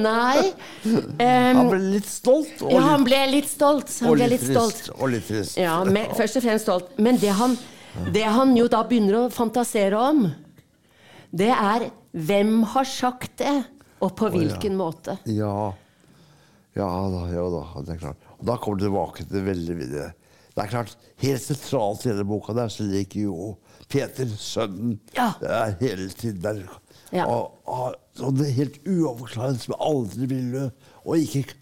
Nei. 0.00 0.52
Um, 0.86 1.18
Han 1.20 1.68
ble 1.74 1.80
litt 1.90 2.08
stolt. 2.08 2.62
Ja, 2.64 2.80
han 2.86 3.04
ble 3.04 3.18
litt 3.34 3.50
stolt. 3.52 3.92
Han 4.00 4.14
og 4.14 4.16
ble 4.16 4.30
litt 4.32 4.46
trist, 4.46 4.56
stolt. 4.56 4.88
Og 4.96 5.12
litt 5.12 5.28
trist. 5.28 5.60
Ja, 5.60 5.76
men, 5.84 6.08
først 6.16 6.40
og 6.40 6.46
fremst 6.46 6.64
stolt. 6.70 6.96
Men 7.04 7.20
det 7.20 7.36
han, 7.36 7.58
det 8.16 8.24
han 8.24 8.56
jo 8.56 8.64
da 8.72 8.80
begynner 8.88 9.20
å 9.20 9.26
fantasere 9.34 10.00
om, 10.00 10.24
det 11.36 11.52
er 11.52 11.90
hvem 12.16 12.62
har 12.72 12.88
sagt 12.88 13.36
det, 13.44 13.58
og 14.00 14.16
på 14.16 14.32
hvilken 14.32 14.72
måte. 14.80 15.20
Ja. 15.28 15.74
Ja 16.78 16.88
da, 17.12 17.28
ja 17.28 17.44
da, 17.52 17.64
det 17.84 17.98
er 17.98 18.04
klart. 18.06 18.29
Da 18.46 18.56
kommer 18.56 18.80
du 18.80 18.86
tilbake 18.86 19.24
til 19.28 19.44
veldig 19.46 19.76
videre. 19.78 20.10
Det 20.50 20.64
er 20.64 20.70
klart, 20.72 20.96
Helt 21.20 21.42
sentralt 21.44 22.06
i 22.06 22.10
denne 22.10 22.24
boka 22.24 22.54
der 22.56 22.70
så 22.72 22.82
ligger 22.88 23.26
jo 23.28 23.48
Peter, 23.90 24.26
sønnen, 24.40 24.98
Ja. 25.16 25.32
er 25.42 25.74
hele 25.80 26.08
tiden 26.08 26.40
der. 26.42 26.62
Ja. 27.12 27.26
Og, 27.26 27.58
og, 27.68 27.94
og 28.22 28.36
det 28.38 28.46
er 28.48 28.56
helt 28.56 28.78
uoverklarende 28.88 29.60
som 29.60 29.74
aldri 29.82 30.26
blir 30.30 30.46
løst. 30.54 30.74
Og, 31.04 31.18
ikke, 31.18 31.56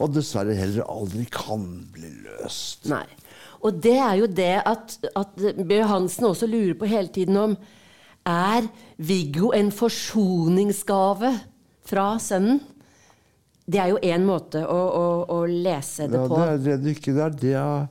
og 0.00 0.14
dessverre 0.16 0.56
heller 0.56 0.86
aldri 0.90 1.26
kan 1.30 1.66
bli 1.94 2.10
løst. 2.24 2.88
Nei. 2.90 3.04
Og 3.64 3.78
det 3.84 3.94
er 3.96 4.14
jo 4.18 4.26
det 4.26 4.50
at, 4.66 4.96
at 5.16 5.36
Bjørn 5.38 5.88
Hansen 5.92 6.26
også 6.28 6.48
lurer 6.50 6.74
på 6.80 6.88
hele 6.90 7.08
tiden 7.14 7.36
om 7.40 7.54
Er 8.26 8.66
Viggo 8.98 9.52
en 9.56 9.70
forsoningsgave 9.72 11.30
fra 11.84 12.14
sønnen? 12.20 12.60
Det 13.66 13.80
er 13.80 13.88
jo 13.94 13.98
én 14.04 14.24
måte 14.28 14.60
å, 14.68 14.80
å, 15.00 15.04
å 15.32 15.38
lese 15.48 16.06
det 16.10 16.18
Ja, 16.20 16.26
på. 16.28 16.36
det 16.36 16.48
er 16.48 16.58
det 16.64 16.76
du 16.84 16.90
ikke 16.92 17.14
det 17.16 17.22
er. 17.24 17.36
Det, 17.40 17.52
er, 17.56 17.86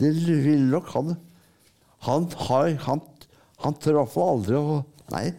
det 0.00 0.12
vil 0.46 0.62
nok 0.72 0.86
han. 0.94 1.16
Han, 2.06 2.24
har, 2.48 2.70
han, 2.86 3.02
han 3.60 3.74
fall 4.08 4.36
aldri 4.38 4.56
å 4.56 4.78
Nei, 5.10 5.32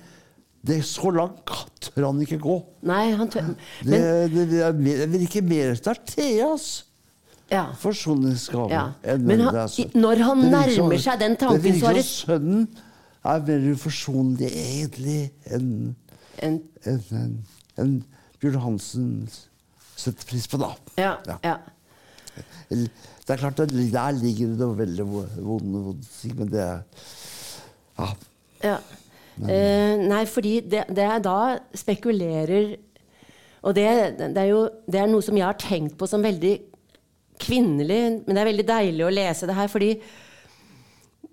det 0.67 0.81
er 0.81 0.85
så 0.85 1.09
langt 1.15 1.47
tør 1.79 2.09
han 2.09 2.17
ikke 2.21 2.37
gå. 2.43 2.57
Nei, 2.85 3.13
han 3.15 3.29
tør 3.31 3.45
Det, 3.47 3.87
Men 3.87 4.01
det, 4.35 4.43
det, 4.51 4.59
er 4.67 4.73
mer, 4.77 5.05
det 5.07 5.21
virker 5.23 5.45
mer 5.47 5.71
det 5.79 5.87
er 5.93 6.01
Theas 6.11 6.65
ja. 7.49 7.63
forsoningsgave. 7.79 8.69
Ja. 8.69 8.83
enn 9.01 9.23
Men 9.25 9.39
det 9.39 9.47
han- 9.47 9.71
sønnen. 9.71 9.95
når 10.03 10.21
han 10.27 10.41
Det 10.43 10.51
nærmer 10.51 10.75
som- 10.75 11.05
seg 11.07 11.19
den 11.23 11.37
tanken, 11.39 11.61
Det 11.63 11.73
så 11.79 11.87
er 11.87 11.93
virker 11.93 11.95
det- 11.95 12.05
som 12.05 12.27
sønnen 12.35 12.67
er 13.23 13.39
mer 13.47 13.65
uforsonlig 13.73 14.51
egentlig 14.51 15.31
enn 15.49 15.95
En, 16.41 16.61
en, 16.85 16.99
en, 17.13 17.33
en 17.77 17.89
Bjørn 18.41 18.61
Hansen 18.63 19.09
setter 20.01 20.27
pris 20.29 20.47
på, 20.49 20.59
da. 20.61 20.73
ja, 20.99 21.13
Ja. 21.43 21.59
Det 22.71 23.35
er 23.35 23.39
klart, 23.41 23.59
at 23.59 23.71
Der 23.71 24.11
ligger 24.15 24.47
det 24.47 24.59
noe 24.59 24.77
veldig 24.77 25.05
vonde, 25.05 25.41
vonde 25.43 25.95
ting, 26.21 26.33
men 26.39 26.49
det 26.51 26.63
ja. 27.99 28.07
Ja. 28.63 28.77
Eh, 29.41 29.97
nei, 29.99 30.23
fordi 30.29 30.59
det, 30.61 30.85
det 30.91 31.05
er 31.05 31.21
da 31.23 31.35
spekulerer 31.77 32.75
Og 33.63 33.75
det, 33.77 33.85
det 34.19 34.37
er 34.37 34.49
jo 34.49 34.65
det 34.89 34.99
er 35.01 35.09
noe 35.09 35.23
som 35.25 35.37
jeg 35.37 35.47
har 35.47 35.57
tenkt 35.59 35.95
på 35.97 36.09
som 36.09 36.23
veldig 36.23 36.55
kvinnelig, 37.41 38.01
men 38.25 38.35
det 38.35 38.41
er 38.41 38.49
veldig 38.51 38.67
deilig 38.67 39.05
å 39.05 39.13
lese 39.13 39.47
det 39.49 39.55
her, 39.57 39.69
fordi 39.71 39.95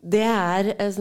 det 0.09 0.23
er, 0.25 0.71
eh, 0.79 1.01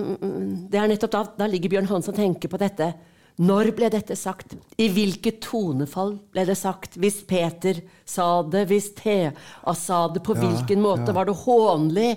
det 0.67 0.79
er 0.81 0.89
nettopp 0.91 1.13
da, 1.13 1.21
da 1.43 1.47
ligger 1.47 1.71
Bjørn 1.75 1.87
Hansen 1.91 2.11
og 2.11 2.19
tenker 2.19 2.51
på 2.51 2.59
dette. 2.59 2.89
Når 3.37 3.69
ble 3.77 3.89
dette 3.93 4.15
sagt? 4.17 4.55
I 4.81 4.87
hvilket 4.89 5.43
tonefall 5.45 6.15
ble 6.33 6.45
det 6.47 6.55
sagt? 6.57 6.95
Hvis 6.97 7.19
Peter 7.29 7.83
sa 8.09 8.41
det, 8.41 8.63
hvis 8.71 8.89
Thea 8.97 9.33
sa 9.77 9.99
det, 10.09 10.23
på 10.25 10.33
hvilken 10.33 10.81
måte? 10.81 11.13
Var 11.13 11.29
det 11.29 11.35
hånlig, 11.43 12.07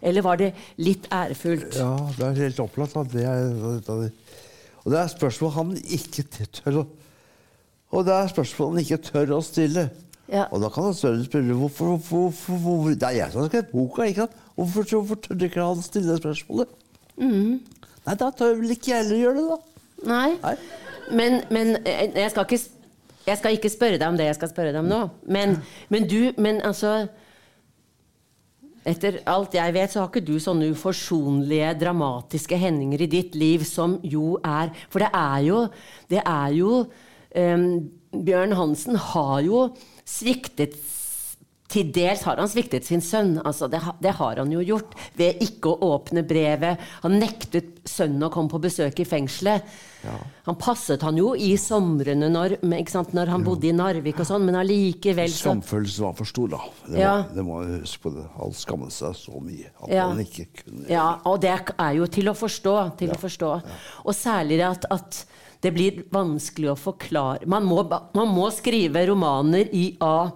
eller 0.00 0.24
var 0.24 0.40
det 0.40 0.54
litt 0.80 1.08
ærefullt? 1.12 1.76
ja, 1.76 1.92
det 2.16 2.26
er 2.26 2.44
helt 2.46 2.62
opplagt. 2.64 2.96
at 2.96 3.12
Det 3.12 3.26
er, 3.28 3.50
og 4.80 4.92
det 4.94 5.02
er 5.02 5.12
spørsmål 5.12 5.52
han 5.58 5.74
ikke 5.76 6.24
tør 6.48 6.80
å 6.80 6.86
Og 7.90 8.06
det 8.06 8.14
er 8.14 8.30
spørsmål 8.30 8.72
han 8.72 8.84
ikke 8.84 9.02
tør 9.04 9.36
å 9.36 9.42
stille. 9.44 9.90
Ja. 10.30 10.46
Og 10.54 10.62
da 10.62 10.70
kan 10.70 10.86
han 10.86 10.94
større 10.94 11.24
spørre 11.26 11.56
hvorfor, 11.58 11.90
hvorfor, 11.90 12.28
hvorfor, 12.30 12.60
hvorfor 12.62 12.94
Det 12.94 13.08
er 13.08 13.16
jeg 13.18 13.32
som 13.32 13.42
har 13.42 13.48
skrevet 13.50 13.72
boka. 13.72 14.06
ikke 14.06 14.24
sant? 14.24 14.36
Hvorfor, 14.54 14.86
hvorfor 14.94 15.18
tør 15.26 15.44
ikke 15.44 15.66
han 15.66 15.82
stille 15.82 16.16
spørsmålet? 16.20 16.76
Mm. 17.18 17.58
Nei, 18.06 18.14
da 18.14 18.30
tør 18.30 18.54
vel 18.62 18.72
ikke 18.76 18.92
jeg 18.94 19.02
heller 19.02 19.20
gjøre 19.20 19.40
det, 19.40 19.48
da. 19.50 19.58
Nei. 20.08 20.36
Nei. 20.42 20.56
Men, 21.10 21.40
men 21.50 21.74
eh, 21.84 22.10
jeg, 22.14 22.30
skal 22.32 22.46
ikke, 22.46 22.60
jeg 23.26 23.40
skal 23.40 23.56
ikke 23.56 23.72
spørre 23.72 23.98
deg 23.98 24.06
om 24.08 24.18
det 24.18 24.28
jeg 24.30 24.38
skal 24.38 24.52
spørre 24.52 24.74
deg 24.74 24.82
om 24.82 24.90
nå. 24.90 25.00
Men, 25.26 25.58
men 25.92 26.06
du 26.10 26.32
Men 26.40 26.62
altså 26.66 27.08
Etter 28.88 29.18
alt 29.28 29.52
jeg 29.52 29.74
vet, 29.76 29.92
så 29.92 30.00
har 30.00 30.06
ikke 30.08 30.24
du 30.24 30.38
sånne 30.40 30.70
uforsonlige, 30.72 31.74
dramatiske 31.82 32.56
hendinger 32.56 33.02
i 33.04 33.10
ditt 33.12 33.34
liv 33.36 33.60
som 33.68 33.98
jo 34.00 34.38
er 34.40 34.72
For 34.88 35.04
det 35.04 35.10
er 35.12 35.42
jo 35.44 35.58
Det 36.08 36.22
er 36.24 36.54
jo 36.56 36.70
um, 37.36 37.66
Bjørn 38.10 38.56
Hansen 38.56 38.96
har 38.96 39.42
jo 39.44 39.66
sviktet 40.08 40.78
til 41.70 41.92
dels 41.94 42.24
har 42.26 42.40
han 42.42 42.48
sviktet 42.50 42.84
sin 42.88 43.00
sønn. 43.04 43.36
Altså, 43.46 43.68
det, 43.70 43.78
det 44.02 44.16
har 44.18 44.40
han 44.42 44.50
jo 44.50 44.62
gjort 44.66 44.96
ved 45.18 45.38
ikke 45.44 45.70
å 45.70 45.92
åpne 45.94 46.24
brevet. 46.26 46.80
Han 47.04 47.18
nektet 47.22 47.78
sønnen 47.88 48.26
å 48.26 48.30
komme 48.34 48.50
på 48.50 48.60
besøk 48.62 48.98
i 49.00 49.06
fengselet. 49.06 49.62
Han 50.46 50.56
passet 50.56 51.02
han 51.04 51.18
jo 51.20 51.34
i 51.36 51.52
somrene 51.60 52.30
når, 52.32 52.54
når 52.64 53.28
han 53.34 53.44
bodde 53.44 53.68
i 53.68 53.74
Narvik 53.76 54.22
og 54.22 54.26
sånn, 54.30 54.46
men 54.48 54.56
allikevel 54.56 55.28
så 55.28 55.50
Skamfølelsen 55.50 56.06
var 56.06 56.14
for 56.18 56.30
stor, 56.30 56.48
da. 56.54 56.60
Det, 56.88 56.98
Ja. 57.02 57.12
må, 57.20 57.34
det 57.36 57.44
må 57.44 57.58
jeg 57.66 57.82
huske 57.82 58.02
på. 58.06 58.14
det. 58.16 58.24
Han 58.38 58.56
skammet 58.56 58.96
seg 58.96 59.14
så 59.20 59.42
mye 59.44 59.68
at 59.82 59.92
Ja. 59.92 60.08
han 60.08 60.22
ikke 60.24 60.46
kunne 60.62 60.88
Ja, 60.88 61.06
og 61.28 61.40
det 61.44 61.52
er 61.78 61.92
jo 62.00 62.06
til 62.06 62.32
å 62.32 62.34
forstå. 62.34 62.96
Til 62.98 63.12
å 63.12 63.20
forstå. 63.20 63.52
Og 64.06 64.14
særlig 64.16 64.58
det 64.58 64.66
at, 64.70 64.86
at 64.90 65.24
det 65.60 65.74
blir 65.76 66.02
vanskelig 66.10 66.70
å 66.72 66.78
forklare 66.80 67.44
Man 67.46 67.66
må, 67.68 67.82
man 68.16 68.28
må 68.32 68.46
skrive 68.50 69.02
romaner 69.10 69.68
i 69.76 69.90
A 70.00 70.30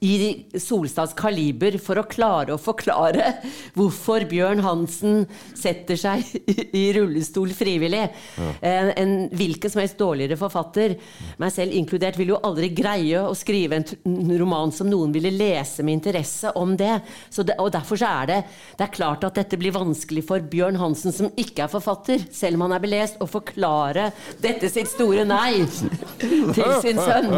i 0.00 0.46
Solstads 0.56 1.12
kaliber 1.18 1.76
for 1.82 2.00
å 2.00 2.06
klare 2.08 2.54
å 2.54 2.60
forklare 2.60 3.34
hvorfor 3.76 4.24
Bjørn 4.30 4.62
Hansen 4.64 5.26
setter 5.56 5.98
seg 6.00 6.24
i, 6.80 6.86
rullestol 6.96 7.52
frivillig. 7.56 8.06
Ja. 8.40 8.70
en 8.96 9.28
hvilken 9.36 9.72
som 9.72 9.82
helst 9.82 9.98
dårligere 10.00 10.38
forfatter, 10.40 10.94
meg 11.40 11.52
selv 11.52 11.76
inkludert, 11.76 12.16
vil 12.16 12.32
jo 12.32 12.40
aldri 12.46 12.70
greie 12.72 13.20
å 13.20 13.36
skrive 13.36 13.80
en, 13.80 13.86
en 14.08 14.32
roman 14.40 14.72
som 14.72 14.88
noen 14.88 15.12
ville 15.12 15.32
lese 15.34 15.84
med 15.84 15.98
interesse 15.98 16.52
om 16.56 16.72
det. 16.80 16.96
Så 17.28 17.44
det 17.44 17.58
og 17.60 17.72
derfor 17.74 18.00
så 18.00 18.08
er 18.22 18.30
det 18.30 18.38
Det 18.78 18.86
er 18.86 18.94
klart 18.94 19.24
at 19.26 19.36
dette 19.36 19.58
blir 19.60 19.74
vanskelig 19.76 20.24
for 20.26 20.40
Bjørn 20.40 20.80
Hansen, 20.80 21.12
som 21.12 21.28
ikke 21.36 21.66
er 21.66 21.72
forfatter, 21.72 22.24
selv 22.32 22.56
om 22.56 22.66
han 22.66 22.78
er 22.78 22.84
belest, 22.84 23.20
å 23.20 23.28
forklare 23.28 24.10
dette 24.40 24.70
sitt 24.72 24.88
store 24.88 25.26
nei 25.28 25.60
til 26.56 26.74
sin 26.80 27.00
sønn. 27.04 27.34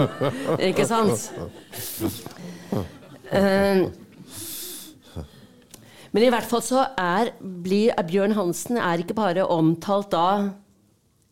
Ikke 0.62 0.86
sant? 0.86 1.26
Eh, 3.32 3.86
men 6.12 6.26
i 6.26 6.32
hvert 6.32 6.48
fall 6.48 6.64
så 6.64 6.82
er, 7.00 7.32
blir 7.40 7.94
Bjørn 8.08 8.34
Hansen 8.36 8.76
er 8.76 9.00
ikke 9.00 9.16
bare 9.16 9.46
omtalt 9.48 10.10
da 10.12 10.26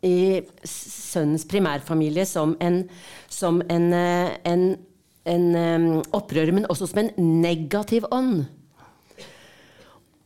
i 0.07 0.41
sønnens 0.65 1.45
primærfamilie 1.49 2.25
som 2.25 2.55
en, 2.65 2.87
som 3.29 3.61
en, 3.69 3.91
eh, 3.93 4.31
en, 4.49 4.65
en 5.29 5.45
eh, 5.61 5.89
opprører, 6.17 6.55
men 6.57 6.69
også 6.73 6.89
som 6.89 7.03
en 7.03 7.13
negativ 7.43 8.09
ånd. 8.09 8.47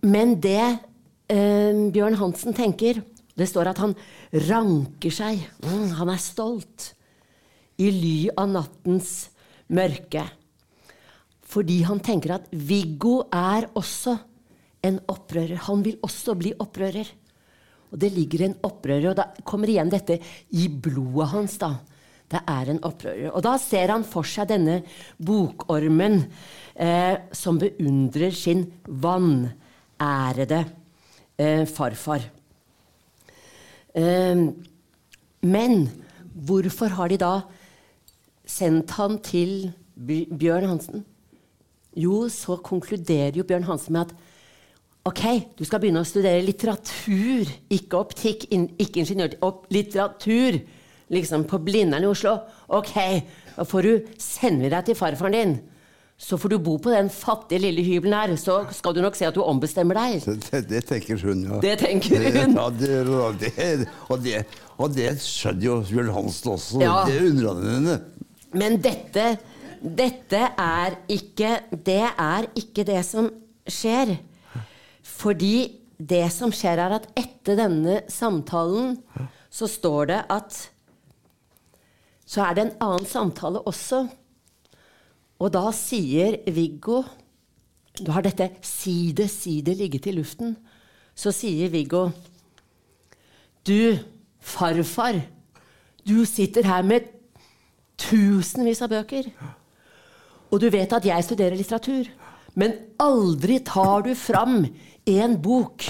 Men 0.04 0.36
det 0.38 0.62
eh, 1.32 1.90
Bjørn 1.90 2.20
Hansen 2.20 2.54
tenker 2.54 3.02
Det 3.34 3.48
står 3.50 3.72
at 3.72 3.80
han 3.82 3.96
ranker 4.46 5.10
seg. 5.10 5.40
Mm, 5.64 5.88
han 5.98 6.10
er 6.12 6.20
stolt. 6.22 6.92
I 7.82 7.88
ly 7.90 8.18
av 8.38 8.52
nattens 8.52 9.32
mørke. 9.66 10.22
Fordi 11.54 11.82
han 11.86 12.00
tenker 12.02 12.34
at 12.34 12.48
Viggo 12.50 13.20
er 13.30 13.68
også 13.78 14.16
en 14.84 14.98
opprører. 15.08 15.60
Han 15.68 15.84
vil 15.84 16.00
også 16.02 16.34
bli 16.38 16.52
opprører. 16.58 17.06
Og 17.94 18.00
det 18.02 18.10
ligger 18.10 18.48
en 18.48 18.56
opprører, 18.66 19.12
og 19.12 19.18
da 19.20 19.28
kommer 19.46 19.70
igjen 19.70 19.92
dette 19.92 20.18
i 20.58 20.66
blodet 20.68 21.30
hans. 21.30 21.58
da. 21.62 21.76
Det 22.30 22.40
er 22.50 22.70
en 22.72 22.80
opprører. 22.82 23.30
Og 23.30 23.42
da 23.46 23.54
ser 23.62 23.92
han 23.92 24.06
for 24.08 24.26
seg 24.26 24.48
denne 24.50 24.80
bokormen 25.22 26.24
eh, 26.74 27.30
som 27.30 27.60
beundrer 27.60 28.34
sin 28.34 28.64
vanærede 28.88 30.64
eh, 31.38 31.62
farfar. 31.70 32.26
Eh, 33.94 34.42
men 35.44 35.88
hvorfor 36.34 36.96
har 36.98 37.12
de 37.12 37.20
da 37.20 37.34
sendt 38.44 38.96
han 38.98 39.20
til 39.22 39.70
Bjørn 39.94 40.66
Hansen? 40.72 41.04
Jo, 41.96 42.24
så 42.32 42.56
konkluderer 42.64 43.36
jo 43.38 43.46
Bjørn 43.46 43.68
Hansen 43.68 43.96
med 43.96 44.08
at 44.08 44.32
Ok, 45.04 45.20
du 45.58 45.66
skal 45.68 45.82
begynne 45.82 46.00
å 46.00 46.06
studere 46.08 46.40
litteratur, 46.40 47.50
ikke 47.76 47.98
optikk, 47.98 48.46
in, 48.56 48.70
ikke 48.80 49.02
ingeniør, 49.02 49.34
opp 49.44 49.66
litteratur. 49.74 50.62
Liksom 51.12 51.44
på 51.44 51.58
Blindern 51.60 52.06
i 52.06 52.08
Oslo. 52.08 52.38
Ok, 52.72 52.94
da 53.52 53.66
får 53.68 53.84
du 53.84 54.14
sende 54.16 54.70
deg 54.72 54.86
til 54.88 54.96
farfaren 54.96 55.36
din. 55.36 55.52
Så 56.16 56.38
får 56.40 56.54
du 56.54 56.56
bo 56.62 56.78
på 56.80 56.92
den 56.94 57.10
fattige 57.12 57.66
lille 57.66 57.84
hybelen 57.84 58.16
her, 58.16 58.32
så 58.40 58.62
skal 58.72 58.94
du 58.96 59.02
nok 59.04 59.18
se 59.18 59.26
at 59.28 59.36
du 59.36 59.42
ombestemmer 59.44 59.98
deg. 59.98 60.24
Det, 60.24 60.62
det, 60.70 60.82
tenker 60.88 61.20
hun, 61.20 61.42
ja. 61.50 61.60
Det 61.60 61.74
tenker 61.82 62.24
hun. 62.24 62.54
Ja, 62.56 62.68
det, 62.70 62.98
og, 63.04 63.40
det, 63.42 63.88
og, 64.08 64.22
det, 64.24 64.44
og 64.78 64.94
det 64.94 65.10
skjønner 65.20 65.66
jo 65.68 65.80
Bjørn 65.90 66.12
Hansen 66.16 66.54
også. 66.54 66.80
Ja. 66.80 67.02
Det 67.10 67.18
undrer 67.28 67.60
henne. 67.66 67.98
Men 68.54 68.78
dette, 68.80 69.34
dette 69.84 70.40
er 70.56 70.96
ikke 71.12 71.58
Det 71.70 72.02
er 72.08 72.46
ikke 72.56 72.84
det 72.88 73.02
som 73.04 73.28
skjer. 73.68 74.16
Fordi 75.04 75.80
det 76.00 76.26
som 76.32 76.52
skjer, 76.52 76.80
er 76.80 76.96
at 76.96 77.08
etter 77.16 77.58
denne 77.60 78.00
samtalen 78.08 78.96
så 79.52 79.68
står 79.68 80.06
det 80.10 80.20
at 80.32 80.56
Så 82.26 82.40
er 82.42 82.54
det 82.54 82.62
en 82.64 82.76
annen 82.80 83.06
samtale 83.06 83.60
også. 83.68 84.06
Og 85.38 85.52
da 85.52 85.68
sier 85.76 86.40
Viggo 86.48 87.02
Du 88.00 88.10
har 88.10 88.22
dette 88.22 88.50
'si 88.62 89.12
det, 89.12 89.30
si 89.30 89.60
det' 89.60 89.76
ligget 89.76 90.06
i 90.06 90.12
luften. 90.12 90.56
Så 91.14 91.30
sier 91.30 91.68
Viggo 91.68 92.10
Du, 93.66 93.98
farfar, 94.40 95.22
du 96.08 96.24
sitter 96.24 96.64
her 96.64 96.82
med 96.82 97.00
tusenvis 97.96 98.82
av 98.82 98.88
bøker. 98.88 99.30
Og 100.54 100.62
du 100.62 100.68
vet 100.70 100.92
at 100.94 101.06
jeg 101.08 101.26
studerer 101.26 101.58
litteratur. 101.58 102.06
Men 102.54 102.76
aldri 103.02 103.58
tar 103.66 104.04
du 104.06 104.12
fram 104.14 104.60
en 105.10 105.34
bok 105.42 105.88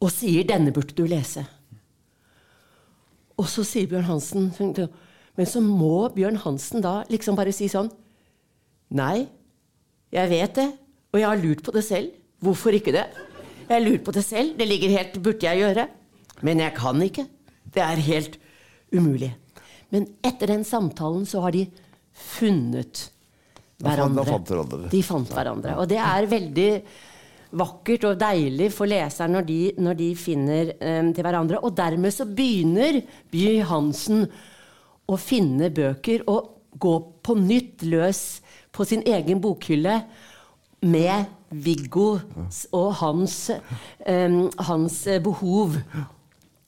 og 0.00 0.10
sier 0.12 0.44
'denne 0.44 0.72
burde 0.72 0.96
du 0.96 1.04
lese'. 1.04 1.44
Og 3.36 3.44
så 3.44 3.64
sier 3.64 3.86
Bjørn 3.86 4.08
Hansen 4.08 4.52
Men 5.36 5.46
så 5.46 5.60
må 5.60 6.08
Bjørn 6.08 6.36
Hansen 6.36 6.80
da 6.80 7.04
liksom 7.10 7.36
bare 7.36 7.52
si 7.52 7.68
sånn 7.68 7.90
Nei, 8.90 9.28
jeg 10.12 10.30
vet 10.30 10.54
det, 10.54 10.72
og 11.12 11.20
jeg 11.20 11.28
har 11.28 11.36
lurt 11.36 11.62
på 11.62 11.72
det 11.72 11.84
selv. 11.84 12.10
Hvorfor 12.40 12.70
ikke 12.70 12.92
det? 12.92 13.04
Jeg 13.68 13.82
lurt 13.82 14.04
på 14.04 14.12
det 14.12 14.24
selv. 14.24 14.56
Det 14.56 14.68
ligger 14.68 14.88
helt 14.88 15.22
Burde 15.22 15.42
jeg 15.46 15.58
gjøre? 15.58 15.88
Men 16.42 16.60
jeg 16.60 16.74
kan 16.74 17.02
ikke. 17.02 17.26
Det 17.74 17.82
er 17.82 17.96
helt 17.96 18.38
umulig. 18.92 19.36
Men 19.90 20.06
etter 20.24 20.46
den 20.46 20.64
samtalen 20.64 21.26
så 21.26 21.40
har 21.40 21.50
de 21.50 21.66
funnet 22.12 23.10
hverandre. 23.82 24.24
da 24.24 24.32
fant 24.32 24.50
hverandre. 24.52 24.88
De 24.92 25.02
fant 25.04 25.36
hverandre. 25.36 25.76
Og 25.80 25.88
det 25.90 26.00
er 26.00 26.30
veldig 26.30 26.70
vakkert 27.56 28.04
og 28.08 28.18
deilig 28.20 28.70
for 28.74 28.90
leseren 28.90 29.36
når 29.36 29.46
de, 29.48 29.60
når 29.78 29.98
de 30.00 30.10
finner 30.18 30.72
um, 30.74 31.12
til 31.14 31.26
hverandre. 31.26 31.62
Og 31.62 31.76
dermed 31.76 32.14
så 32.14 32.26
begynner 32.28 33.00
By 33.32 33.46
Hansen 33.68 34.26
å 35.06 35.18
finne 35.20 35.70
bøker 35.70 36.26
og 36.30 36.52
gå 36.76 36.94
på 37.24 37.36
nytt 37.38 37.86
løs 37.86 38.22
på 38.74 38.84
sin 38.84 39.04
egen 39.08 39.40
bokhylle 39.40 40.00
med 40.84 41.32
Viggo 41.48 42.18
og 42.74 42.88
hans, 43.00 43.36
um, 44.04 44.40
hans 44.66 44.98
eh, 45.06 45.22
behov. 45.22 45.78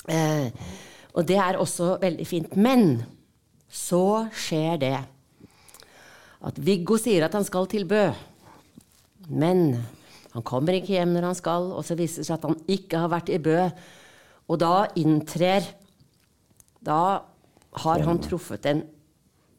Uh, 0.09 0.49
og 1.19 1.27
det 1.29 1.37
er 1.43 1.59
også 1.59 1.97
veldig 2.01 2.27
fint. 2.27 2.57
Men 2.57 3.03
så 3.69 4.29
skjer 4.33 4.79
det 4.81 4.97
at 6.47 6.59
Viggo 6.63 6.99
sier 7.01 7.27
at 7.27 7.35
han 7.35 7.47
skal 7.47 7.67
til 7.71 7.87
Bø. 7.89 8.05
Men 9.29 9.73
han 10.35 10.45
kommer 10.47 10.77
ikke 10.79 10.95
hjem 10.95 11.17
når 11.17 11.31
han 11.31 11.39
skal, 11.39 11.73
og 11.75 11.83
så 11.87 11.97
viser 11.99 12.23
det 12.23 12.29
seg 12.29 12.39
at 12.39 12.47
han 12.47 12.61
ikke 12.71 13.01
har 13.03 13.11
vært 13.13 13.33
i 13.35 13.41
Bø. 13.43 13.59
Og 14.49 14.61
da 14.63 14.87
inntrer 14.97 15.67
Da 16.85 17.21
har 17.83 18.03
han 18.07 18.21
truffet 18.23 18.65
en 18.71 18.85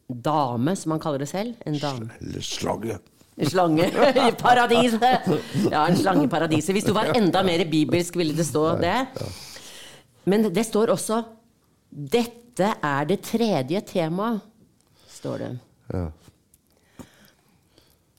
dame, 0.08 0.72
som 0.76 0.94
han 0.94 1.02
kaller 1.02 1.22
det 1.22 1.28
selv. 1.30 1.54
En 1.68 1.76
dame. 1.78 2.08
Eller 2.18 2.42
slange. 2.42 2.96
En 3.36 3.48
slange 3.48 3.86
i 4.28 4.32
paradiset! 4.40 5.28
Ja, 5.70 5.84
en 5.84 5.98
slange 6.00 6.24
i 6.26 6.30
paradiset. 6.32 6.72
Hvis 6.74 6.88
du 6.88 6.94
var 6.96 7.12
enda 7.14 7.44
mer 7.46 7.62
bibelsk, 7.70 8.16
ville 8.18 8.34
det 8.36 8.48
stå 8.48 8.64
det. 8.80 8.96
Men 10.24 10.48
det 10.52 10.64
står 10.66 10.94
også 10.96 11.22
'Dette 11.90 12.74
er 12.82 13.04
det 13.04 13.20
tredje 13.26 13.80
temaet', 13.80 14.40
står 15.08 15.38
det. 15.38 15.58
Ja. 15.92 16.06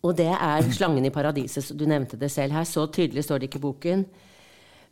Og 0.01 0.17
det 0.17 0.31
er 0.33 0.67
slangen 0.73 1.05
i 1.05 1.13
paradiset. 1.13 1.63
så 1.63 1.77
Du 1.77 1.85
nevnte 1.85 2.17
det 2.17 2.31
selv 2.31 2.53
her. 2.57 2.65
Så 2.65 2.87
tydelig 2.87 3.23
står 3.27 3.39
det 3.39 3.49
ikke 3.49 3.61
i 3.61 3.67
boken. 3.67 4.05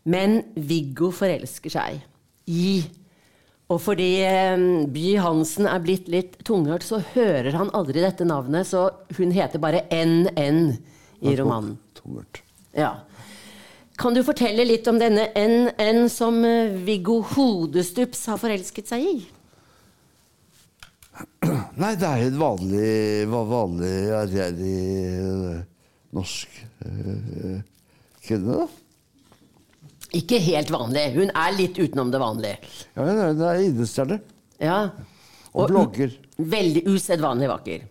Men 0.10 0.41
Viggo 0.55 1.12
forelsker 1.12 1.74
seg 1.74 1.99
i 2.49 2.84
Og 3.70 3.78
fordi 3.84 4.24
eh, 4.26 4.62
By 4.89 5.18
Hansen 5.22 5.68
er 5.70 5.82
blitt 5.84 6.07
litt 6.10 6.39
tunghørt, 6.47 6.82
så 6.82 7.03
hører 7.14 7.53
han 7.53 7.70
aldri 7.78 8.01
dette 8.01 8.26
navnet, 8.26 8.66
så 8.66 8.88
hun 9.14 9.30
heter 9.36 9.62
bare 9.62 9.84
NN 9.93 10.72
i 11.22 11.36
romanen. 11.38 11.76
Tunghørt. 11.93 12.41
Ja. 12.74 12.95
Kan 13.99 14.16
du 14.16 14.24
fortelle 14.26 14.66
litt 14.66 14.88
om 14.89 14.97
denne 14.97 15.28
NN 15.36 16.07
som 16.10 16.39
eh, 16.47 16.74
Viggo 16.88 17.20
Hodestups 17.36 18.26
har 18.32 18.41
forelsket 18.41 18.89
seg 18.89 19.05
i? 19.05 19.14
Nei, 21.80 21.93
det 21.95 22.07
er 22.07 22.22
jo 22.24 22.28
et 22.30 22.38
vanlig, 22.39 22.89
vanlig 23.32 23.93
ærgjerrig 24.20 24.80
eh, 25.07 25.61
norsk 26.15 26.57
eh, 26.86 27.61
kvinne, 28.26 28.57
da. 28.59 28.67
Ikke 30.20 30.39
helt 30.41 30.72
vanlig. 30.74 31.05
Hun 31.15 31.32
er 31.38 31.55
litt 31.55 31.78
utenom 31.80 32.09
det 32.11 32.20
vanlige. 32.22 32.57
Ja, 32.95 33.05
hun 33.05 33.20
er- 33.24 33.43
er 33.53 33.61
idrettsstjerne. 33.67 34.20
Ja. 34.59 34.80
Og 35.53 35.70
blogger. 35.70 36.15
Veldig 36.39 36.84
usedvanlig 36.89 37.49
vakker. 37.51 37.86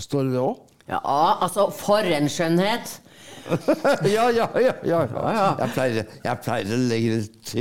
Står 0.00 0.24
det 0.28 0.32
det 0.36 0.42
òg? 0.42 0.62
Ja, 0.88 1.00
altså, 1.42 1.68
for 1.74 2.06
en 2.06 2.28
skjønnhet! 2.30 3.00
ja, 4.16 4.28
ja, 4.34 4.46
ja, 4.58 4.72
ja, 4.86 5.00
ja. 5.06 5.46
Jeg 5.60 5.70
pleier, 5.74 6.06
jeg 6.24 6.40
pleier 6.42 6.72
å 6.74 6.78
legge 6.90 7.18
litt 7.20 7.52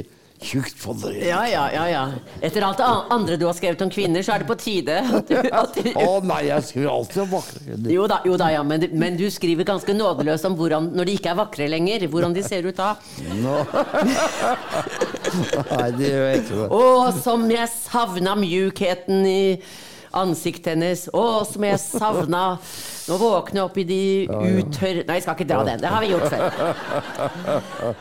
tjukt 0.46 0.86
det. 1.02 1.14
Ja, 1.28 1.41
ja, 1.50 1.64
ja, 1.74 1.86
ja. 1.89 2.04
Etter 2.46 2.66
alt 2.68 2.80
det 2.82 2.89
andre 3.16 3.38
du 3.39 3.46
har 3.48 3.56
skrevet 3.58 3.82
om 3.86 3.91
kvinner, 3.93 4.24
så 4.26 4.36
er 4.36 4.43
det 4.43 4.50
på 4.50 4.58
tide 4.60 5.00
at 5.02 5.30
du, 5.30 5.38
at 5.62 5.78
du 5.78 5.89
Å 6.00 6.20
nei, 6.26 6.41
jeg 6.50 6.68
skriver 6.70 6.91
alltid 6.93 7.24
om 7.26 7.32
vakre 7.34 7.64
kvinner. 7.64 7.93
Jo 7.96 8.08
da, 8.12 8.20
jo 8.28 8.38
da 8.39 8.52
ja, 8.54 8.64
men, 8.68 8.86
men 8.93 9.18
du 9.20 9.26
skriver 9.34 9.68
ganske 9.68 9.96
nådeløst 9.98 10.50
om 10.50 10.58
hvordan, 10.60 10.91
når 10.96 11.10
de 11.10 11.18
ikke 11.20 11.34
er 11.34 11.39
vakre 11.39 11.70
lenger, 11.72 12.08
hvordan 12.12 12.36
de 12.36 12.46
ser 12.46 12.68
ut 12.68 12.78
da. 12.78 12.93
No. 13.41 13.58
Nei, 15.72 15.89
det 15.98 16.12
gjør 16.12 16.30
jeg 16.30 16.43
ikke. 16.43 16.70
Å, 16.70 16.86
som 17.24 17.50
jeg 17.52 17.72
savna 17.74 18.36
mjukheten 18.39 19.26
i 19.28 19.41
ansiktet 20.18 20.74
hennes. 20.74 21.05
Å, 21.13 21.43
som 21.47 21.66
jeg 21.68 21.82
savna 21.82 22.43
Nå 23.05 23.20
våkner 23.22 23.59
jeg 23.59 23.68
opp 23.68 23.76
i 23.78 23.84
de 23.86 24.01
utørre... 24.26 25.03
Nei, 25.05 25.20
jeg 25.20 25.26
skal 25.28 25.36
ikke 25.38 25.45
dra 25.51 25.59
den. 25.68 25.82
Det 25.84 25.91
har 25.93 26.01
vi 26.01 26.09
gjort 26.09 26.32
før. 26.34 26.45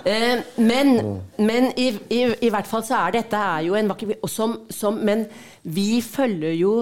Eh, 0.09 0.41
men 0.57 0.95
men 1.37 1.71
i, 1.77 1.91
i, 2.09 2.21
i 2.47 2.51
hvert 2.53 2.69
fall 2.69 2.85
så 2.87 2.97
er 3.03 3.19
dette 3.19 3.37
er 3.37 3.67
jo 3.67 3.77
en 3.77 3.91
vakker 3.91 4.15
som, 4.31 4.57
som, 4.73 4.97
Men 4.97 5.27
vi 5.63 6.01
følger 6.05 6.55
jo 6.57 6.75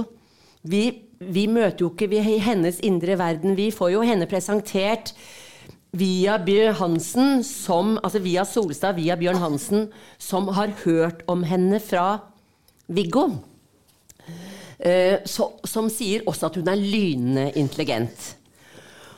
vi, 0.62 0.85
vi 1.18 1.47
møter 1.51 1.83
jo 1.83 1.91
ikke 1.91 2.11
vi, 2.12 2.20
i 2.22 2.39
hennes 2.43 2.78
indre 2.87 3.16
verden. 3.18 3.57
Vi 3.59 3.72
får 3.74 3.97
jo 3.97 4.05
henne 4.07 4.28
presentert 4.30 5.11
via 5.93 6.39
Bjørn 6.41 6.76
Hansen, 6.78 7.43
som, 7.45 7.97
altså 8.03 8.22
via 8.22 8.47
Solstad, 8.49 8.97
via 8.97 9.16
Bjørn 9.18 9.43
Hansen, 9.43 9.89
som 10.18 10.49
har 10.55 10.72
hørt 10.85 11.24
om 11.28 11.43
henne 11.45 11.83
fra 11.83 12.22
Viggo. 12.87 13.26
Eh, 14.83 15.20
så, 15.28 15.53
som 15.68 15.91
sier 15.93 16.24
også 16.26 16.49
at 16.49 16.57
hun 16.59 16.70
er 16.72 16.80
lynende 16.80 17.51
intelligent. 17.61 18.33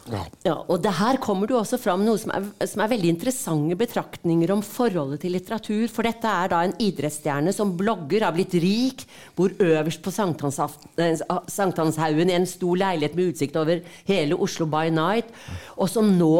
Ja, 0.04 0.58
og 0.68 0.82
det 0.84 0.90
her 0.98 1.16
kommer 1.22 1.48
det 1.48 1.56
også 1.56 1.78
fram 1.80 2.02
noe 2.04 2.20
som 2.20 2.28
er, 2.34 2.44
som 2.68 2.82
er 2.84 2.90
veldig 2.92 3.08
interessante 3.14 3.76
betraktninger 3.80 4.50
om 4.52 4.60
forholdet 4.60 5.22
til 5.22 5.32
litteratur. 5.32 5.86
For 5.88 6.04
dette 6.04 6.28
er 6.28 6.50
da 6.52 6.60
en 6.66 6.74
idrettsstjerne 6.84 7.54
som 7.56 7.72
blogger, 7.78 8.26
har 8.26 8.34
blitt 8.36 8.52
rik, 8.60 9.06
bor 9.36 9.54
øverst 9.64 10.04
på 10.04 10.12
eh, 10.12 11.22
Sankthanshaugen 11.56 12.32
i 12.32 12.36
en 12.36 12.48
stor 12.48 12.76
leilighet 12.84 13.16
med 13.16 13.32
utsikt 13.32 13.56
over 13.56 13.80
hele 14.10 14.36
Oslo 14.36 14.68
by 14.68 14.92
night, 14.92 15.32
og 15.78 15.88
som 15.88 16.12
nå 16.18 16.36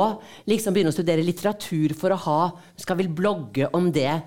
liksom 0.50 0.76
begynner 0.76 0.92
å 0.92 0.98
studere 0.98 1.24
litteratur 1.24 1.96
for 1.96 2.12
å 2.12 2.22
ha 2.28 2.40
Skal 2.76 2.98
vel 2.98 3.08
blogge 3.08 3.70
om 3.72 3.88
det. 3.94 4.18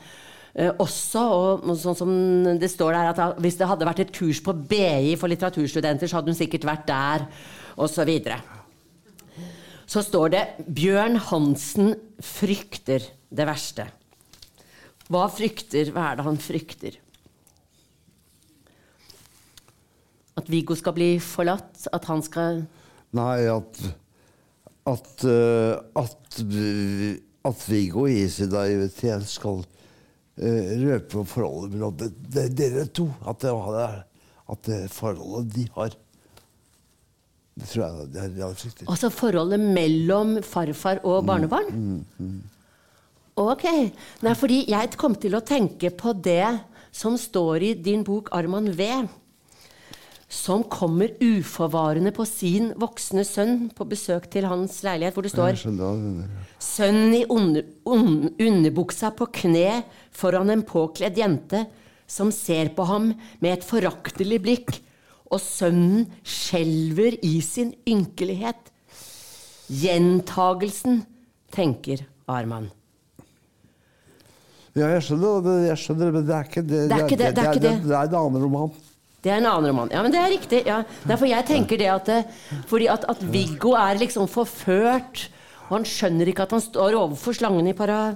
Eh, 0.57 0.71
også, 0.81 1.21
og, 1.21 1.65
og 1.69 1.77
sånn 1.77 1.97
som 1.99 2.11
det 2.57 2.69
står 2.73 2.95
der 2.95 3.11
at 3.11 3.41
Hvis 3.43 3.59
det 3.59 3.67
hadde 3.69 3.85
vært 3.85 3.99
et 4.01 4.13
kurs 4.15 4.39
på 4.41 4.55
BI 4.57 5.13
for 5.21 5.29
litteraturstudenter, 5.29 6.09
så 6.09 6.17
hadde 6.17 6.33
hun 6.33 6.39
sikkert 6.39 6.65
vært 6.65 6.87
der, 6.89 7.27
osv. 7.77 8.09
Så 8.09 8.39
så 9.87 10.01
står 10.03 10.33
det 10.33 10.41
'Bjørn 10.65 11.15
Hansen 11.29 11.93
frykter 12.19 13.05
det 13.31 13.45
verste'. 13.47 13.85
Hva 15.07 15.29
frykter? 15.31 15.93
Hva 15.93 16.09
er 16.11 16.17
det 16.17 16.25
han 16.25 16.41
frykter? 16.41 16.97
At 20.37 20.49
Viggo 20.51 20.75
skal 20.75 20.93
bli 20.97 21.13
forlatt? 21.23 21.87
At 21.93 22.09
han 22.11 22.21
skal 22.25 22.65
Nei, 23.15 23.47
at 23.47 23.79
At, 24.87 25.23
eh, 25.23 25.75
at, 25.95 26.43
at 27.45 27.63
Viggo 27.69 28.05
i 28.07 28.27
sin 28.31 28.49
naivitet 28.51 29.25
skal 29.27 29.63
røpe 30.37 31.23
forholdet 31.25 31.73
mellom 31.73 31.95
de, 31.97 32.11
de, 32.29 32.43
dere 32.53 32.85
to. 32.93 33.07
At 33.27 33.41
det, 33.41 33.53
at 34.53 34.69
det 34.69 34.81
forholdet 34.93 35.55
de 35.55 35.65
har. 35.75 35.95
Det 37.57 37.69
tror 37.71 37.83
jeg 37.83 38.09
det 38.13 38.21
er 38.21 38.33
det 38.35 38.51
frykter. 38.61 38.85
Altså 38.91 39.09
forholdet 39.13 39.59
mellom 39.61 40.37
farfar 40.45 41.01
og 41.03 41.25
barnebarn? 41.25 41.71
Ok. 43.37 43.65
Nei, 44.25 44.33
fordi 44.37 44.63
jeg 44.69 44.97
kom 44.97 45.17
til 45.17 45.37
å 45.37 45.45
tenke 45.45 45.89
på 45.93 46.13
det 46.13 46.57
som 46.93 47.17
står 47.17 47.65
i 47.65 47.73
din 47.73 48.03
bok 48.05 48.29
'Arman 48.33 48.69
V'. 48.73 49.07
Som 50.27 50.65
kommer 50.67 51.13
uforvarende 51.23 52.11
på 52.11 52.25
sin 52.27 52.73
voksne 52.75 53.23
sønn 53.23 53.69
på 53.75 53.85
besøk 53.87 54.27
til 54.31 54.47
hans 54.49 54.81
leilighet, 54.83 55.15
hvor 55.15 55.23
det 55.23 55.31
står. 55.31 55.55
Sønnen 56.59 57.13
i 57.15 57.23
under, 57.31 57.63
un, 57.87 58.27
underbuksa 58.35 59.13
på 59.15 59.29
kne 59.31 59.85
foran 60.11 60.51
en 60.51 60.65
påkledd 60.67 61.19
jente 61.21 61.63
som 62.07 62.31
ser 62.35 62.73
på 62.75 62.87
ham 62.87 63.13
med 63.39 63.53
et 63.53 63.67
foraktelig 63.67 64.39
blikk, 64.43 64.73
og 65.31 65.39
sønnen 65.43 66.07
skjelver 66.23 67.17
i 67.23 67.37
sin 67.43 67.73
ynkelighet. 67.87 68.71
Gjentagelsen, 69.67 71.01
tenker 71.51 72.03
Arman. 72.27 72.67
Ja, 74.77 74.91
jeg 74.93 75.07
skjønner, 75.07 75.41
det, 75.41 75.55
jeg 75.71 75.81
skjønner, 75.81 76.13
men 76.13 76.27
det 76.27 76.35
er 76.35 76.47
ikke 76.51 76.63
det. 76.63 76.83
Det 76.87 76.97
er 76.97 77.07
ikke 77.07 77.17
det, 77.19 77.31
det 77.33 77.43
er 77.43 77.51
ikke 77.55 77.63
det. 77.63 77.75
Det 77.87 77.95
er 77.97 78.11
en 78.11 78.17
annen 78.19 78.43
roman. 78.43 78.75
Det 79.27 79.33
er 79.33 79.41
en 79.41 79.49
annen 79.49 79.67
roman. 79.67 79.89
Ja, 79.91 80.01
men 80.05 80.13
det 80.13 80.19
er 80.21 80.31
riktig. 80.31 80.61
Ja. 80.69 80.81
Derfor 81.03 81.27
jeg 81.27 81.43
tenker 81.49 81.79
det 81.81 81.89
at, 81.91 82.07
det, 82.07 82.61
fordi 82.69 82.87
at, 82.87 83.03
at 83.11 83.23
Viggo 83.27 83.73
er 83.75 83.99
liksom 83.99 84.29
forført, 84.31 85.25
og 85.67 85.73
han 85.81 85.87
skjønner 85.89 86.31
ikke 86.31 86.45
at 86.45 86.53
han 86.55 86.63
står 86.63 86.95
overfor 86.95 87.35
slangen 87.35 87.67
i 87.67 87.75
para, 87.75 88.13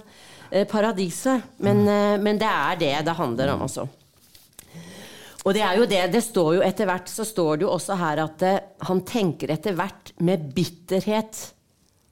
eh, 0.48 0.64
paradiset. 0.72 1.50
Men, 1.60 1.84
eh, 1.84 2.16
men 2.16 2.40
det 2.40 2.48
er 2.48 2.80
det 2.80 2.94
det 3.10 3.18
handler 3.18 3.52
om, 3.58 3.66
altså. 3.68 3.90
Og 5.42 5.58
det 5.58 5.66
er 5.66 5.82
jo 5.82 5.88
det, 5.90 6.02
det 6.14 6.22
står 6.24 6.52
jo 6.60 6.64
etter 6.64 6.88
hvert 6.88 7.10
så 7.12 7.26
står 7.28 7.60
det 7.60 7.66
jo 7.66 7.74
også 7.74 7.98
her 8.00 8.22
at 8.24 8.46
eh, 8.48 8.60
han 8.88 9.02
tenker 9.04 9.52
etter 9.52 9.76
hvert 9.76 10.14
med 10.24 10.52
bitterhet 10.56 11.42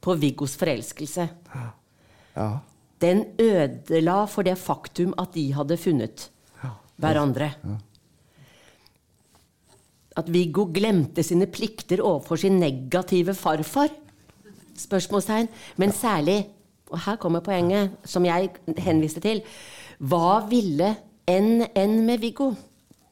på 0.04 0.16
Viggos 0.20 0.58
forelskelse. 0.60 1.30
Ja. 2.36 2.50
Den 3.00 3.30
ødela 3.40 4.26
for 4.28 4.44
det 4.44 4.58
faktum 4.60 5.16
at 5.22 5.32
de 5.38 5.54
hadde 5.56 5.80
funnet 5.80 6.28
hverandre. 7.00 7.54
At 10.20 10.30
Viggo 10.34 10.68
glemte 10.74 11.24
sine 11.24 11.48
plikter 11.48 12.02
overfor 12.04 12.40
sin 12.42 12.60
negative 12.60 13.36
farfar? 13.38 13.92
Spørsmålstegn. 14.80 15.48
Men 15.80 15.92
særlig, 15.96 16.42
og 16.92 17.00
her 17.06 17.20
kommer 17.22 17.44
poenget 17.46 17.96
som 18.08 18.26
jeg 18.28 18.50
henviste 18.78 19.24
til, 19.24 19.42
hva 20.00 20.40
ville 20.50 20.94
NN 21.30 22.00
med 22.08 22.22
Viggo? 22.24 22.52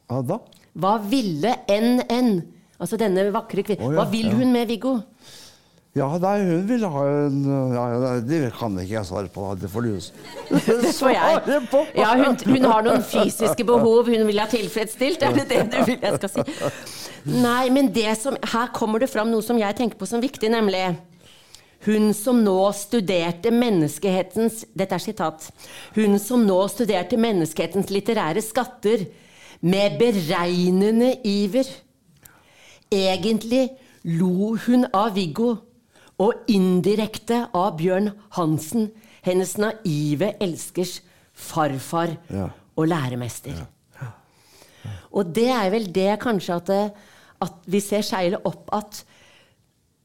Hva 0.08 0.22
da. 0.26 0.38
Hva 0.78 0.94
ville 1.10 1.52
NN? 1.68 2.32
Altså 2.78 2.98
denne 3.00 3.26
vakre 3.34 3.64
kvinnen. 3.66 3.90
Ja, 3.90 3.98
Hva 3.98 4.06
vil 4.10 4.30
hun 4.32 4.52
med 4.54 4.68
Viggo? 4.70 4.98
Ja, 5.96 6.06
nei, 6.20 6.36
hun 6.44 6.66
vil 6.68 6.84
ha 6.84 7.02
en 7.08 7.38
ja, 7.72 7.84
Det 8.22 8.40
kan 8.58 8.76
ikke 8.78 8.92
jeg 8.92 9.08
svare 9.08 9.30
på. 9.32 9.46
Det 9.58 9.70
får 9.72 9.86
du 9.86 9.94
svare 10.94 11.60
på. 11.72 11.82
Ja, 11.96 12.12
hun, 12.20 12.36
hun 12.44 12.66
har 12.68 12.84
noen 12.86 13.02
fysiske 13.02 13.64
behov 13.66 14.10
hun 14.12 14.26
vil 14.28 14.38
ha 14.42 14.46
tilfredsstilt. 14.50 15.24
Er 15.24 15.34
det 15.38 15.48
det 15.50 15.64
du 15.72 15.78
vil 15.88 15.96
jeg 15.96 16.20
skal 16.20 16.34
si? 16.34 16.58
Nei, 17.28 17.68
men 17.74 17.90
det 17.94 18.12
som, 18.20 18.36
her 18.52 18.70
kommer 18.76 19.02
det 19.02 19.10
fram 19.10 19.32
noe 19.32 19.44
som 19.44 19.58
jeg 19.58 19.78
tenker 19.80 19.98
på 19.98 20.06
som 20.08 20.22
viktig, 20.22 20.52
nemlig 20.52 20.84
hun 21.86 22.10
som 22.16 22.40
nå 22.42 22.56
studerte 22.74 23.52
menneskehetens 23.54 24.64
Dette 24.76 24.96
er 24.96 25.02
sitat. 25.02 25.48
Hun 25.94 26.18
som 26.22 26.42
nå 26.46 26.58
studerte 26.72 27.18
menneskehetens 27.20 27.90
litterære 27.94 28.42
skatter 28.42 29.06
med 29.60 29.98
beregnende 30.00 31.12
iver. 31.26 31.70
Egentlig 32.90 33.68
lo 34.08 34.56
hun 34.66 34.86
av 34.94 35.14
Viggo, 35.14 35.56
og 36.18 36.48
indirekte 36.50 37.44
av 37.54 37.76
Bjørn 37.78 38.10
Hansen, 38.36 38.90
hennes 39.22 39.56
naive 39.60 40.32
elskers 40.42 41.00
farfar 41.34 42.16
Ja. 42.30 42.48
og 42.76 42.88
læremester. 42.88 43.66
Og 45.12 45.32
det 45.34 45.48
er 45.48 45.70
vel 45.70 45.86
det 45.92 46.18
kanskje 46.20 46.56
at, 46.56 46.66
det, 46.66 46.92
at 47.40 47.54
vi 47.66 47.80
ser 47.80 48.02
seile 48.02 48.40
opp 48.44 48.68
at 48.72 49.04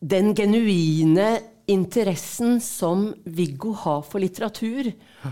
den 0.01 0.33
genuine 0.35 1.39
interessen 1.67 2.59
som 2.61 3.13
Viggo 3.25 3.73
har 3.73 4.01
for 4.03 4.19
litteratur, 4.19 4.91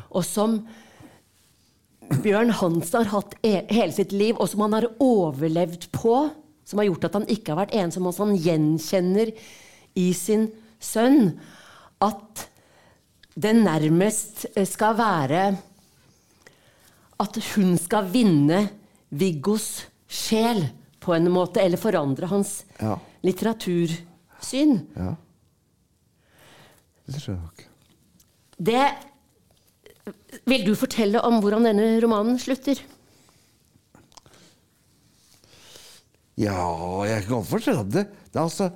og 0.09 0.23
som 0.25 0.61
Bjørn 2.23 2.51
Hansen 2.59 3.03
har 3.05 3.11
hatt 3.13 3.35
e 3.43 3.61
hele 3.71 3.93
sitt 3.95 4.11
liv, 4.11 4.35
og 4.39 4.49
som 4.51 4.63
han 4.65 4.73
har 4.73 4.89
overlevd 4.99 5.89
på, 5.95 6.29
som 6.67 6.79
har 6.79 6.89
gjort 6.89 7.05
at 7.07 7.13
han 7.19 7.27
ikke 7.31 7.53
har 7.53 7.61
vært 7.65 7.75
ensom, 7.83 8.07
og 8.07 8.15
som 8.15 8.31
han 8.31 8.39
gjenkjenner 8.39 9.31
i 9.99 10.09
sin 10.15 10.49
sønn, 10.81 11.35
at 12.01 12.47
det 13.37 13.53
nærmest 13.61 14.45
eh, 14.55 14.65
skal 14.67 14.97
være 14.99 15.43
at 17.21 17.37
hun 17.55 17.75
skal 17.77 18.07
vinne 18.11 18.63
Viggos 19.13 19.85
sjel 20.09 20.63
på 21.01 21.13
en 21.15 21.27
måte, 21.33 21.61
eller 21.61 21.77
forandre 21.81 22.27
hans 22.31 22.63
Ja. 22.81 22.95
litteratursyn. 23.23 24.79
Ja. 24.97 25.11
Det 27.11 27.19
tror 27.21 27.35
jeg 27.35 27.43
ikke. 27.51 27.67
Det 28.61 28.83
Vil 30.47 30.63
du 30.65 30.73
fortelle 30.75 31.21
om 31.21 31.39
hvordan 31.43 31.65
denne 31.67 31.99
romanen 32.01 32.39
slutter? 32.39 32.79
Ja, 36.39 36.55
jeg 37.05 37.25
kan 37.25 37.35
godt 37.35 37.49
fortelle 37.51 37.83
det. 37.83 38.05
det 38.31 38.39
er 38.39 38.43
altså, 38.47 38.69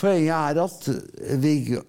poenget 0.00 0.32
er 0.32 0.60
at 0.64 0.88
Viggo 1.42 1.82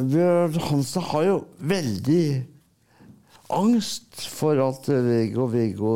Bjørn 0.00 0.56
Hansen 0.70 1.02
har 1.10 1.26
jo 1.26 1.38
veldig 1.58 2.24
angst 3.52 4.22
for 4.30 4.60
at 4.64 4.86
Viggo 4.88 5.48
Viggo 5.50 5.94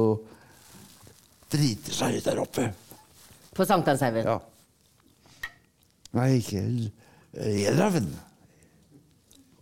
driter 1.52 1.94
seg 1.94 2.18
ut 2.18 2.26
der 2.26 2.40
oppe. 2.42 2.66
På 3.54 3.64
Sankthanshaugen? 3.68 4.26
Ja. 4.26 4.38
Nei, 6.18 6.28
ikke 6.40 6.64
Enerhaugen. 7.34 8.10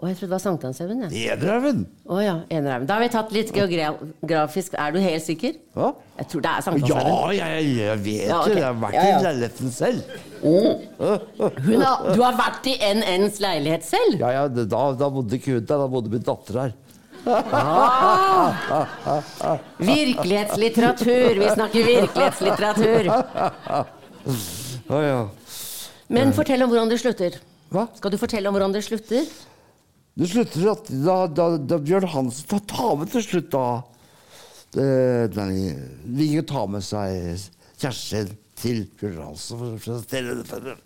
Å, 0.02 0.08
jeg 0.10 0.16
trodde 0.18 0.32
det 0.32 0.34
var 0.34 0.40
Sankthanshaugen. 0.42 1.02
Enerhaugen! 1.14 1.82
Å 2.10 2.16
ja, 2.18 2.32
Enerhaugen. 2.50 2.88
Da 2.90 2.96
har 2.96 3.02
vi 3.04 3.10
tatt 3.14 3.28
litt 3.36 3.52
geografisk. 3.54 4.74
Er 4.74 4.90
du 4.90 4.98
helt 4.98 5.22
sikker? 5.22 5.52
Hva? 5.78 5.92
Jeg 6.18 6.26
tror 6.32 6.42
det 6.42 6.50
er 6.50 6.78
Ja, 6.90 7.04
jeg, 7.36 7.68
jeg 7.76 8.00
vet 8.02 8.24
Ja, 8.26 8.40
okay. 8.40 8.56
det. 8.56 8.58
Jeg 8.58 8.66
har 8.66 8.80
vært 8.82 8.96
Ja, 8.96 9.04
ja. 9.06 9.20
i 9.20 9.22
leiligheten 9.28 9.70
selv. 9.70 10.00
Hun 10.42 11.84
har, 11.86 12.08
du 12.10 12.18
har 12.24 12.34
vært 12.40 12.66
i 12.66 12.74
NNs 12.98 13.38
leilighet 13.44 13.86
selv? 13.86 14.16
Ja, 14.18 14.32
ja, 14.40 14.42
da, 14.50 14.64
da 14.98 15.10
bodde 15.14 15.38
ikke 15.38 15.54
hun 15.60 15.62
der, 15.70 15.84
da 15.84 15.86
bodde 15.94 16.10
min 16.10 16.26
datter 16.26 16.58
her. 16.64 16.74
Virkelighetslitteratur. 19.92 21.38
Vi 21.44 21.52
snakker 21.54 21.86
virkelighetslitteratur. 21.92 23.12
Å 24.90 25.04
ja. 25.06 25.22
Men 26.10 26.34
fortell 26.34 26.66
om 26.66 26.74
hvordan 26.74 26.90
det 26.90 26.98
slutter. 27.06 27.38
Hva? 27.72 27.86
Skal 28.02 28.10
du 28.12 28.18
fortelle 28.20 28.50
om 28.50 28.58
hvordan 28.58 28.74
det 28.74 28.82
slutter? 28.90 29.30
Det 30.18 30.28
slutter 30.28 30.66
at 30.74 30.90
da, 31.06 31.16
da, 31.32 31.46
da 31.56 31.78
Bjørn 31.80 32.04
Hansen 32.12 32.48
tar, 32.50 32.60
tar 32.68 32.96
med 33.00 33.12
til 33.14 33.24
slutt 33.24 33.50
da 33.54 33.66
Nei, 34.72 35.72
Viggo 36.16 36.42
tar 36.48 36.68
med 36.72 36.84
seg 36.84 37.40
kjæresten 37.80 38.30
til 38.60 38.84
Bjørn 39.00 39.18
Hansen 39.26 39.60
for 39.60 39.74
å 39.74 39.80
presentere 39.80 40.36
det. 40.40 40.76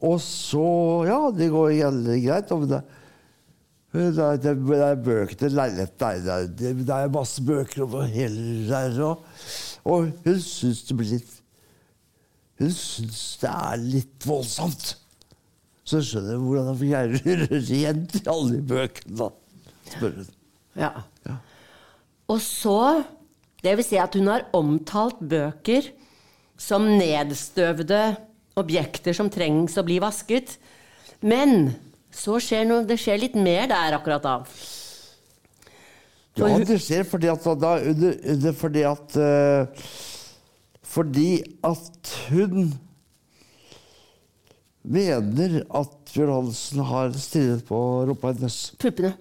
Og 0.00 0.16
så 0.24 0.64
Ja, 1.08 1.20
det 1.34 1.50
går 1.52 1.74
veldig 1.76 2.18
greit. 2.24 2.54
Det, 2.70 2.78
er- 4.22 4.38
det, 4.38 4.54
det 4.70 4.78
er 4.86 5.02
bøker 5.02 5.34
til 5.40 5.56
leilighet 5.58 5.96
det 5.98 6.94
er 6.94 7.10
masse 7.10 7.42
bøker 7.42 7.82
over 7.88 8.06
hele 8.06 8.68
der. 8.70 8.94
Og, 9.02 9.24
og 9.84 10.10
hun 10.24 10.40
syns 10.46 10.84
det 10.88 10.96
blir 10.98 11.14
litt 11.16 11.36
Hun 12.60 12.70
syns 12.76 13.22
det 13.42 13.50
er 13.50 13.82
litt 13.82 14.26
voldsomt. 14.30 14.94
Så 15.90 16.00
skjønner 16.06 16.36
jeg 16.36 16.42
hvordan 16.44 16.68
han 16.70 16.78
fikk 16.78 16.92
å 16.94 17.04
røre 17.16 17.60
rent 17.66 18.16
i 18.20 18.24
alle 18.30 18.60
bøkene. 18.70 19.30
Spør 19.90 20.18
hun. 20.20 20.28
Ja. 20.78 20.92
Og 22.30 22.38
så 22.44 23.04
Det 23.60 23.74
vil 23.76 23.84
si 23.84 23.98
at 24.00 24.14
hun 24.16 24.30
har 24.30 24.46
omtalt 24.56 25.18
bøker 25.20 25.90
som 26.56 26.86
nedstøvede 26.96 27.98
objekter 28.56 29.12
som 29.12 29.28
trengs 29.28 29.76
å 29.76 29.84
bli 29.84 29.98
vasket. 30.00 30.54
Men 31.20 31.74
så 32.08 32.38
skjer 32.40 32.64
noe, 32.64 32.86
det 32.88 32.96
skjer 33.02 33.20
litt 33.20 33.36
mer 33.36 33.68
der 33.68 33.98
akkurat 33.98 34.24
da. 34.24 34.36
Ja, 36.40 36.48
det 36.64 36.78
skjer 36.80 37.04
fordi 37.04 37.28
at 37.28 37.44
da 37.60 37.74
under, 37.90 38.14
under 38.32 38.54
Fordi 38.56 38.84
at 38.86 39.16
uh, 39.18 39.88
Fordi 40.86 41.30
at 41.66 42.12
hun 42.30 42.70
mener 44.84 45.60
at 45.76 45.90
Bjørn 46.14 46.32
Hansen 46.38 46.80
har 46.88 47.12
stirret 47.20 47.64
på 47.68 47.80
rumpa 48.08 48.32
hennes. 48.32 48.60
Puppene. 48.80 49.12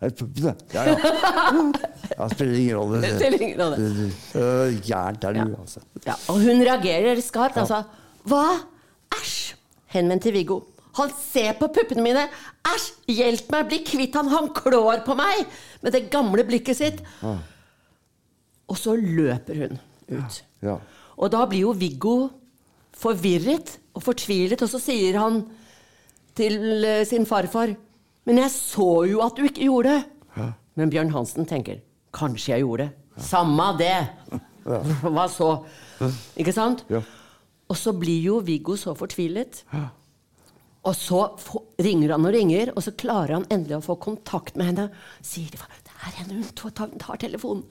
Er 0.00 0.08
det 0.12 0.16
puppene? 0.20 0.54
Ja, 0.72 0.84
ja. 0.86 0.94
ja. 2.14 2.28
Spiller 2.32 2.56
ingen 2.60 2.78
rolle. 2.78 3.00
Det 3.02 3.10
spiller 3.18 3.42
ingen 3.42 3.60
rolle. 3.60 4.10
Gærent 4.86 5.24
er 5.28 5.36
det 5.36 5.42
Ja. 5.44 5.46
uansett. 5.58 5.86
Ja, 6.06 6.14
og 6.30 6.40
hun 6.46 6.62
reagerer 6.64 7.20
skarpt. 7.24 7.58
Altså, 7.60 7.82
hva? 8.30 8.44
Æsj! 9.18 9.54
Henvendt 9.92 10.22
til 10.28 10.32
Viggo. 10.36 10.60
Han 10.98 11.10
ser 11.14 11.52
på 11.60 11.68
puppene 11.74 12.02
mine! 12.02 12.24
Æsj! 12.66 12.88
Hjelp 13.12 13.50
meg! 13.54 13.68
Bli 13.70 13.82
kvitt 13.86 14.16
han! 14.18 14.28
Han 14.32 14.48
klår 14.56 15.04
på 15.06 15.14
meg! 15.18 15.44
Med 15.82 15.94
det 15.94 16.06
gamle 16.10 16.42
blikket 16.48 16.76
sitt. 16.80 17.02
Og 18.68 18.76
så 18.76 18.96
løper 18.98 19.62
hun 19.64 19.78
ut. 20.10 20.40
Ja. 20.64 20.78
Og 21.18 21.30
da 21.34 21.44
blir 21.50 21.64
jo 21.66 21.72
Viggo 21.76 22.16
forvirret 22.98 23.76
og 23.96 24.04
fortvilet, 24.04 24.62
og 24.62 24.70
så 24.72 24.80
sier 24.82 25.18
han 25.20 25.42
til 26.38 26.84
eh, 26.86 27.04
sin 27.08 27.26
farfar 27.26 27.74
Men 28.28 28.42
jeg 28.42 28.52
så 28.54 28.88
jo 29.08 29.22
at 29.24 29.38
du 29.38 29.46
ikke 29.48 29.66
gjorde 29.66 29.94
det. 29.96 30.48
Men 30.78 30.90
Bjørn 30.92 31.14
Hansen 31.14 31.46
tenker 31.48 31.80
Kanskje 32.14 32.54
jeg 32.54 32.64
gjorde 32.64 32.88
det. 32.88 33.22
Samme 33.24 33.70
det. 33.80 33.96
Hva 35.02 35.24
så? 35.32 35.52
Ikke 36.38 36.54
sant? 36.54 36.84
Ja. 36.92 37.00
Og 37.68 37.76
så 37.76 37.92
blir 37.96 38.20
jo 38.24 38.38
Viggo 38.44 38.76
så 38.80 38.94
fortvilet. 38.96 39.62
Og 40.88 40.94
så 40.96 41.24
ringer 41.82 42.14
han 42.14 42.24
og 42.24 42.32
ringer, 42.32 42.70
og 42.74 42.84
så 42.84 42.94
klarer 42.96 43.34
han 43.36 43.48
endelig 43.52 43.80
å 43.80 43.86
få 43.90 43.98
kontakt 44.00 44.56
med 44.56 44.70
henne. 44.70 44.86
Sier 45.24 45.52
det 45.52 45.60
er 45.98 46.14
henne, 46.20 46.38
hun 46.38 46.98
tar 47.00 47.20
telefonen. 47.20 47.66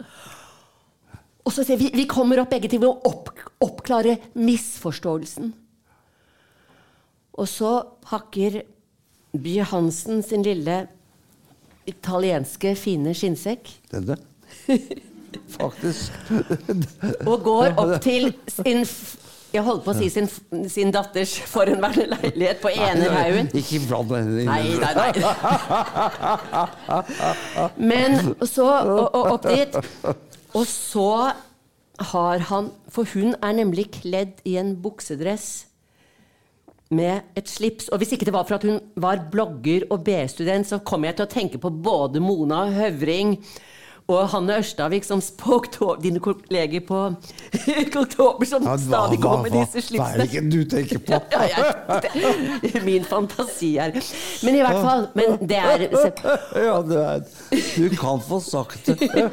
Og 1.48 1.54
så 1.56 1.64
sier 1.64 1.80
vi 1.80 1.88
vi 1.96 2.04
kommer 2.12 2.42
opp 2.44 2.52
begge 2.52 2.68
til 2.72 2.84
å 2.84 2.92
opp, 3.08 3.32
oppklare 3.64 4.18
misforståelsen. 4.36 5.54
Og 7.38 7.48
så 7.48 7.72
pakker 8.04 8.64
By 9.38 9.60
Hansen 9.70 10.24
sin 10.26 10.44
lille 10.44 10.88
italienske, 11.88 12.74
fine 12.76 13.14
skinnsekk 13.16 13.70
Denne? 13.92 14.18
Faktisk. 15.54 16.12
og 17.28 17.44
går 17.46 17.74
opp 17.78 18.02
til 18.08 18.32
sin 18.50 18.86
Jeg 19.54 19.64
holdt 19.64 19.84
på 19.86 19.92
å 19.94 19.96
si 19.96 20.10
sin, 20.12 20.28
sin 20.68 20.92
datters 20.92 21.38
forhenværende 21.48 22.18
leilighet 22.18 22.60
på 22.60 22.68
Enerhaugen. 22.74 23.48
Ikke 23.56 23.80
bland 23.86 24.12
henne 24.12 24.42
inn. 24.44 24.50
Nei, 24.50 24.76
nei, 24.82 24.94
nei. 25.00 25.12
Men 27.80 28.36
så 28.44 28.68
og, 28.68 29.06
og 29.08 29.32
opp 29.38 29.48
dit. 29.48 29.72
Og 30.58 30.66
så 30.66 31.12
har 32.12 32.44
han 32.50 32.72
For 32.94 33.10
hun 33.14 33.34
er 33.42 33.56
nemlig 33.58 33.90
kledd 34.02 34.42
i 34.46 34.58
en 34.62 34.76
buksedress 34.82 35.66
med 36.94 37.26
et 37.36 37.50
slips. 37.52 37.90
Og 37.92 38.00
hvis 38.00 38.14
ikke 38.16 38.28
det 38.30 38.34
var 38.36 38.46
for 38.48 38.56
at 38.56 38.64
hun 38.64 38.78
var 38.96 39.26
blogger 39.32 39.84
og 39.92 40.06
B-student, 40.08 40.70
så 40.70 40.80
kom 40.80 41.04
jeg 41.04 41.18
til 41.18 41.26
å 41.26 41.32
tenke 41.32 41.60
på 41.60 41.72
både 41.84 42.22
Mona 42.24 42.62
Høvring 42.72 43.34
og 44.08 44.30
Hanne 44.32 44.56
Ørstavik, 44.62 45.04
som 45.04 45.20
på 45.20 45.58
dine 46.00 46.22
kolleger 46.24 46.80
på 46.88 47.00
Oktober, 48.02 48.46
som 48.48 48.64
Ja, 48.64 48.76
hva- 48.78 48.80
stadig 48.80 49.18
går 49.20 49.42
med 49.44 49.56
disse 49.58 49.98
Hva 49.98 50.06
er 50.14 50.22
det 50.22 50.28
ikke 50.30 50.44
du 50.54 50.62
tenker 50.72 51.02
på? 51.04 51.18
Ja, 51.34 51.42
jeg, 52.64 52.84
min 52.86 53.04
fantasi 53.04 53.74
her. 53.76 53.92
Men 54.48 54.56
i 54.56 54.62
hvert 54.64 54.80
fall 54.86 55.04
Men 55.18 55.36
det 55.52 55.60
er 55.60 55.84
Ja, 56.70 56.78
det 56.88 57.02
er, 57.04 57.28
du 57.76 57.98
kan 58.00 58.24
få 58.24 58.40
sagt 58.44 58.88
det. 58.88 59.28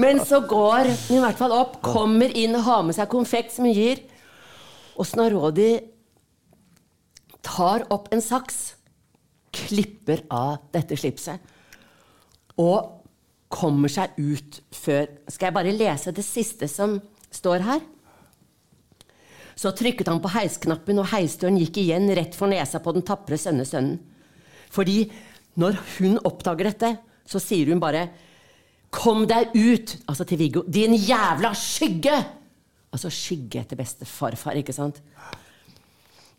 Men 0.00 0.24
så 0.24 0.40
går 0.48 0.88
hun 0.88 1.18
i 1.18 1.22
hvert 1.26 1.38
fall 1.44 1.52
opp, 1.60 1.76
kommer 1.84 2.32
inn 2.32 2.56
og 2.56 2.64
har 2.70 2.82
med 2.88 2.96
seg 2.96 3.12
konfekt 3.12 3.52
som 3.58 3.68
hun 3.68 3.76
gir. 3.76 4.00
Og 4.96 5.04
Snarådi 5.12 5.74
tar 7.44 7.84
opp 7.92 8.08
en 8.16 8.24
saks, 8.24 8.62
klipper 9.54 10.24
av 10.32 10.56
dette 10.72 10.96
slipset 10.98 11.50
og 12.58 12.93
kommer 13.54 13.92
seg 13.92 14.16
ut 14.18 14.60
før 14.74 15.06
Skal 15.30 15.48
jeg 15.48 15.56
bare 15.56 15.74
lese 15.76 16.12
det 16.14 16.24
siste 16.26 16.68
som 16.70 16.98
står 17.34 17.64
her? 17.66 17.82
Så 19.54 19.70
trykket 19.76 20.10
han 20.10 20.20
på 20.22 20.32
heisknappen, 20.34 20.98
og 20.98 21.12
heisdøren 21.12 21.60
gikk 21.60 21.78
igjen 21.84 22.10
rett 22.18 22.34
for 22.34 22.50
nesa 22.50 22.80
på 22.82 22.94
den 22.96 23.04
tapre 23.06 23.38
sønnesønnen. 23.38 24.00
Fordi 24.74 25.04
når 25.62 25.78
hun 25.96 26.18
oppdager 26.26 26.72
dette, 26.72 26.90
så 27.22 27.38
sier 27.42 27.70
hun 27.70 27.82
bare 27.82 28.08
Kom 28.94 29.24
deg 29.26 29.54
ut! 29.54 29.96
Altså 30.06 30.26
til 30.28 30.38
Viggo. 30.38 30.60
Din 30.70 30.94
jævla 30.94 31.50
skygge! 31.58 32.14
Altså 32.94 33.10
skygge 33.10 33.64
etter 33.64 33.78
beste 33.78 34.06
farfar, 34.06 34.54
ikke 34.60 34.74
sant? 34.74 35.00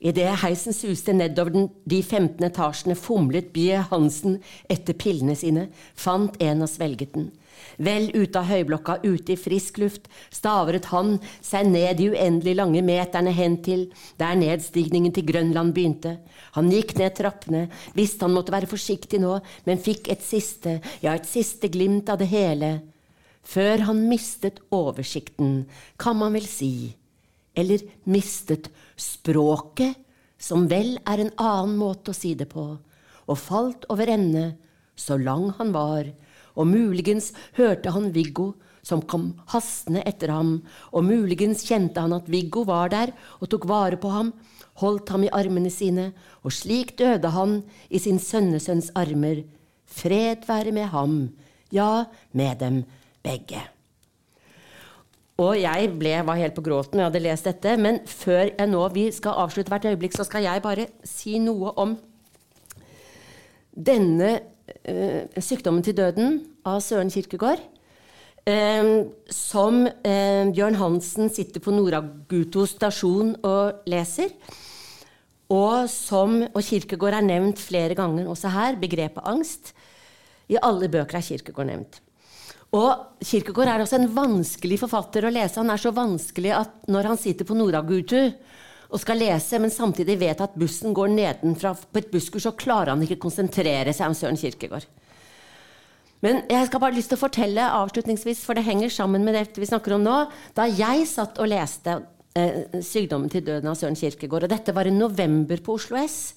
Idet 0.03 0.41
heisen 0.43 0.75
suste 0.75 1.13
nedover 1.15 1.53
den, 1.53 1.69
de 1.87 2.01
15 2.03 2.43
etasjene, 2.49 2.97
fomlet 2.99 3.53
Bie 3.55 3.79
Hansen 3.89 4.41
etter 4.69 4.97
pillene 4.99 5.37
sine, 5.39 5.69
fant 5.95 6.35
en 6.43 6.65
og 6.65 6.69
svelget 6.69 7.15
den. 7.15 7.29
Vel 7.79 8.09
ute 8.11 8.39
av 8.39 8.49
høyblokka, 8.49 8.97
ute 9.03 9.33
i 9.33 9.39
frisk 9.39 9.79
luft, 9.79 10.09
stavret 10.33 10.89
han 10.91 11.15
seg 11.43 11.69
ned 11.71 11.95
de 11.99 12.09
uendelig 12.11 12.55
lange 12.59 12.81
meterne 12.85 13.31
hen 13.35 13.55
til 13.63 13.87
der 14.19 14.35
nedstigningen 14.39 15.15
til 15.15 15.25
Grønland 15.29 15.71
begynte. 15.75 16.17
Han 16.59 16.71
gikk 16.71 16.95
ned 16.99 17.15
trappene, 17.15 17.63
visste 17.95 18.27
han 18.27 18.35
måtte 18.35 18.53
være 18.55 18.69
forsiktig 18.71 19.21
nå, 19.23 19.39
men 19.67 19.81
fikk 19.81 20.11
et 20.11 20.23
siste, 20.23 20.81
ja, 21.03 21.15
et 21.15 21.29
siste 21.29 21.71
glimt 21.71 22.11
av 22.11 22.19
det 22.19 22.29
hele. 22.31 22.75
Før 23.45 23.87
han 23.91 24.05
mistet 24.09 24.59
oversikten, 24.75 25.63
kan 26.01 26.19
man 26.19 26.35
vel 26.35 26.47
si 26.49 26.91
eller 27.55 27.79
mistet 28.03 28.67
språket, 28.97 29.95
som 30.37 30.67
vel 30.69 30.97
er 31.07 31.21
en 31.21 31.33
annen 31.41 31.77
måte 31.79 32.11
å 32.11 32.17
si 32.17 32.33
det 32.37 32.47
på, 32.51 32.65
og 33.25 33.39
falt 33.39 33.87
over 33.89 34.11
ende, 34.11 34.53
så 34.95 35.17
lang 35.19 35.49
han 35.57 35.73
var, 35.75 36.11
og 36.55 36.69
muligens 36.69 37.31
hørte 37.57 37.91
han 37.91 38.13
Viggo 38.15 38.53
som 38.85 39.01
kom 39.01 39.31
hastende 39.51 40.03
etter 40.05 40.31
ham, 40.31 40.59
og 40.93 41.07
muligens 41.07 41.65
kjente 41.65 42.03
han 42.03 42.13
at 42.15 42.29
Viggo 42.31 42.63
var 42.67 42.91
der 42.93 43.13
og 43.39 43.49
tok 43.51 43.67
vare 43.69 43.99
på 43.99 44.11
ham, 44.13 44.31
holdt 44.81 45.09
ham 45.13 45.25
i 45.25 45.31
armene 45.33 45.71
sine, 45.73 46.11
og 46.45 46.53
slik 46.53 46.95
døde 46.99 47.31
han 47.33 47.61
i 47.89 48.01
sin 48.01 48.21
sønnesønns 48.21 48.91
armer. 48.95 49.43
Fred 49.85 50.45
være 50.47 50.75
med 50.75 50.91
ham, 50.93 51.15
ja, 51.73 52.05
med 52.31 52.59
dem 52.61 52.83
begge. 53.25 53.63
Og 55.36 55.57
jeg 55.59 55.89
ble, 55.99 56.13
var 56.23 56.39
helt 56.39 56.55
på 56.55 56.63
gråten 56.63 57.01
jeg 57.01 57.09
hadde 57.09 57.23
lest 57.25 57.47
dette. 57.49 57.75
Men 57.81 57.99
før 58.07 58.47
jeg 58.47 58.69
nå, 58.71 58.83
vi 58.95 59.09
skal 59.11 59.39
avslutte 59.43 59.73
hvert 59.73 59.88
øyeblikk, 59.91 60.15
så 60.15 60.23
skal 60.27 60.45
jeg 60.47 60.63
bare 60.63 60.88
si 61.03 61.39
noe 61.43 61.73
om 61.81 61.97
denne 63.75 64.29
eh, 64.88 65.27
sykdommen 65.43 65.83
til 65.83 65.97
døden 65.97 66.39
av 66.63 66.79
Søren 66.86 67.11
Kirkegård. 67.11 67.59
Eh, 68.47 68.91
som 69.27 69.83
eh, 69.83 70.45
Bjørn 70.55 70.79
Hansen 70.79 71.27
sitter 71.33 71.59
på 71.59 71.75
Noraguto 71.75 72.63
stasjon 72.71 73.36
og 73.43 73.83
leser. 73.91 74.31
Og 75.51 75.91
som 75.91 76.39
og 76.47 76.61
Kirkegård 76.63 77.19
er 77.19 77.27
nevnt 77.27 77.59
flere 77.59 77.97
ganger 77.97 78.31
også 78.31 78.55
her. 78.55 78.79
Begrepet 78.79 79.27
angst. 79.27 79.75
I 80.47 80.61
alle 80.63 80.88
bøker 80.88 81.19
er 81.19 81.27
Kirkegård 81.27 81.73
nevnt. 81.73 82.05
Og 82.76 83.23
Kirkegård 83.23 83.69
er 83.71 83.84
også 83.84 83.99
en 84.01 84.11
vanskelig 84.11 84.82
forfatter 84.82 85.28
å 85.28 85.32
lese. 85.34 85.61
Han 85.61 85.71
er 85.71 85.82
så 85.82 85.93
vanskelig 85.95 86.51
at 86.57 86.89
når 86.91 87.11
han 87.11 87.19
sitter 87.21 87.47
på 87.47 87.55
Nordagutu 87.55 88.19
og 88.86 89.01
skal 89.01 89.19
lese, 89.19 89.59
men 89.61 89.73
samtidig 89.73 90.17
vet 90.21 90.41
at 90.43 90.57
bussen 90.59 90.93
går 90.95 91.13
nedenfra 91.13 91.73
på 91.76 92.01
et 92.01 92.11
busskur, 92.11 92.41
så 92.43 92.53
klarer 92.57 92.93
han 92.93 93.03
ikke 93.05 93.21
konsentrere 93.23 93.93
seg 93.95 94.11
om 94.11 94.17
Søren 94.17 94.39
Kirkegård. 94.39 94.86
Men 96.23 96.43
jeg 96.49 96.67
skal 96.69 96.82
bare 96.82 96.95
lyst 96.95 97.11
til 97.11 97.19
å 97.19 97.21
fortelle 97.21 97.69
avslutningsvis, 97.80 98.43
for 98.45 98.57
det 98.57 98.65
henger 98.65 98.93
sammen 98.93 99.26
med 99.26 99.36
det 99.38 99.61
vi 99.61 99.69
snakker 99.69 99.97
om 99.97 100.05
nå. 100.05 100.17
Da 100.57 100.67
jeg 100.69 101.07
satt 101.09 101.39
og 101.41 101.49
leste 101.51 101.99
eh, 102.38 102.65
'Sykdommen 102.82 103.32
til 103.32 103.45
døden' 103.45 103.69
av 103.69 103.78
Søren 103.78 103.99
Kirkegård, 103.99 104.47
og 104.47 104.53
dette 104.53 104.73
var 104.76 104.88
i 104.88 104.95
november 104.95 105.61
på 105.63 105.78
Oslo 105.78 105.99
S, 106.01 106.36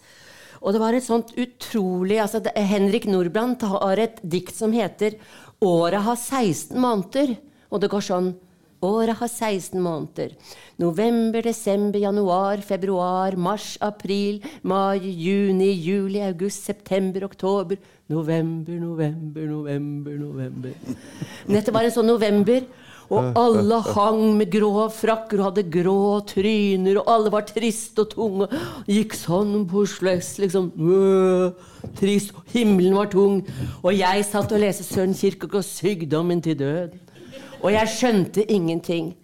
og 0.58 0.74
det 0.74 0.80
var 0.82 0.96
et 0.96 1.06
sånt 1.06 1.30
utrolig 1.38 2.18
altså 2.18 2.40
Henrik 2.56 3.06
Nordbrandt 3.06 3.62
har 3.70 4.00
et 4.02 4.18
dikt 4.26 4.56
som 4.56 4.72
heter 4.74 5.14
'Året 5.60 6.02
har 6.02 6.16
16 6.16 6.78
måneder', 6.78 7.36
og 7.70 7.80
det 7.80 7.90
går 7.90 8.00
sånn 8.00 8.34
Året 8.80 9.16
har 9.18 9.26
16 9.26 9.80
måneder. 9.82 10.36
November, 10.78 11.42
desember, 11.42 11.98
januar, 11.98 12.60
februar, 12.62 13.34
mars, 13.34 13.76
april, 13.82 14.38
mai, 14.62 15.00
juni, 15.02 15.72
juli, 15.82 16.20
august, 16.22 16.62
september, 16.62 17.24
oktober. 17.24 17.76
November, 18.06 18.78
november, 18.78 19.48
november, 19.50 20.12
november. 20.12 20.70
Dette 21.48 21.74
var 21.74 21.88
en 21.88 21.96
sånn 21.96 22.06
november. 22.06 22.62
Og 23.08 23.38
alle 23.40 23.78
hang 23.94 24.22
med 24.36 24.50
grå 24.52 24.84
frakker 24.92 25.40
og 25.40 25.46
hadde 25.48 25.64
grå 25.72 26.20
tryner, 26.28 26.98
og 27.00 27.08
alle 27.08 27.32
var 27.32 27.46
triste 27.48 28.04
og 28.04 28.10
tunge. 28.12 28.48
Gikk 28.88 29.16
sånn 29.16 29.62
på 29.70 29.84
sløs, 29.88 30.34
liksom. 30.42 30.68
Trist. 31.96 32.36
Himmelen 32.52 32.98
var 32.98 33.08
tung. 33.12 33.40
Og 33.80 33.94
jeg 33.96 34.26
satt 34.28 34.52
og 34.52 34.60
leste 34.60 34.84
Søren 34.84 35.16
Kirkegaard 35.16 35.64
'Sykdommen 35.64 36.42
til 36.44 36.58
død'. 36.60 36.98
Og 37.62 37.72
jeg 37.72 37.88
skjønte 37.88 38.44
ingenting. 38.44 39.14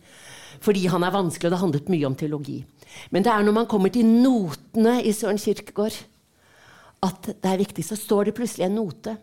Fordi 0.64 0.86
han 0.88 1.04
er 1.04 1.12
vanskelig, 1.12 1.50
og 1.50 1.52
det 1.52 1.60
handlet 1.60 1.92
mye 1.92 2.06
om 2.06 2.16
teologi. 2.16 2.64
Men 3.10 3.22
det 3.22 3.32
er 3.32 3.42
når 3.42 3.52
man 3.52 3.66
kommer 3.66 3.92
til 3.92 4.06
notene 4.06 5.02
i 5.04 5.12
Søren 5.12 5.38
Kirkegård, 5.38 6.04
at 7.02 7.26
det 7.26 7.50
er 7.50 7.60
viktig. 7.60 7.84
Så 7.84 7.96
står 8.00 8.24
det 8.24 8.34
plutselig 8.34 8.64
en 8.64 8.78
note. 8.80 9.16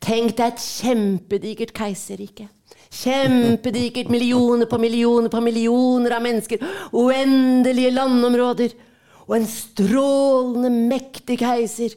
Tenk 0.00 0.36
deg 0.36 0.52
et 0.52 0.60
kjempedigert 0.60 1.72
keiserrike. 1.72 2.48
Kjempedigert. 2.90 4.10
Millioner 4.10 4.66
på 4.66 4.78
millioner 4.78 5.30
på 5.30 5.40
millioner 5.40 6.16
av 6.16 6.22
mennesker. 6.24 6.62
Uendelige 6.92 7.92
landområder. 7.94 8.74
Og 9.28 9.36
en 9.38 9.46
strålende, 9.46 10.72
mektig 10.90 11.38
keiser. 11.40 11.94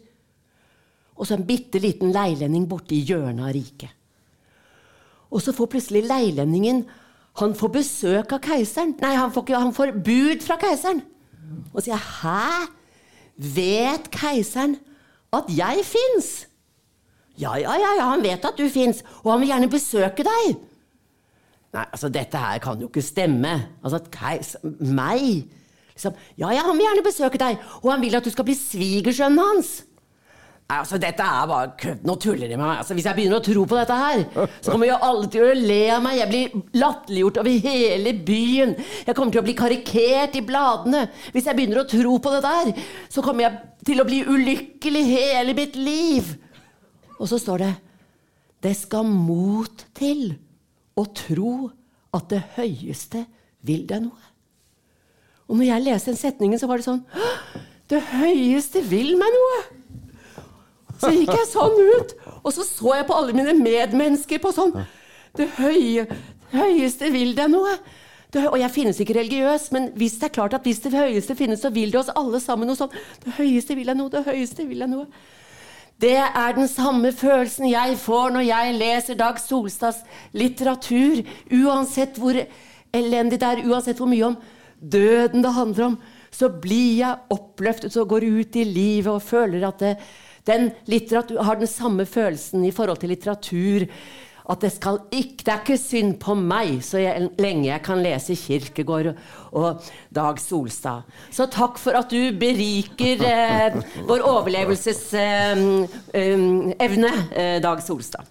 Og 1.17 1.27
så 1.27 1.37
en 1.37 1.45
bitte 1.47 1.81
liten 1.81 2.13
leilending 2.13 2.67
borte 2.69 2.95
i 2.95 3.03
hjørnet 3.05 3.45
av 3.47 3.53
riket. 3.55 3.93
Og 5.33 5.41
så 5.41 5.53
får 5.55 5.71
plutselig 5.73 6.05
leilendingen 6.05 6.85
Han 7.41 7.55
får 7.57 7.69
besøk 7.73 8.33
av 8.35 8.43
keiseren. 8.45 8.91
Nei, 9.01 9.15
han 9.17 9.31
får, 9.33 9.47
han 9.57 9.71
får 9.73 9.95
bud 10.05 10.43
fra 10.45 10.53
keiseren. 10.61 10.99
Og 11.73 11.81
sier 11.81 11.97
'Hæ? 11.97 12.69
Vet 13.37 14.11
keiseren 14.13 14.77
at 15.33 15.49
jeg 15.49 15.81
fins?' 15.81 16.45
Ja, 17.33 17.55
ja, 17.57 17.73
ja, 17.73 17.95
ja, 17.97 18.05
han 18.11 18.21
vet 18.21 18.45
at 18.45 18.57
du 18.57 18.69
fins, 18.69 19.01
og 19.23 19.31
han 19.31 19.41
vil 19.41 19.49
gjerne 19.49 19.69
besøke 19.69 20.21
deg. 20.21 20.59
Nei, 21.73 21.87
altså, 21.89 22.09
dette 22.13 22.37
her 22.37 22.59
kan 22.61 22.81
jo 22.81 22.89
ikke 22.91 23.01
stemme. 23.01 23.53
Altså, 23.81 24.03
keis... 24.13 24.55
Meg? 24.63 25.47
Liksom, 25.93 26.13
ja, 26.37 26.51
ja, 26.53 26.67
han 26.67 26.77
vil 26.77 26.85
gjerne 26.87 27.05
besøke 27.05 27.41
deg, 27.41 27.57
og 27.81 27.89
han 27.93 28.01
vil 28.01 28.17
at 28.17 28.25
du 28.25 28.33
skal 28.33 28.45
bli 28.45 28.55
svigersønnen 28.57 29.41
hans. 29.41 29.73
Nei, 30.63 30.77
altså, 30.79 30.97
dette 31.01 31.25
er 31.25 31.47
bare 31.49 31.71
kødd. 31.81 32.05
Nå 32.07 32.15
tuller 32.21 32.47
de 32.47 32.55
med 32.55 32.63
meg. 32.63 32.77
Altså, 32.81 32.95
hvis 32.97 33.07
jeg 33.09 33.17
begynner 33.17 33.41
å 33.41 33.45
tro 33.45 33.65
på 33.69 33.77
dette 33.77 33.97
her, 33.99 34.21
så 34.63 34.71
kommer 34.71 34.87
jo 34.87 34.99
alle 35.09 35.27
til 35.33 35.43
å 35.45 35.57
le 35.57 35.81
av 35.95 36.05
meg. 36.05 36.19
Jeg 36.21 36.31
blir 36.31 36.79
latterliggjort 36.81 37.41
over 37.41 37.65
hele 37.65 38.13
byen. 38.29 38.77
Jeg 39.03 39.17
kommer 39.17 39.33
til 39.33 39.43
å 39.43 39.45
bli 39.49 39.57
karikert 39.57 40.37
i 40.39 40.45
bladene. 40.45 41.03
Hvis 41.33 41.49
jeg 41.49 41.57
begynner 41.57 41.83
å 41.83 41.89
tro 41.89 42.15
på 42.21 42.35
det 42.37 42.43
der, 42.45 42.71
så 43.11 43.25
kommer 43.25 43.47
jeg 43.47 43.59
til 43.89 44.01
å 44.01 44.07
bli 44.07 44.21
ulykkelig 44.23 45.03
hele 45.09 45.57
mitt 45.57 45.77
liv. 45.77 46.31
Og 47.19 47.27
så 47.29 47.41
står 47.41 47.65
det 47.65 47.73
Det 48.63 48.77
skal 48.79 49.05
mot 49.09 49.85
til 49.97 50.31
å 50.99 51.05
tro 51.17 51.53
at 52.13 52.29
det 52.31 52.41
høyeste 52.57 53.23
vil 53.65 53.85
deg 53.89 54.05
noe. 54.05 54.29
Og 55.49 55.57
når 55.57 55.69
jeg 55.69 55.85
leste 55.85 56.11
den 56.11 56.19
setningen, 56.19 56.59
så 56.61 56.69
var 56.69 56.79
det 56.79 56.87
sånn 56.87 57.01
Det 57.91 57.99
høyeste 58.13 58.83
vil 58.87 59.15
meg 59.19 59.33
noe! 59.35 59.57
Så 61.01 61.09
gikk 61.11 61.33
jeg 61.33 61.49
sånn 61.49 61.73
ut, 61.97 62.13
og 62.39 62.53
så 62.55 62.63
så 62.63 62.93
jeg 62.95 63.07
på 63.09 63.17
alle 63.17 63.35
mine 63.35 63.55
medmennesker 63.59 64.39
på 64.39 64.53
sånn 64.55 64.71
Det 65.35 65.49
høye, 65.57 66.05
høyeste 66.53 67.09
vil 67.11 67.33
deg 67.35 67.51
noe. 67.51 67.73
Det, 68.33 68.47
og 68.49 68.57
jeg 68.57 68.73
finnes 68.73 68.99
ikke 69.01 69.17
religiøs, 69.17 69.67
men 69.75 69.91
hvis 69.97 70.15
det 70.21 70.29
er 70.29 70.33
klart 70.37 70.55
at 70.57 70.65
hvis 70.65 70.79
det 70.85 70.93
høyeste 70.95 71.35
finnes, 71.37 71.61
så 71.61 71.69
vil 71.73 71.91
det 71.93 71.99
oss 71.99 72.13
alle 72.17 72.39
sammen 72.41 72.69
noe 72.69 72.77
sånn. 72.79 72.93
Det 73.21 73.35
høyeste 73.37 73.75
vil 73.77 73.89
deg 73.89 73.99
noe, 73.99 74.09
det 74.13 74.23
høyeste 74.25 74.65
vil 74.69 74.81
deg 74.81 74.89
noe. 74.89 75.05
Det 76.03 76.17
er 76.19 76.51
den 76.51 76.67
samme 76.67 77.13
følelsen 77.15 77.69
jeg 77.69 77.93
får 77.95 78.33
når 78.35 78.43
jeg 78.43 78.71
leser 78.75 79.15
Dag 79.15 79.37
Solstads 79.39 80.01
litteratur. 80.35 81.21
Uansett 81.47 82.17
hvor 82.19 82.35
elendig 82.91 83.39
det 83.39 83.47
er, 83.47 83.61
uansett 83.69 84.01
hvor 84.01 84.11
mye 84.11 84.25
om 84.27 84.35
døden 84.83 85.45
det 85.45 85.53
handler 85.55 85.85
om, 85.85 85.95
så 86.27 86.49
blir 86.49 86.97
jeg 86.97 87.21
oppløftet 87.31 87.95
og 88.01 88.09
går 88.11 88.25
ut 88.25 88.59
i 88.59 88.65
livet 88.67 89.13
og 89.13 89.23
føler 89.23 89.63
at 89.69 89.79
det, 89.79 89.93
den 90.43 90.73
har 91.39 91.61
den 91.61 91.71
samme 91.71 92.05
følelsen 92.05 92.65
i 92.67 92.73
forhold 92.75 92.99
til 92.99 93.13
litteratur. 93.13 93.87
At 94.49 94.63
det 94.63 94.73
ikke 94.75 95.43
Det 95.43 95.51
er 95.53 95.61
ikke 95.61 95.77
synd 95.79 96.17
på 96.19 96.35
meg 96.35 96.81
så 96.83 96.99
jeg, 96.99 97.29
lenge 97.39 97.69
jeg 97.69 97.83
kan 97.85 98.01
lese 98.03 98.35
Kirkegård 98.35 99.13
og, 99.13 99.17
og 99.53 99.89
Dag 100.13 100.39
Solstad. 100.41 101.07
Så 101.31 101.47
takk 101.51 101.79
for 101.79 101.95
at 101.97 102.11
du 102.11 102.31
beriker 102.39 103.23
eh, 103.27 103.79
vår 104.07 104.23
overlevelsesevne, 104.27 105.87
eh, 106.13 106.75
evne, 106.83 107.13
eh, 107.31 107.57
Dag 107.63 107.83
Solstad. 107.83 108.27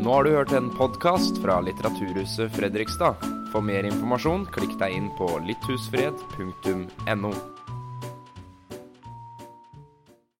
Nå 0.00 0.14
har 0.14 0.24
du 0.24 0.30
hørt 0.32 0.52
en 0.56 0.70
podkast 0.74 1.38
fra 1.44 1.60
Litteraturhuset 1.60 2.50
Fredrikstad. 2.56 3.20
For 3.52 3.60
mer 3.64 3.86
informasjon, 3.86 4.46
klikk 4.54 4.76
deg 4.80 4.96
inn 4.96 5.08
på 5.18 5.28
litthusfred.no. 5.46 7.32